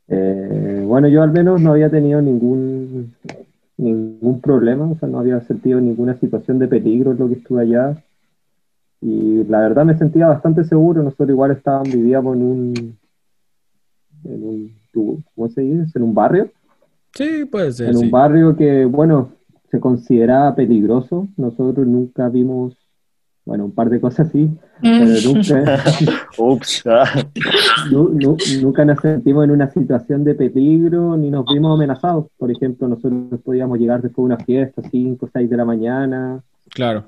Eh, 0.10 0.84
bueno, 0.86 1.08
yo 1.08 1.22
al 1.22 1.32
menos 1.32 1.62
no 1.62 1.72
había 1.72 1.90
tenido 1.90 2.22
ningún, 2.22 3.14
ningún 3.78 4.42
problema, 4.42 4.86
o 4.86 4.98
sea, 4.98 5.08
no 5.08 5.20
había 5.20 5.40
sentido 5.42 5.80
ninguna 5.80 6.18
situación 6.18 6.60
de 6.60 6.68
peligro 6.68 7.12
en 7.12 7.20
lo 7.20 7.28
que 7.28 7.36
estuve 7.36 7.62
allá. 7.62 8.04
Y 9.02 9.44
la 9.46 9.60
verdad 9.62 9.86
me 9.86 9.98
sentía 9.98 10.28
bastante 10.28 10.64
seguro, 10.64 11.04
nosotros 11.04 11.30
igual 11.30 11.52
estábamos, 11.52 11.94
vivíamos 11.94 12.36
en 12.36 12.44
un, 12.44 12.98
en 14.26 14.44
un 14.44 14.72
¿cómo 15.36 15.50
se 15.50 15.62
dice? 15.62 15.98
En 15.98 16.04
un 16.04 16.14
barrio. 16.14 16.50
Sí, 17.14 17.46
puede 17.46 17.72
ser. 17.72 17.90
En 17.90 17.98
un 17.98 18.12
barrio 18.12 18.56
que, 18.56 18.86
bueno, 18.86 19.32
se 19.70 19.80
consideraba 19.80 20.56
peligroso. 20.56 21.28
Nosotros 21.38 21.88
nunca 21.88 22.30
vimos 22.30 22.76
bueno, 23.48 23.64
un 23.64 23.72
par 23.72 23.90
de 23.90 24.02
cosas 24.02 24.28
así, 24.28 24.50
pero 24.82 25.06
nunca, 25.24 25.82
Ups. 26.38 26.84
nunca 28.62 28.84
nos 28.84 29.00
sentimos 29.00 29.46
en 29.46 29.52
una 29.52 29.72
situación 29.72 30.26
de 30.26 30.36
peligro 30.36 31.16
ni 31.16 31.32
nos 31.32 31.46
vimos 31.46 31.74
amenazados. 31.74 32.26
Por 32.38 32.52
ejemplo, 32.52 32.90
nosotros 32.90 33.40
podíamos 33.46 33.80
llegar 33.80 34.02
después 34.02 34.18
de 34.28 34.34
una 34.36 34.44
fiesta, 34.44 34.82
5 34.82 35.26
o 35.26 35.30
6 35.32 35.50
de 35.50 35.58
la 35.58 35.64
mañana. 35.64 36.44
Claro. 36.72 37.06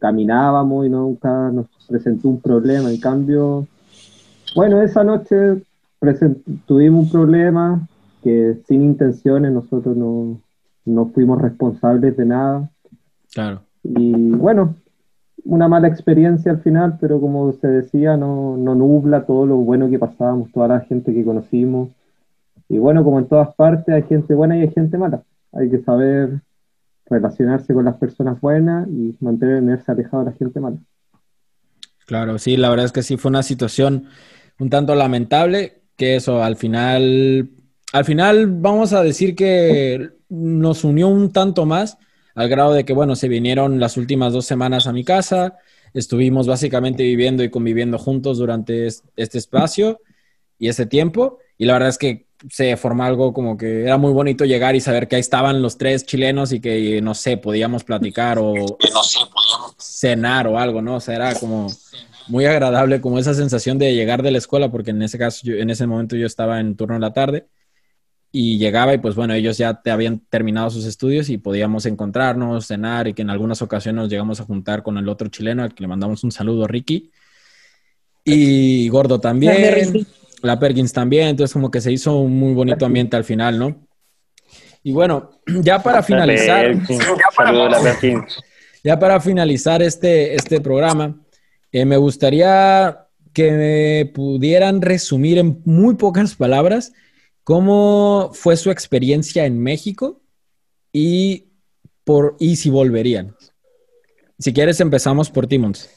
Caminábamos 0.00 0.84
y 0.84 0.88
nunca 0.88 1.48
nos 1.52 1.68
presentó 1.88 2.28
un 2.28 2.40
problema. 2.40 2.90
En 2.90 2.98
cambio, 2.98 3.68
bueno, 4.56 4.82
esa 4.82 5.04
noche 5.04 5.62
tuvimos 6.66 7.04
un 7.04 7.10
problema 7.10 7.88
que 8.22 8.58
sin 8.66 8.82
intenciones 8.82 9.52
nosotros 9.52 9.96
no, 9.96 10.40
no 10.84 11.06
fuimos 11.06 11.40
responsables 11.40 12.16
de 12.16 12.24
nada. 12.26 12.70
Claro. 13.32 13.62
Y 13.82 14.30
bueno, 14.30 14.74
una 15.44 15.68
mala 15.68 15.88
experiencia 15.88 16.50
al 16.50 16.60
final, 16.60 16.98
pero 17.00 17.20
como 17.20 17.52
se 17.52 17.68
decía, 17.68 18.16
no, 18.16 18.56
no 18.56 18.74
nubla 18.74 19.26
todo 19.26 19.46
lo 19.46 19.56
bueno 19.56 19.88
que 19.88 19.98
pasábamos, 19.98 20.50
toda 20.52 20.68
la 20.68 20.80
gente 20.80 21.14
que 21.14 21.24
conocimos. 21.24 21.90
Y 22.68 22.78
bueno, 22.78 23.04
como 23.04 23.18
en 23.18 23.28
todas 23.28 23.54
partes, 23.54 23.94
hay 23.94 24.02
gente 24.02 24.34
buena 24.34 24.56
y 24.56 24.62
hay 24.62 24.70
gente 24.70 24.98
mala. 24.98 25.22
Hay 25.52 25.70
que 25.70 25.78
saber 25.82 26.40
relacionarse 27.08 27.72
con 27.72 27.84
las 27.84 27.96
personas 27.96 28.40
buenas 28.40 28.88
y 28.88 29.16
mantenerse 29.20 29.92
alejado 29.92 30.24
de 30.24 30.30
la 30.30 30.36
gente 30.36 30.58
mala. 30.58 30.78
Claro, 32.06 32.38
sí, 32.38 32.56
la 32.56 32.70
verdad 32.70 32.86
es 32.86 32.92
que 32.92 33.02
sí 33.02 33.16
fue 33.16 33.30
una 33.30 33.42
situación 33.42 34.06
un 34.58 34.70
tanto 34.70 34.94
lamentable, 34.94 35.82
que 35.96 36.16
eso 36.16 36.42
al 36.42 36.56
final, 36.56 37.50
al 37.92 38.04
final 38.04 38.46
vamos 38.48 38.92
a 38.92 39.02
decir 39.02 39.34
que 39.34 40.10
nos 40.28 40.84
unió 40.84 41.08
un 41.08 41.32
tanto 41.32 41.66
más, 41.66 41.98
al 42.34 42.48
grado 42.48 42.72
de 42.74 42.84
que, 42.84 42.92
bueno, 42.92 43.16
se 43.16 43.28
vinieron 43.28 43.80
las 43.80 43.96
últimas 43.96 44.32
dos 44.32 44.44
semanas 44.44 44.86
a 44.86 44.92
mi 44.92 45.04
casa, 45.04 45.56
estuvimos 45.94 46.46
básicamente 46.46 47.02
viviendo 47.02 47.42
y 47.42 47.50
conviviendo 47.50 47.98
juntos 47.98 48.38
durante 48.38 48.86
este 48.86 49.38
espacio 49.38 50.00
y 50.58 50.68
ese 50.68 50.86
tiempo, 50.86 51.38
y 51.56 51.64
la 51.64 51.74
verdad 51.74 51.88
es 51.88 51.98
que 51.98 52.26
se 52.50 52.76
formó 52.76 53.04
algo 53.04 53.32
como 53.32 53.56
que 53.56 53.84
era 53.84 53.96
muy 53.96 54.12
bonito 54.12 54.44
llegar 54.44 54.76
y 54.76 54.80
saber 54.80 55.08
que 55.08 55.16
ahí 55.16 55.20
estaban 55.20 55.62
los 55.62 55.78
tres 55.78 56.04
chilenos 56.04 56.52
y 56.52 56.60
que, 56.60 57.00
no 57.00 57.14
sé, 57.14 57.38
podíamos 57.38 57.82
platicar 57.82 58.38
o 58.38 58.52
cenar 59.78 60.46
o 60.46 60.58
algo, 60.58 60.82
¿no? 60.82 60.96
O 60.96 61.00
sea, 61.00 61.16
era 61.16 61.34
como 61.34 61.68
muy 62.28 62.44
agradable 62.46 63.00
como 63.00 63.18
esa 63.18 63.34
sensación 63.34 63.78
de 63.78 63.94
llegar 63.94 64.22
de 64.22 64.30
la 64.30 64.38
escuela, 64.38 64.70
porque 64.70 64.90
en 64.90 65.02
ese 65.02 65.18
caso, 65.18 65.46
en 65.46 65.70
ese 65.70 65.86
momento 65.86 66.16
yo 66.16 66.26
estaba 66.26 66.60
en 66.60 66.76
turno 66.76 66.94
de 66.94 67.00
la 67.00 67.12
tarde 67.12 67.46
y 68.32 68.58
llegaba 68.58 68.92
y 68.92 68.98
pues 68.98 69.14
bueno, 69.14 69.34
ellos 69.34 69.56
ya 69.56 69.80
te 69.80 69.90
habían 69.90 70.20
terminado 70.28 70.70
sus 70.70 70.84
estudios 70.84 71.30
y 71.30 71.38
podíamos 71.38 71.86
encontrarnos, 71.86 72.66
cenar 72.66 73.08
y 73.08 73.14
que 73.14 73.22
en 73.22 73.30
algunas 73.30 73.62
ocasiones 73.62 74.02
nos 74.02 74.10
llegamos 74.10 74.40
a 74.40 74.44
juntar 74.44 74.82
con 74.82 74.98
el 74.98 75.08
otro 75.08 75.28
chileno 75.28 75.62
al 75.62 75.74
que 75.74 75.82
le 75.82 75.88
mandamos 75.88 76.22
un 76.24 76.32
saludo, 76.32 76.66
Ricky. 76.66 77.10
Y 78.24 78.88
Gordo 78.88 79.20
también, 79.20 80.06
la 80.42 80.58
Perkins 80.58 80.92
también, 80.92 81.28
entonces 81.28 81.52
como 81.52 81.70
que 81.70 81.80
se 81.80 81.92
hizo 81.92 82.18
un 82.18 82.38
muy 82.38 82.52
bonito 82.52 82.84
ambiente 82.84 83.16
al 83.16 83.24
final, 83.24 83.58
¿no? 83.58 83.86
Y 84.82 84.92
bueno, 84.92 85.40
ya 85.46 85.82
para 85.82 86.02
finalizar, 86.02 86.76
ya 88.84 88.98
para 88.98 89.20
finalizar 89.20 89.82
este, 89.82 90.34
este 90.34 90.60
programa, 90.60 91.16
eh, 91.72 91.84
me 91.84 91.96
gustaría 91.96 93.06
que 93.32 93.52
me 93.52 94.10
pudieran 94.12 94.80
resumir 94.80 95.38
en 95.38 95.60
muy 95.64 95.94
pocas 95.96 96.34
palabras 96.34 96.92
¿Cómo 97.46 98.32
fue 98.34 98.56
su 98.56 98.72
experiencia 98.72 99.46
en 99.46 99.60
México 99.60 100.20
y, 100.92 101.44
por, 102.02 102.36
y 102.40 102.56
si 102.56 102.70
volverían? 102.70 103.36
Si 104.36 104.52
quieres, 104.52 104.80
empezamos 104.80 105.30
por 105.30 105.46
Timons. 105.46 105.88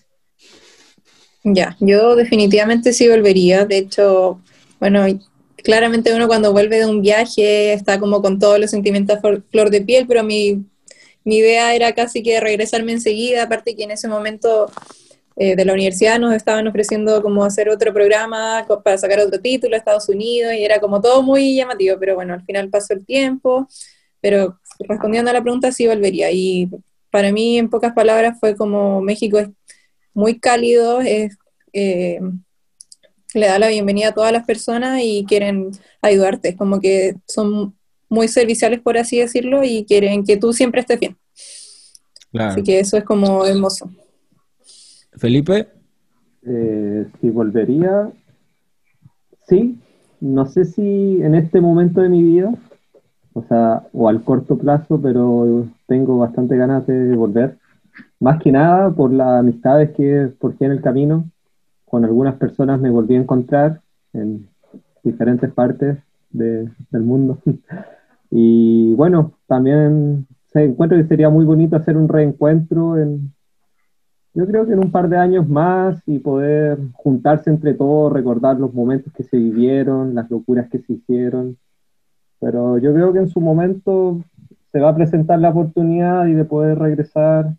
Ya, 1.44 1.76
yo 1.80 2.16
definitivamente 2.16 2.94
sí 2.94 3.08
volvería. 3.08 3.66
De 3.66 3.80
hecho, 3.80 4.40
bueno, 4.80 5.08
claramente 5.56 6.14
uno 6.14 6.28
cuando 6.28 6.52
vuelve 6.52 6.78
de 6.78 6.86
un 6.86 7.02
viaje 7.02 7.74
está 7.74 8.00
como 8.00 8.22
con 8.22 8.38
todos 8.38 8.60
los 8.60 8.70
sentimientos 8.70 9.18
flor 9.50 9.72
de 9.72 9.82
piel, 9.82 10.06
pero 10.06 10.24
mi, 10.24 10.66
mi 11.24 11.38
idea 11.38 11.74
era 11.74 11.94
casi 11.94 12.22
que 12.22 12.40
regresarme 12.40 12.92
enseguida, 12.92 13.42
aparte 13.42 13.76
que 13.76 13.86
en 13.86 13.90
ese 13.90 14.08
momento 14.08 14.72
eh, 15.40 15.56
de 15.56 15.66
la 15.66 15.74
universidad 15.74 16.20
nos 16.20 16.36
estaban 16.36 16.68
ofreciendo 16.68 17.22
como 17.24 17.44
hacer 17.44 17.70
otro 17.70 17.92
programa 17.94 18.68
para 18.84 18.98
sacar 18.98 19.20
otro 19.22 19.40
título 19.40 19.74
a 19.74 19.80
Estados 19.80 20.08
Unidos 20.10 20.54
y 20.54 20.64
era 20.64 20.80
como 20.80 21.02
todo 21.02 21.24
muy 21.24 21.56
llamativo, 21.56 21.98
pero 22.00 22.14
bueno, 22.14 22.36
al 22.36 22.44
final 22.44 22.70
pasó 22.70 22.94
el 22.94 23.06
tiempo, 23.06 23.68
pero 24.22 24.60
respondiendo 24.80 25.32
a 25.32 25.34
la 25.34 25.42
pregunta 25.42 25.72
sí 25.72 25.88
volvería 25.88 26.30
y 26.32 26.70
para 27.10 27.32
mí, 27.32 27.58
en 27.58 27.70
pocas 27.70 27.94
palabras, 27.94 28.38
fue 28.40 28.56
como 28.56 29.02
México 29.02 29.40
es 29.40 29.50
muy 30.14 30.40
cálido, 30.40 31.02
es, 31.02 31.38
eh, 31.74 32.20
le 33.34 33.48
da 33.48 33.60
la 33.60 33.68
bienvenida 33.68 34.10
a 34.10 34.14
todas 34.14 34.32
las 34.32 34.46
personas 34.46 35.02
y 35.04 35.26
quieren 35.28 35.72
ayudarte, 36.02 36.56
como 36.56 36.80
que 36.80 37.16
son 37.28 37.76
muy 38.10 38.28
serviciales, 38.28 38.80
por 38.82 38.98
así 38.98 39.20
decirlo, 39.20 39.64
y 39.64 39.86
quieren 39.86 40.24
que 40.24 40.38
tú 40.38 40.54
siempre 40.54 40.82
estés 40.82 41.00
bien. 41.00 41.18
Así 42.34 42.62
que 42.62 42.80
eso 42.80 42.98
es 42.98 43.04
como 43.04 43.46
hermoso. 43.46 43.90
Felipe. 45.14 45.68
Eh, 46.44 47.08
si 47.20 47.30
volvería, 47.30 48.10
sí, 49.48 49.80
no 50.22 50.46
sé 50.46 50.66
si 50.66 51.22
en 51.22 51.36
este 51.36 51.62
momento 51.62 52.02
de 52.02 52.10
mi 52.10 52.24
vida, 52.24 52.54
o 53.34 53.44
sea, 53.44 53.88
o 53.94 54.10
al 54.10 54.24
corto 54.24 54.58
plazo, 54.58 55.00
pero 55.02 55.68
tengo 55.88 56.18
bastante 56.18 56.56
ganas 56.58 56.86
de 56.88 57.16
volver. 57.16 57.58
Más 58.20 58.42
que 58.42 58.52
nada 58.52 58.92
por 58.92 59.12
las 59.12 59.40
amistades 59.40 59.92
que 59.92 60.32
forjé 60.40 60.66
en 60.66 60.72
el 60.72 60.82
camino. 60.82 61.30
Con 61.86 62.06
algunas 62.06 62.36
personas 62.36 62.80
me 62.80 62.90
volví 62.90 63.16
a 63.16 63.22
encontrar 63.22 63.82
en 64.14 64.48
diferentes 65.04 65.52
partes 65.52 65.98
del 66.30 66.72
mundo. 66.92 67.40
y 68.32 68.94
bueno, 68.96 69.34
también 69.48 70.28
se 70.52 70.64
encuentro 70.64 70.98
que 70.98 71.08
sería 71.08 71.30
muy 71.30 71.46
bonito 71.46 71.76
hacer 71.76 71.98
un 71.98 72.08
reencuentro 72.08 72.98
en, 72.98 73.34
yo 74.34 74.46
creo 74.46 74.66
que 74.66 74.74
en 74.74 74.80
un 74.80 74.92
par 74.92 75.10
de 75.10 75.18
años 75.18 75.48
más 75.48 76.02
y 76.06 76.20
poder 76.20 76.78
juntarse 76.94 77.50
entre 77.50 77.74
todos, 77.74 78.14
recordar 78.14 78.60
los 78.60 78.74
momentos 78.74 79.12
que 79.14 79.24
se 79.24 79.38
vivieron, 79.38 80.16
las 80.16 80.30
locuras 80.30 80.70
que 80.70 80.80
se 80.80 80.94
hicieron. 80.94 81.58
Pero 82.40 82.78
yo 82.78 82.94
creo 82.94 83.12
que 83.12 83.20
en 83.20 83.30
su 83.30 83.42
momento 83.42 84.24
se 84.72 84.80
va 84.80 84.90
a 84.90 84.96
presentar 84.96 85.40
la 85.40 85.50
oportunidad 85.50 86.28
y 86.28 86.34
de 86.34 86.46
poder 86.46 86.78
regresar 86.78 87.56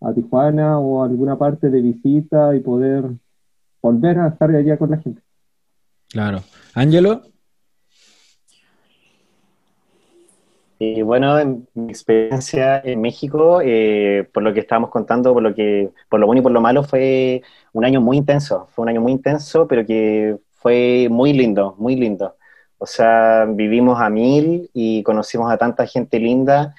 a 0.00 0.12
Tijuana 0.12 0.78
o 0.78 1.02
a 1.02 1.06
alguna 1.06 1.36
parte 1.36 1.70
de 1.70 1.80
visita 1.80 2.54
y 2.54 2.60
poder 2.60 3.04
volver 3.82 4.18
a 4.18 4.28
estar 4.28 4.50
allá 4.50 4.78
con 4.78 4.90
la 4.90 4.98
gente. 4.98 5.22
Claro. 6.08 6.42
Ángelo. 6.74 7.22
Y 10.78 11.00
bueno, 11.02 11.38
en 11.38 11.66
mi 11.74 11.90
experiencia 11.90 12.80
en 12.84 13.00
México, 13.00 13.60
eh, 13.64 14.28
por 14.32 14.42
lo 14.42 14.52
que 14.52 14.60
estábamos 14.60 14.90
contando, 14.90 15.32
por 15.32 15.42
lo 15.42 15.54
que, 15.54 15.90
por 16.08 16.20
lo 16.20 16.26
bueno 16.26 16.40
y 16.40 16.42
por 16.42 16.52
lo 16.52 16.60
malo, 16.60 16.82
fue 16.84 17.42
un 17.72 17.84
año 17.84 18.00
muy 18.00 18.18
intenso. 18.18 18.68
Fue 18.74 18.82
un 18.82 18.90
año 18.90 19.00
muy 19.00 19.12
intenso, 19.12 19.66
pero 19.66 19.86
que 19.86 20.36
fue 20.52 21.08
muy 21.10 21.32
lindo, 21.32 21.74
muy 21.78 21.96
lindo. 21.96 22.36
O 22.78 22.84
sea, 22.86 23.46
vivimos 23.48 24.00
a 24.00 24.10
mil 24.10 24.70
y 24.74 25.02
conocimos 25.02 25.50
a 25.50 25.56
tanta 25.56 25.86
gente 25.86 26.18
linda, 26.20 26.74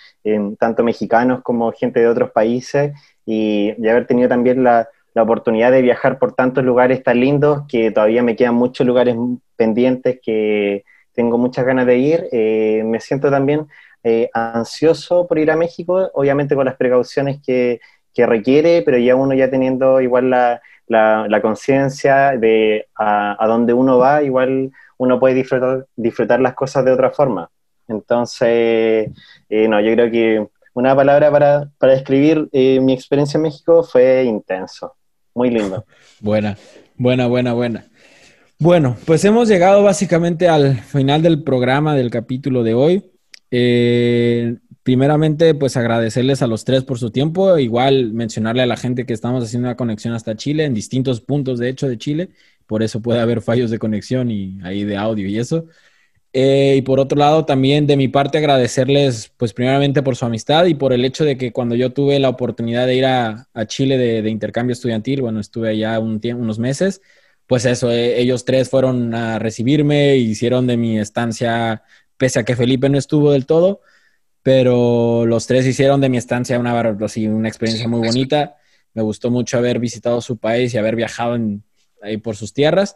tanto 0.60 0.84
mexicanos 0.84 1.42
como 1.42 1.72
gente 1.72 2.00
de 2.00 2.08
otros 2.08 2.30
países, 2.32 2.94
y, 3.26 3.74
y 3.78 3.88
haber 3.88 4.06
tenido 4.06 4.30
también 4.30 4.64
la, 4.64 4.88
la, 5.16 5.24
oportunidad 5.24 5.72
de 5.72 5.82
viajar 5.82 6.20
por 6.20 6.34
tantos 6.34 6.64
lugares 6.64 7.04
tan 7.04 7.20
lindos 7.20 7.64
que 7.68 7.92
todavía 7.92 8.24
me 8.24 8.36
quedan 8.36 8.56
muchos 8.56 8.86
lugares 8.86 9.18
pendientes 9.56 10.20
que 10.22 10.86
tengo 11.18 11.40
muchas 11.40 11.66
ganas 11.66 11.88
de 11.88 11.98
ir. 11.98 12.30
Eh, 12.32 12.84
me 12.86 13.00
siento 13.00 13.32
también 13.32 13.68
eh, 14.04 14.30
ansioso 14.34 15.28
por 15.28 15.40
ir 15.40 15.52
a 15.52 15.56
México, 15.56 16.10
obviamente 16.14 16.56
con 16.56 16.66
las 16.66 16.76
precauciones 16.76 17.40
que, 17.46 17.80
que 18.14 18.26
requiere, 18.26 18.82
pero 18.84 18.98
ya 18.98 19.16
uno 19.16 19.34
ya 19.34 19.50
teniendo 19.50 20.02
igual 20.02 20.30
la, 20.30 20.62
la, 20.88 21.42
conciencia 21.42 22.38
de 22.38 22.88
a, 22.96 23.44
a, 23.44 23.48
dónde 23.48 23.74
uno 23.74 23.98
va, 23.98 24.24
igual 24.24 24.72
uno 24.98 25.20
puede 25.20 25.36
disfrutar, 25.36 25.86
disfrutar 25.96 26.40
las 26.40 26.54
cosas 26.54 26.86
de 26.86 26.92
otra 26.92 27.12
forma. 27.12 27.50
Entonces, 27.88 29.10
eh, 29.50 29.68
no, 29.68 29.80
yo 29.80 29.94
creo 29.94 30.12
que 30.12 30.48
una 30.74 30.96
palabra 30.96 31.32
para, 31.32 31.70
para 31.78 31.94
describir 31.94 32.50
eh, 32.52 32.80
mi 32.80 32.94
experiencia 32.94 33.38
en 33.38 33.44
México 33.44 33.84
fue 33.84 34.24
intenso, 34.24 34.96
muy 35.34 35.50
lindo. 35.50 35.86
Buena, 36.20 36.58
buena, 36.96 37.28
buena, 37.28 37.54
buena. 37.54 37.86
Bueno, 38.60 38.98
pues 39.06 39.24
hemos 39.24 39.48
llegado 39.48 39.84
básicamente 39.84 40.48
al 40.48 40.78
final 40.78 41.22
del 41.22 41.44
programa, 41.44 41.94
del 41.94 42.10
capítulo 42.10 42.64
de 42.64 42.74
hoy. 42.74 43.12
Eh, 43.52 44.58
primeramente, 44.84 45.54
pues 45.56 45.78
agradecerles 45.78 46.42
a 46.42 46.48
los 46.48 46.66
tres 46.66 46.84
por 46.84 47.00
su 47.00 47.12
tiempo. 47.12 47.58
Igual 47.58 48.14
mencionarle 48.14 48.64
a 48.64 48.66
la 48.68 48.78
gente 48.78 49.06
que 49.06 49.14
estamos 49.14 49.44
haciendo 49.44 49.68
una 49.68 49.78
conexión 49.78 50.14
hasta 50.14 50.36
Chile, 50.36 50.66
en 50.66 50.74
distintos 50.74 51.22
puntos, 51.22 51.60
de 51.60 51.70
hecho, 51.70 51.88
de 51.88 51.98
Chile. 51.98 52.30
Por 52.66 52.84
eso 52.84 53.02
puede 53.02 53.20
haber 53.20 53.42
fallos 53.42 53.72
de 53.72 53.80
conexión 53.80 54.32
y 54.32 54.60
ahí 54.64 54.84
de 54.84 54.98
audio 54.98 55.28
y 55.28 55.38
eso. 55.40 55.68
Eh, 56.34 56.76
y 56.78 56.82
por 56.84 57.00
otro 57.00 57.18
lado, 57.18 57.46
también 57.46 57.88
de 57.88 57.98
mi 57.98 58.10
parte 58.10 58.38
agradecerles, 58.38 59.32
pues 59.38 59.54
primeramente 59.54 60.04
por 60.04 60.16
su 60.16 60.26
amistad 60.26 60.66
y 60.66 60.76
por 60.76 60.94
el 60.94 61.04
hecho 61.06 61.26
de 61.26 61.38
que 61.38 61.52
cuando 61.52 61.74
yo 61.76 61.94
tuve 61.94 62.20
la 62.20 62.30
oportunidad 62.30 62.86
de 62.86 62.96
ir 62.96 63.06
a, 63.06 63.48
Chile 63.68 63.98
de, 63.98 64.30
intercambio 64.30 64.74
estudiantil, 64.74 65.22
bueno, 65.22 65.40
estuve 65.40 65.70
allá 65.70 66.00
un 66.00 66.22
unos 66.36 66.60
meses, 66.60 67.02
pues 67.48 67.66
eso, 67.66 67.92
eh, 67.92 68.20
ellos 68.20 68.46
tres 68.46 68.70
fueron 68.70 69.16
a 69.16 69.40
recibirme, 69.40 70.18
hicieron 70.18 70.68
de 70.68 70.78
mi 70.78 71.00
estancia 71.00 71.84
pese 72.18 72.40
a 72.40 72.44
que 72.44 72.56
Felipe 72.56 72.90
no 72.90 72.98
estuvo 72.98 73.32
del 73.32 73.46
todo, 73.46 73.82
pero 74.44 75.26
los 75.26 75.48
tres 75.48 75.66
hicieron 75.66 76.02
de 76.02 76.10
mi 76.10 76.18
estancia 76.18 76.60
una, 76.60 76.74
una 76.74 77.48
experiencia 77.48 77.88
muy 77.88 78.06
bonita. 78.06 78.56
Me 78.94 79.02
gustó 79.02 79.30
mucho 79.30 79.58
haber 79.58 79.80
visitado 79.80 80.22
su 80.22 80.38
país 80.38 80.74
y 80.74 80.78
haber 80.78 80.96
viajado 80.96 81.38
ahí 82.02 82.18
por 82.18 82.36
sus 82.36 82.54
tierras. 82.54 82.96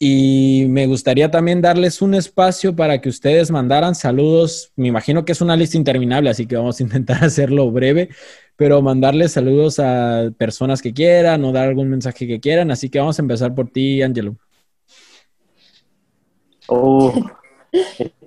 Y 0.00 0.66
me 0.68 0.86
gustaría 0.86 1.30
también 1.30 1.60
darles 1.60 2.00
un 2.02 2.14
espacio 2.14 2.76
para 2.76 3.00
que 3.00 3.08
ustedes 3.08 3.50
mandaran 3.50 3.96
saludos. 3.96 4.72
Me 4.76 4.88
imagino 4.88 5.24
que 5.24 5.32
es 5.32 5.40
una 5.40 5.56
lista 5.56 5.76
interminable, 5.76 6.30
así 6.30 6.46
que 6.46 6.56
vamos 6.56 6.78
a 6.78 6.84
intentar 6.84 7.22
hacerlo 7.24 7.70
breve, 7.70 8.08
pero 8.56 8.80
mandarles 8.80 9.32
saludos 9.32 9.80
a 9.80 10.30
personas 10.38 10.82
que 10.82 10.94
quieran 10.94 11.44
o 11.44 11.52
dar 11.52 11.68
algún 11.68 11.90
mensaje 11.90 12.28
que 12.28 12.38
quieran. 12.38 12.70
Así 12.70 12.88
que 12.88 13.00
vamos 13.00 13.18
a 13.18 13.22
empezar 13.22 13.54
por 13.54 13.70
ti, 13.70 14.02
Angelo. 14.02 14.36
Oh, 16.68 17.12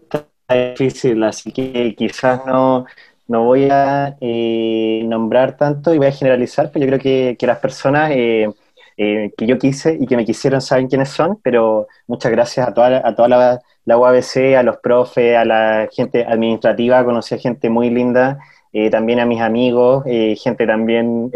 difícil, 0.53 1.23
así 1.23 1.51
que 1.51 1.95
quizás 1.95 2.45
no, 2.45 2.85
no 3.27 3.45
voy 3.45 3.67
a 3.69 4.15
eh, 4.21 5.03
nombrar 5.05 5.57
tanto 5.57 5.93
y 5.93 5.97
voy 5.97 6.07
a 6.07 6.11
generalizar, 6.11 6.71
pero 6.71 6.85
yo 6.85 6.89
creo 6.89 6.99
que, 6.99 7.35
que 7.39 7.47
las 7.47 7.59
personas 7.59 8.11
eh, 8.11 8.49
eh, 8.97 9.31
que 9.35 9.47
yo 9.47 9.57
quise 9.57 9.97
y 9.99 10.05
que 10.05 10.15
me 10.15 10.25
quisieron 10.25 10.61
saben 10.61 10.87
quiénes 10.87 11.09
son, 11.09 11.39
pero 11.41 11.87
muchas 12.07 12.31
gracias 12.31 12.67
a 12.67 12.73
toda, 12.73 13.01
a 13.03 13.15
toda 13.15 13.27
la, 13.29 13.61
la 13.85 13.97
UABC, 13.97 14.55
a 14.57 14.63
los 14.63 14.77
profes, 14.77 15.35
a 15.37 15.45
la 15.45 15.89
gente 15.91 16.23
administrativa, 16.23 17.03
conocí 17.03 17.33
a 17.33 17.39
gente 17.39 17.69
muy 17.69 17.89
linda, 17.89 18.37
eh, 18.73 18.89
también 18.89 19.19
a 19.19 19.25
mis 19.25 19.41
amigos, 19.41 20.03
eh, 20.05 20.35
gente 20.35 20.67
también 20.67 21.31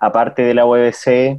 aparte 0.00 0.42
de 0.42 0.54
la 0.54 0.64
UABC, 0.64 1.38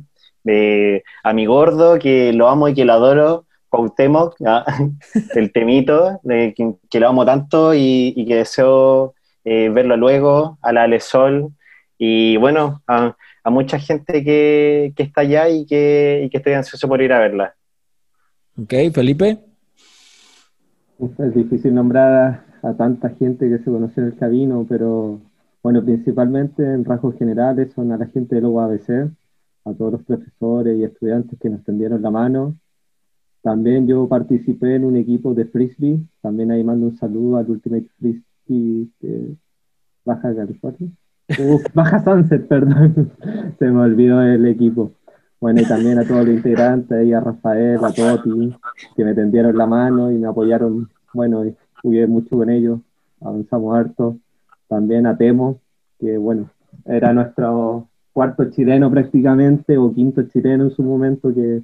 a 1.24 1.34
mi 1.34 1.46
gordo, 1.46 1.98
que 1.98 2.34
lo 2.34 2.50
amo 2.50 2.68
y 2.68 2.74
que 2.74 2.86
lo 2.86 2.94
adoro, 2.94 3.46
Cuauhtémoc, 3.74 4.36
el 5.36 5.52
temito, 5.52 6.20
de, 6.22 6.54
que, 6.54 7.00
lo 7.00 7.10
amo 7.10 7.26
tanto 7.26 7.74
y, 7.74 8.24
que 8.28 8.36
deseo 8.36 9.16
eh, 9.44 9.70
verlo 9.70 9.98
luego, 9.98 10.60
a 10.62 10.72
la 10.72 10.84
Ale 10.84 11.00
Sol, 11.00 11.50
y 11.98 12.38
bueno, 12.38 12.84
a, 12.88 13.18
a 13.44 13.50
mucha 13.50 13.80
gente 13.80 14.24
que, 14.24 14.94
que, 14.96 15.02
está 15.02 15.22
allá 15.22 15.50
y 15.50 15.66
que, 15.66 16.22
y 16.24 16.30
que 16.30 16.38
estoy 16.38 16.54
ansioso 16.54 16.88
por 16.88 17.02
ir 17.02 17.14
a 17.14 17.20
verla. 17.20 17.56
Ok, 18.62 18.74
Felipe. 18.94 19.40
Es 21.18 21.34
difícil 21.34 21.74
nombrar 21.74 22.46
a, 22.62 22.70
a 22.70 22.78
tanta 22.78 23.10
gente 23.10 23.50
que 23.50 23.58
se 23.58 23.72
conoce 23.72 24.02
en 24.02 24.08
el 24.08 24.18
camino, 24.18 24.68
pero 24.70 25.20
bueno, 25.64 25.84
principalmente 25.84 26.62
en 26.62 26.86
rasgos 26.86 27.18
generales 27.18 27.74
son 27.74 27.92
a 27.92 27.98
la 27.98 28.06
gente 28.06 28.36
del 28.36 28.46
UABC, 28.46 29.10
a 29.66 29.74
todos 29.74 29.94
los 29.94 30.04
profesores 30.04 30.78
y 30.78 30.84
estudiantes 30.84 31.40
que 31.40 31.50
nos 31.50 31.64
tendieron 31.64 32.04
la 32.04 32.12
mano, 32.12 32.56
también 33.44 33.86
yo 33.88 34.08
participé 34.08 34.76
en 34.76 34.86
un 34.86 34.96
equipo 34.96 35.34
de 35.34 35.44
frisbee, 35.44 36.00
también 36.22 36.50
ahí 36.50 36.64
mando 36.64 36.88
un 36.88 36.96
saludo 36.96 37.36
al 37.36 37.52
Ultimate 37.52 37.88
Frisbee 38.00 38.88
de 39.02 39.36
Baja 40.06 40.34
California. 40.34 40.90
Baja 41.74 42.04
Sunset, 42.04 42.48
perdón, 42.48 43.12
se 43.60 43.66
me 43.66 43.82
olvidó 43.82 44.22
el 44.22 44.48
equipo. 44.48 44.94
Bueno, 45.42 45.60
y 45.60 45.66
también 45.66 46.00
a 46.00 46.06
todos 46.06 46.26
los 46.26 46.36
integrantes, 46.36 47.14
a 47.14 47.20
Rafael, 47.20 47.84
a 47.84 47.92
Toti, 47.92 48.56
que 48.96 49.04
me 49.04 49.14
tendieron 49.14 49.58
la 49.58 49.68
mano 49.68 50.10
y 50.10 50.18
me 50.18 50.28
apoyaron, 50.28 50.90
bueno, 51.14 51.44
jugué 51.82 52.08
mucho 52.08 52.38
con 52.38 52.50
ellos, 52.50 52.80
avanzamos 53.20 53.76
harto. 53.76 54.18
También 54.70 55.06
a 55.06 55.18
Temo, 55.18 55.60
que 56.00 56.18
bueno, 56.18 56.50
era 56.86 57.12
nuestro 57.12 57.90
cuarto 58.14 58.50
chileno 58.52 58.90
prácticamente, 58.90 59.78
o 59.78 59.94
quinto 59.94 60.24
chileno 60.24 60.64
en 60.64 60.72
su 60.72 60.82
momento, 60.82 61.34
que 61.34 61.62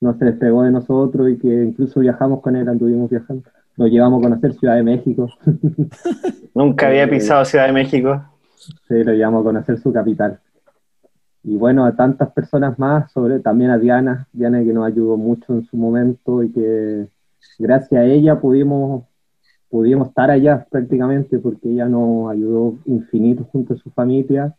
no 0.00 0.14
se 0.14 0.24
despegó 0.24 0.62
de 0.62 0.70
nosotros 0.70 1.30
y 1.30 1.36
que 1.36 1.48
incluso 1.48 2.00
viajamos 2.00 2.40
con 2.40 2.56
él, 2.56 2.68
anduvimos 2.68 3.10
viajando. 3.10 3.44
Lo 3.76 3.86
llevamos 3.86 4.20
a 4.20 4.28
conocer 4.28 4.54
Ciudad 4.54 4.76
de 4.76 4.82
México. 4.82 5.28
Nunca 6.54 6.88
había 6.88 7.08
pisado 7.08 7.44
Ciudad 7.44 7.66
de 7.66 7.72
México. 7.72 8.22
Sí, 8.88 9.04
lo 9.04 9.12
llevamos 9.12 9.42
a 9.42 9.44
conocer 9.44 9.78
su 9.78 9.92
capital. 9.92 10.40
Y 11.42 11.56
bueno, 11.56 11.84
a 11.84 11.96
tantas 11.96 12.32
personas 12.32 12.78
más, 12.78 13.10
sobre 13.12 13.40
también 13.40 13.70
a 13.70 13.78
Diana, 13.78 14.26
Diana 14.32 14.62
que 14.62 14.72
nos 14.72 14.86
ayudó 14.86 15.16
mucho 15.16 15.54
en 15.54 15.64
su 15.64 15.76
momento 15.76 16.42
y 16.42 16.52
que 16.52 17.08
gracias 17.58 18.00
a 18.00 18.04
ella 18.04 18.40
pudimos, 18.40 19.04
pudimos 19.70 20.08
estar 20.08 20.30
allá 20.30 20.66
prácticamente 20.70 21.38
porque 21.38 21.70
ella 21.70 21.86
nos 21.86 22.30
ayudó 22.30 22.78
infinito 22.84 23.44
junto 23.44 23.74
a 23.74 23.76
su 23.78 23.90
familia 23.90 24.54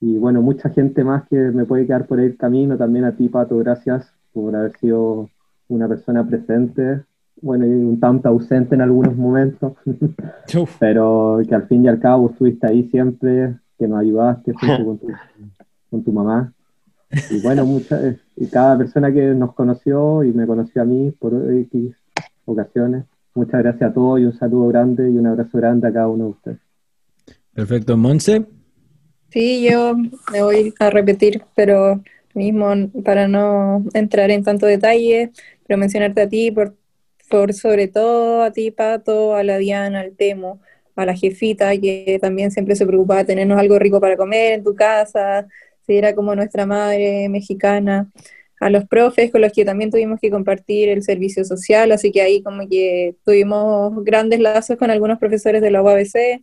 Y 0.00 0.16
bueno, 0.18 0.42
mucha 0.42 0.70
gente 0.70 1.02
más 1.02 1.26
que 1.28 1.36
me 1.36 1.64
puede 1.64 1.86
quedar 1.86 2.06
por 2.06 2.20
el 2.20 2.36
camino. 2.36 2.76
También 2.76 3.04
a 3.04 3.16
ti, 3.16 3.28
Pato, 3.28 3.56
gracias 3.58 4.12
por 4.32 4.54
haber 4.54 4.76
sido 4.78 5.28
una 5.68 5.88
persona 5.88 6.26
presente, 6.26 7.02
bueno, 7.42 7.66
y 7.66 7.70
un 7.70 7.98
tanto 7.98 8.28
ausente 8.28 8.74
en 8.74 8.82
algunos 8.82 9.16
momentos, 9.16 9.74
pero 10.78 11.40
que 11.48 11.54
al 11.54 11.66
fin 11.66 11.84
y 11.84 11.88
al 11.88 12.00
cabo 12.00 12.30
estuviste 12.30 12.66
ahí 12.66 12.88
siempre, 12.90 13.56
que 13.78 13.88
nos 13.88 14.00
ayudaste 14.00 14.52
con 14.52 14.98
tu, 14.98 15.08
con 15.90 16.04
tu 16.04 16.12
mamá. 16.12 16.52
Y 17.30 17.40
bueno, 17.42 17.64
muchas, 17.64 18.16
y 18.36 18.46
cada 18.46 18.78
persona 18.78 19.12
que 19.12 19.34
nos 19.34 19.54
conoció 19.54 20.22
y 20.22 20.32
me 20.32 20.46
conoció 20.46 20.82
a 20.82 20.84
mí 20.84 21.10
por 21.10 21.34
X 21.52 21.94
ocasiones, 22.44 23.04
muchas 23.34 23.62
gracias 23.62 23.90
a 23.90 23.94
todos 23.94 24.20
y 24.20 24.24
un 24.24 24.32
saludo 24.32 24.68
grande 24.68 25.10
y 25.10 25.16
un 25.16 25.26
abrazo 25.26 25.58
grande 25.58 25.88
a 25.88 25.92
cada 25.92 26.08
uno 26.08 26.24
de 26.24 26.30
ustedes. 26.30 26.58
Perfecto, 27.52 27.96
Monse. 27.96 28.46
Sí, 29.30 29.68
yo 29.68 29.96
me 30.32 30.42
voy 30.42 30.74
a 30.78 30.90
repetir, 30.90 31.42
pero 31.54 32.00
mismo 32.34 32.72
para 33.04 33.28
no 33.28 33.84
entrar 33.94 34.30
en 34.30 34.44
tanto 34.44 34.66
detalle, 34.66 35.30
pero 35.66 35.78
mencionarte 35.78 36.22
a 36.22 36.28
ti, 36.28 36.50
por, 36.50 36.76
por 37.28 37.52
sobre 37.54 37.88
todo 37.88 38.42
a 38.42 38.52
ti, 38.52 38.70
Pato, 38.70 39.34
a 39.34 39.42
la 39.44 39.58
Diana, 39.58 40.00
al 40.00 40.16
Temo, 40.16 40.60
a 40.96 41.06
la 41.06 41.14
jefita, 41.14 41.76
que 41.78 42.18
también 42.20 42.50
siempre 42.50 42.76
se 42.76 42.86
preocupaba 42.86 43.20
de 43.20 43.26
tenernos 43.26 43.58
algo 43.58 43.78
rico 43.78 44.00
para 44.00 44.16
comer 44.16 44.52
en 44.54 44.64
tu 44.64 44.74
casa, 44.74 45.46
si 45.86 45.96
era 45.96 46.14
como 46.14 46.34
nuestra 46.34 46.66
madre 46.66 47.28
mexicana, 47.28 48.10
a 48.60 48.70
los 48.70 48.84
profes 48.86 49.32
con 49.32 49.40
los 49.40 49.52
que 49.52 49.64
también 49.64 49.90
tuvimos 49.90 50.20
que 50.20 50.30
compartir 50.30 50.90
el 50.90 51.02
servicio 51.02 51.44
social, 51.44 51.92
así 51.92 52.12
que 52.12 52.20
ahí 52.20 52.42
como 52.42 52.68
que 52.68 53.16
tuvimos 53.24 54.04
grandes 54.04 54.40
lazos 54.40 54.76
con 54.76 54.90
algunos 54.90 55.18
profesores 55.18 55.62
de 55.62 55.70
la 55.70 55.82
UABC 55.82 56.42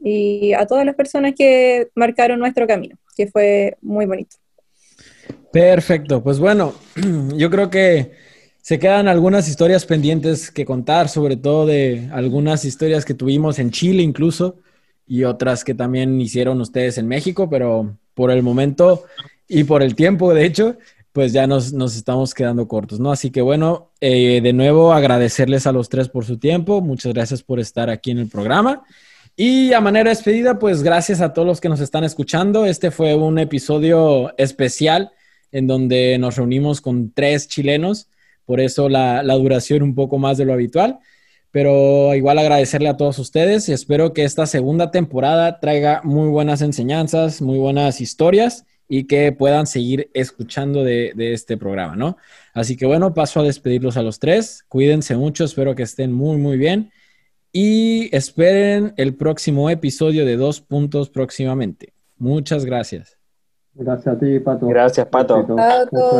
y 0.00 0.52
a 0.54 0.66
todas 0.66 0.86
las 0.86 0.94
personas 0.94 1.34
que 1.36 1.88
marcaron 1.94 2.38
nuestro 2.38 2.66
camino, 2.66 2.96
que 3.16 3.26
fue 3.26 3.76
muy 3.82 4.06
bonito. 4.06 4.36
Perfecto, 5.52 6.22
pues 6.22 6.38
bueno, 6.38 6.74
yo 7.36 7.50
creo 7.50 7.70
que 7.70 8.12
se 8.60 8.78
quedan 8.78 9.08
algunas 9.08 9.48
historias 9.48 9.86
pendientes 9.86 10.50
que 10.50 10.66
contar, 10.66 11.08
sobre 11.08 11.36
todo 11.36 11.64
de 11.64 12.10
algunas 12.12 12.64
historias 12.66 13.04
que 13.04 13.14
tuvimos 13.14 13.58
en 13.58 13.70
Chile 13.70 14.02
incluso 14.02 14.56
y 15.06 15.24
otras 15.24 15.64
que 15.64 15.74
también 15.74 16.20
hicieron 16.20 16.60
ustedes 16.60 16.98
en 16.98 17.08
México, 17.08 17.48
pero 17.48 17.96
por 18.12 18.30
el 18.30 18.42
momento 18.42 19.04
y 19.48 19.64
por 19.64 19.82
el 19.82 19.94
tiempo, 19.94 20.34
de 20.34 20.44
hecho, 20.44 20.76
pues 21.12 21.32
ya 21.32 21.46
nos, 21.46 21.72
estamos 21.96 22.34
quedando 22.34 22.68
cortos, 22.68 23.00
¿no? 23.00 23.10
Así 23.10 23.30
que 23.30 23.40
bueno, 23.40 23.90
eh, 24.02 24.40
de 24.42 24.52
nuevo 24.52 24.92
agradecerles 24.92 25.66
a 25.66 25.72
los 25.72 25.88
tres 25.88 26.10
por 26.10 26.26
su 26.26 26.36
tiempo, 26.36 26.82
muchas 26.82 27.14
gracias 27.14 27.42
por 27.42 27.60
estar 27.60 27.88
aquí 27.88 28.10
en 28.10 28.18
el 28.18 28.28
programa. 28.28 28.82
Y 29.34 29.72
a 29.72 29.80
manera 29.80 30.10
de 30.10 30.16
despedida, 30.16 30.58
pues 30.58 30.82
gracias 30.82 31.20
a 31.22 31.32
todos 31.32 31.46
los 31.46 31.60
que 31.60 31.68
nos 31.68 31.80
están 31.80 32.04
escuchando. 32.04 32.66
Este 32.66 32.90
fue 32.90 33.14
un 33.14 33.38
episodio 33.38 34.36
especial 34.36 35.12
en 35.52 35.66
donde 35.66 36.16
nos 36.18 36.36
reunimos 36.36 36.80
con 36.80 37.12
tres 37.12 37.48
chilenos, 37.48 38.08
por 38.44 38.60
eso 38.60 38.88
la, 38.88 39.22
duración 39.22 39.82
un 39.82 39.94
poco 39.94 40.18
más 40.18 40.38
de 40.38 40.44
lo 40.44 40.52
habitual. 40.52 40.98
Pero 41.50 42.14
igual 42.14 42.38
agradecerle 42.38 42.88
a 42.88 42.96
todos 42.96 43.18
ustedes 43.18 43.68
y 43.68 43.72
espero 43.72 44.12
que 44.12 44.24
esta 44.24 44.46
segunda 44.46 44.90
temporada 44.90 45.60
traiga 45.60 46.02
muy 46.04 46.28
buenas 46.28 46.60
enseñanzas, 46.60 47.40
muy 47.40 47.58
buenas 47.58 48.02
historias 48.02 48.66
y 48.86 49.04
que 49.04 49.32
puedan 49.32 49.66
seguir 49.66 50.10
escuchando 50.12 50.84
de, 50.84 51.12
de, 51.16 51.32
este 51.32 51.56
programa, 51.56 51.96
¿no? 51.96 52.18
Así 52.52 52.76
que 52.76 52.84
bueno, 52.84 53.14
paso 53.14 53.40
a 53.40 53.44
despedirlos 53.44 53.96
a 53.96 54.02
los 54.02 54.18
tres. 54.18 54.64
Cuídense 54.68 55.16
mucho, 55.16 55.44
espero 55.44 55.74
que 55.74 55.82
estén 55.84 56.12
muy, 56.12 56.36
muy 56.36 56.58
bien 56.58 56.90
y 57.52 58.14
esperen 58.14 58.94
el 58.96 59.14
próximo 59.14 59.70
episodio 59.70 60.24
de 60.24 60.36
Dos 60.36 60.60
Puntos 60.60 61.10
próximamente. 61.10 61.92
Muchas 62.16 62.64
gracias. 62.64 63.17
Gracias 63.78 64.16
a 64.16 64.18
ti, 64.18 64.40
Pato. 64.40 64.66
Gracias, 64.66 65.06
Pato. 65.06 65.46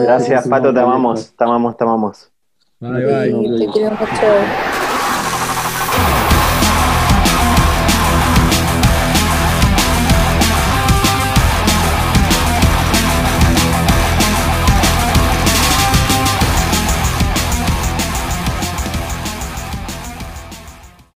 Gracias, 0.05 0.47
Pato. 0.47 0.73
Te 0.73 0.81
amamos, 0.81 1.35
te 1.37 1.45
amamos, 1.45 1.77
te 1.77 1.85
amamos. 1.85 2.31
Bye, 2.79 3.05
bye. 3.05 3.59
Te 3.59 3.67
quiero 3.73 3.91
mucho. 3.91 4.88